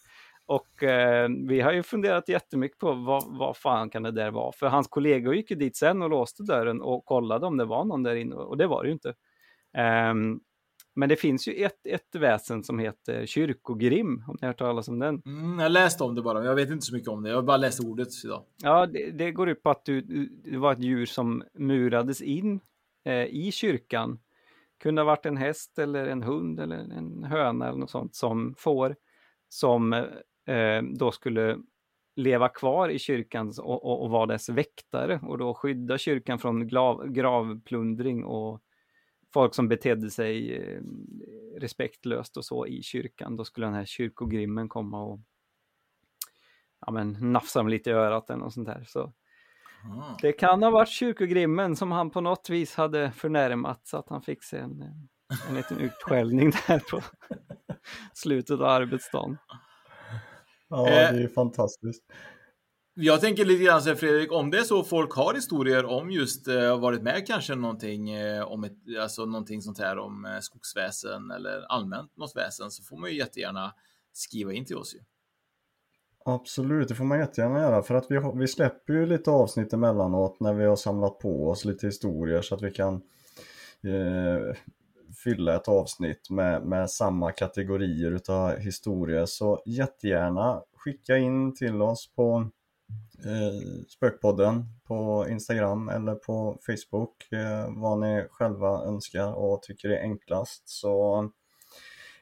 Och 0.47 0.83
eh, 0.83 1.29
vi 1.47 1.61
har 1.61 1.71
ju 1.71 1.83
funderat 1.83 2.29
jättemycket 2.29 2.77
på 2.77 2.93
vad, 2.93 3.23
vad 3.27 3.57
fan 3.57 3.89
kan 3.89 4.03
det 4.03 4.11
där 4.11 4.31
vara? 4.31 4.51
För 4.51 4.67
hans 4.67 4.87
kollegor 4.87 5.35
gick 5.35 5.51
ju 5.51 5.57
dit 5.57 5.77
sen 5.77 6.01
och 6.01 6.09
låste 6.09 6.43
dörren 6.43 6.81
och 6.81 7.05
kollade 7.05 7.45
om 7.45 7.57
det 7.57 7.65
var 7.65 7.85
någon 7.85 8.03
där 8.03 8.15
inne 8.15 8.35
och 8.35 8.57
det 8.57 8.67
var 8.67 8.83
det 8.83 8.87
ju 8.87 8.93
inte. 8.93 9.13
Ehm, 9.77 10.39
men 10.95 11.09
det 11.09 11.15
finns 11.15 11.47
ju 11.47 11.53
ett, 11.53 11.87
ett 11.87 12.15
väsen 12.15 12.63
som 12.63 12.79
heter 12.79 13.25
kyrkogrim, 13.25 14.23
om 14.27 14.37
ni 14.41 14.45
har 14.45 14.47
hört 14.47 14.57
talas 14.57 14.87
om 14.87 14.99
den. 14.99 15.21
Mm, 15.25 15.59
jag 15.59 15.71
läste 15.71 16.03
om 16.03 16.15
det 16.15 16.21
bara, 16.21 16.45
jag 16.45 16.55
vet 16.55 16.69
inte 16.69 16.85
så 16.85 16.95
mycket 16.95 17.09
om 17.09 17.23
det. 17.23 17.29
Jag 17.29 17.37
har 17.37 17.43
bara 17.43 17.57
läst 17.57 17.79
ordet 17.79 18.07
idag. 18.25 18.43
Ja, 18.63 18.85
det, 18.85 19.11
det 19.11 19.31
går 19.31 19.49
ut 19.49 19.63
på 19.63 19.69
att 19.69 19.85
du, 19.85 20.01
du, 20.01 20.25
det 20.43 20.57
var 20.57 20.71
ett 20.71 20.83
djur 20.83 21.05
som 21.05 21.43
murades 21.53 22.21
in 22.21 22.59
eh, 23.05 23.25
i 23.25 23.51
kyrkan. 23.51 24.19
Kunde 24.77 25.01
ha 25.01 25.05
varit 25.05 25.25
en 25.25 25.37
häst 25.37 25.79
eller 25.79 26.07
en 26.07 26.23
hund 26.23 26.59
eller 26.59 26.77
en 26.77 27.23
höna 27.23 27.67
eller 27.67 27.79
något 27.79 27.91
sånt 27.91 28.15
som 28.15 28.55
får 28.57 28.95
som 29.49 29.93
eh, 30.45 30.81
då 30.93 31.11
skulle 31.11 31.57
leva 32.15 32.49
kvar 32.49 32.89
i 32.89 32.99
kyrkan 32.99 33.53
och, 33.59 33.85
och, 33.85 34.03
och 34.03 34.09
vara 34.09 34.25
dess 34.25 34.49
väktare 34.49 35.19
och 35.23 35.37
då 35.37 35.53
skydda 35.53 35.97
kyrkan 35.97 36.39
från 36.39 36.67
grav, 36.67 37.07
gravplundring 37.07 38.25
och 38.25 38.61
folk 39.33 39.53
som 39.53 39.67
betedde 39.67 40.09
sig 40.09 40.55
eh, 40.55 40.81
respektlöst 41.57 42.37
och 42.37 42.45
så 42.45 42.67
i 42.67 42.81
kyrkan. 42.83 43.35
Då 43.35 43.45
skulle 43.45 43.67
den 43.67 43.73
här 43.73 43.85
kyrkogrimmen 43.85 44.69
komma 44.69 45.03
och 45.03 45.19
ja, 46.85 46.91
men, 46.91 47.17
nafsa 47.31 47.59
dem 47.59 47.67
lite 47.67 47.89
i 47.89 47.93
örat 47.93 48.29
eller 48.29 48.39
något 48.39 48.53
sånt 48.53 48.67
där. 48.67 48.83
Så 48.87 49.13
det 50.21 50.31
kan 50.31 50.63
ha 50.63 50.69
varit 50.69 50.89
kyrkogrimmen 50.89 51.75
som 51.75 51.91
han 51.91 52.09
på 52.09 52.21
något 52.21 52.49
vis 52.49 52.75
hade 52.75 53.11
förnärmat 53.11 53.87
så 53.87 53.97
att 53.97 54.09
han 54.09 54.21
fick 54.21 54.43
sig 54.43 54.59
en, 54.59 54.81
en 55.49 55.55
liten 55.55 55.79
utskällning 55.79 56.51
där 56.67 56.79
på 56.79 57.01
slutet 58.13 58.59
av 58.59 58.65
arbetsdagen. 58.65 59.37
Ja, 60.69 60.85
det 60.85 61.23
är 61.23 61.27
fantastiskt. 61.27 62.03
Jag 62.97 63.21
tänker 63.21 63.45
lite 63.45 63.63
grann 63.63 63.81
så 63.81 63.89
här, 63.89 63.95
Fredrik, 63.95 64.31
om 64.31 64.51
det 64.51 64.57
är 64.57 64.63
så 64.63 64.83
folk 64.83 65.11
har 65.11 65.33
historier 65.33 65.85
om 65.85 66.11
just 66.11 66.47
eh, 66.47 66.79
varit 66.79 67.01
med 67.01 67.27
kanske 67.27 67.55
någonting 67.55 68.09
eh, 68.09 68.43
om 68.43 68.63
ett, 68.63 68.77
alltså 69.01 69.25
någonting 69.25 69.61
sånt 69.61 69.79
här 69.79 69.97
om 69.97 70.25
eh, 70.25 70.39
skogsväsen 70.39 71.31
eller 71.31 71.71
allmänt 71.71 72.17
något 72.17 72.35
väsen 72.35 72.71
så 72.71 72.83
får 72.83 72.97
man 72.97 73.09
ju 73.09 73.17
jättegärna 73.17 73.73
skriva 74.13 74.53
in 74.53 74.65
till 74.65 74.77
oss 74.77 74.95
ju. 74.95 74.99
Absolut, 76.27 76.87
det 76.87 76.95
får 76.95 77.03
man 77.05 77.19
jättegärna 77.19 77.59
göra 77.59 77.81
för 77.83 77.95
att 77.95 78.05
vi, 78.11 78.15
har- 78.17 78.33
vi 78.35 78.47
släpper 78.47 78.93
ju 78.93 79.05
lite 79.05 79.31
avsnitt 79.31 79.73
emellanåt 79.73 80.39
när 80.39 80.53
vi 80.53 80.65
har 80.65 80.75
samlat 80.75 81.19
på 81.19 81.49
oss 81.49 81.65
lite 81.65 81.85
historier 81.87 82.41
så 82.41 82.55
att 82.55 82.61
vi 82.61 82.71
kan 82.71 82.93
eh, 83.83 84.55
fylla 85.23 85.55
ett 85.55 85.67
avsnitt 85.67 86.29
med, 86.29 86.63
med 86.65 86.89
samma 86.89 87.31
kategorier 87.31 88.11
utav 88.11 88.57
historier. 88.57 89.25
Så 89.25 89.61
jättegärna 89.65 90.61
skicka 90.75 91.17
in 91.17 91.55
till 91.55 91.81
oss 91.81 92.13
på 92.15 92.49
eh, 93.25 93.83
Spökpodden 93.89 94.65
på 94.87 95.25
Instagram 95.29 95.89
eller 95.89 96.15
på 96.15 96.57
Facebook 96.65 97.31
eh, 97.31 97.73
vad 97.81 97.99
ni 97.99 98.27
själva 98.31 98.83
önskar 98.83 99.33
och 99.33 99.61
tycker 99.61 99.89
är 99.89 100.01
enklast. 100.01 100.69
Så 100.69 101.29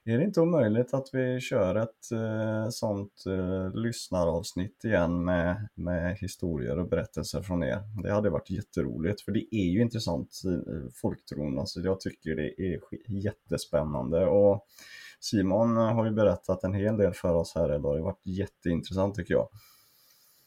är 0.06 0.18
det 0.18 0.24
inte 0.24 0.41
omöjligt 0.41 0.93
att 0.93 1.10
vi 1.14 1.39
kör 1.39 1.76
ett 1.76 2.12
eh, 2.12 2.70
sånt 2.70 3.24
eh, 3.28 3.82
lyssnaravsnitt 3.82 4.84
igen 4.84 5.26
med, 5.26 5.70
med 5.76 6.18
historier 6.18 6.80
och 6.80 6.89
berättelser 6.89 7.41
från 7.41 7.64
er. 7.64 7.80
Det 8.04 8.12
hade 8.12 8.30
varit 8.30 8.49
jätteroligt 8.49 9.22
för 9.22 9.32
det 9.32 9.56
är 9.56 9.72
ju 9.72 9.82
intressant, 9.82 10.41
eh, 10.45 10.91
folktron. 11.01 11.60
Alltså 11.60 11.80
jag 11.80 11.99
tycker 11.99 12.36
det 12.36 12.62
är 12.62 12.80
jättespännande 13.08 14.26
och 14.26 14.68
Simon 15.20 15.76
har 15.78 16.06
ju 16.06 16.12
berättat 16.12 16.64
en 16.64 16.74
hel 16.74 16.97
del 16.97 17.14
för 17.14 17.34
oss 17.34 17.56
här 17.56 17.76
idag. 17.76 17.95
Det 17.95 17.99
har 17.99 18.06
varit 18.06 18.26
jätteintressant 18.28 19.16
tycker 19.16 19.34
jag. 19.34 19.47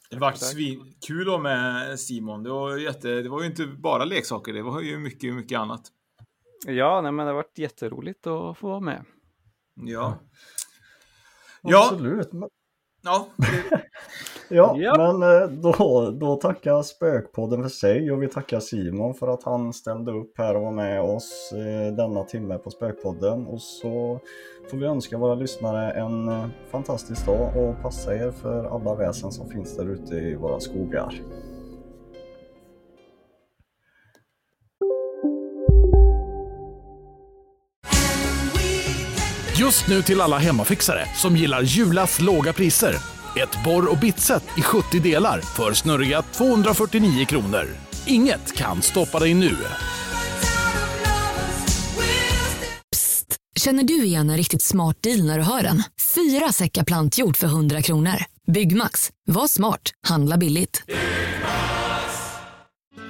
Det 0.09 0.17
var 0.17 0.31
svinkul 0.31 1.25
då 1.25 1.37
med 1.37 1.99
Simon. 1.99 2.43
Det 2.43 2.49
var, 2.49 2.77
jätte, 2.77 3.07
det 3.07 3.29
var 3.29 3.41
ju 3.41 3.47
inte 3.47 3.67
bara 3.67 4.05
leksaker, 4.05 4.53
det 4.53 4.61
var 4.61 4.81
ju 4.81 4.97
mycket, 4.97 5.33
mycket 5.33 5.59
annat. 5.59 5.81
Ja, 6.67 7.01
nej, 7.01 7.11
men 7.11 7.25
det 7.25 7.31
har 7.31 7.35
varit 7.35 7.57
jätteroligt 7.57 8.27
att 8.27 8.57
få 8.57 8.67
vara 8.67 8.79
med. 8.79 9.05
Ja. 9.85 10.13
Ja. 11.61 11.89
Absolut. 11.91 12.29
Ja, 13.03 13.27
Ja, 14.49 14.75
Ja. 14.77 14.95
men 14.97 15.41
eh, 15.41 15.49
då, 15.49 16.11
då 16.11 16.35
tackar 16.35 16.81
Spökpodden 16.83 17.61
för 17.63 17.69
sig 17.69 18.11
och 18.11 18.23
vi 18.23 18.27
tackar 18.27 18.59
Simon 18.59 19.13
för 19.13 19.27
att 19.27 19.43
han 19.43 19.73
ställde 19.73 20.11
upp 20.11 20.37
här 20.37 20.55
och 20.55 20.61
var 20.61 20.71
med 20.71 21.01
oss 21.01 21.53
eh, 21.53 21.95
denna 21.95 22.23
timme 22.23 22.57
på 22.57 22.69
Spökpodden. 22.69 23.47
Och 23.47 23.61
så 23.61 24.19
får 24.71 24.77
vi 24.77 24.85
önska 24.85 25.17
våra 25.17 25.35
lyssnare 25.35 25.91
en 25.91 26.29
eh, 26.29 26.45
fantastisk 26.71 27.25
dag 27.25 27.57
och 27.57 27.81
passa 27.81 28.15
er 28.15 28.31
för 28.31 28.63
alla 28.75 28.95
väsen 28.95 29.31
som 29.31 29.49
finns 29.49 29.77
där 29.77 29.89
ute 29.89 30.15
i 30.15 30.35
våra 30.35 30.59
skogar. 30.59 31.13
Just 39.67 39.87
nu 39.87 40.01
till 40.01 40.21
alla 40.21 40.37
hemmafixare 40.37 41.07
som 41.15 41.37
gillar 41.37 41.61
Julas 41.61 42.21
låga 42.21 42.53
priser. 42.53 42.95
Ett 43.35 43.63
borr 43.63 43.91
och 43.91 43.97
bitset 43.97 44.43
i 44.57 44.61
70 44.61 44.99
delar 44.99 45.41
för 45.41 45.73
snurriga 45.73 46.21
249 46.21 47.25
kronor. 47.25 47.67
Inget 48.05 48.55
kan 48.55 48.81
stoppa 48.81 49.19
dig 49.19 49.33
nu. 49.33 49.55
Psst! 52.95 53.35
Känner 53.59 53.83
du 53.83 54.03
igen 54.03 54.29
en 54.29 54.37
riktigt 54.37 54.61
smart 54.61 54.97
deal 55.01 55.25
när 55.25 55.37
du 55.37 55.43
hör 55.43 55.63
den? 55.63 55.83
Fyra 56.15 56.51
säckar 56.51 56.83
plantjord 56.83 57.37
för 57.37 57.47
100 57.47 57.81
kronor. 57.81 58.23
Byggmax. 58.51 59.09
Var 59.25 59.47
smart. 59.47 59.91
Handla 60.07 60.37
billigt. 60.37 60.83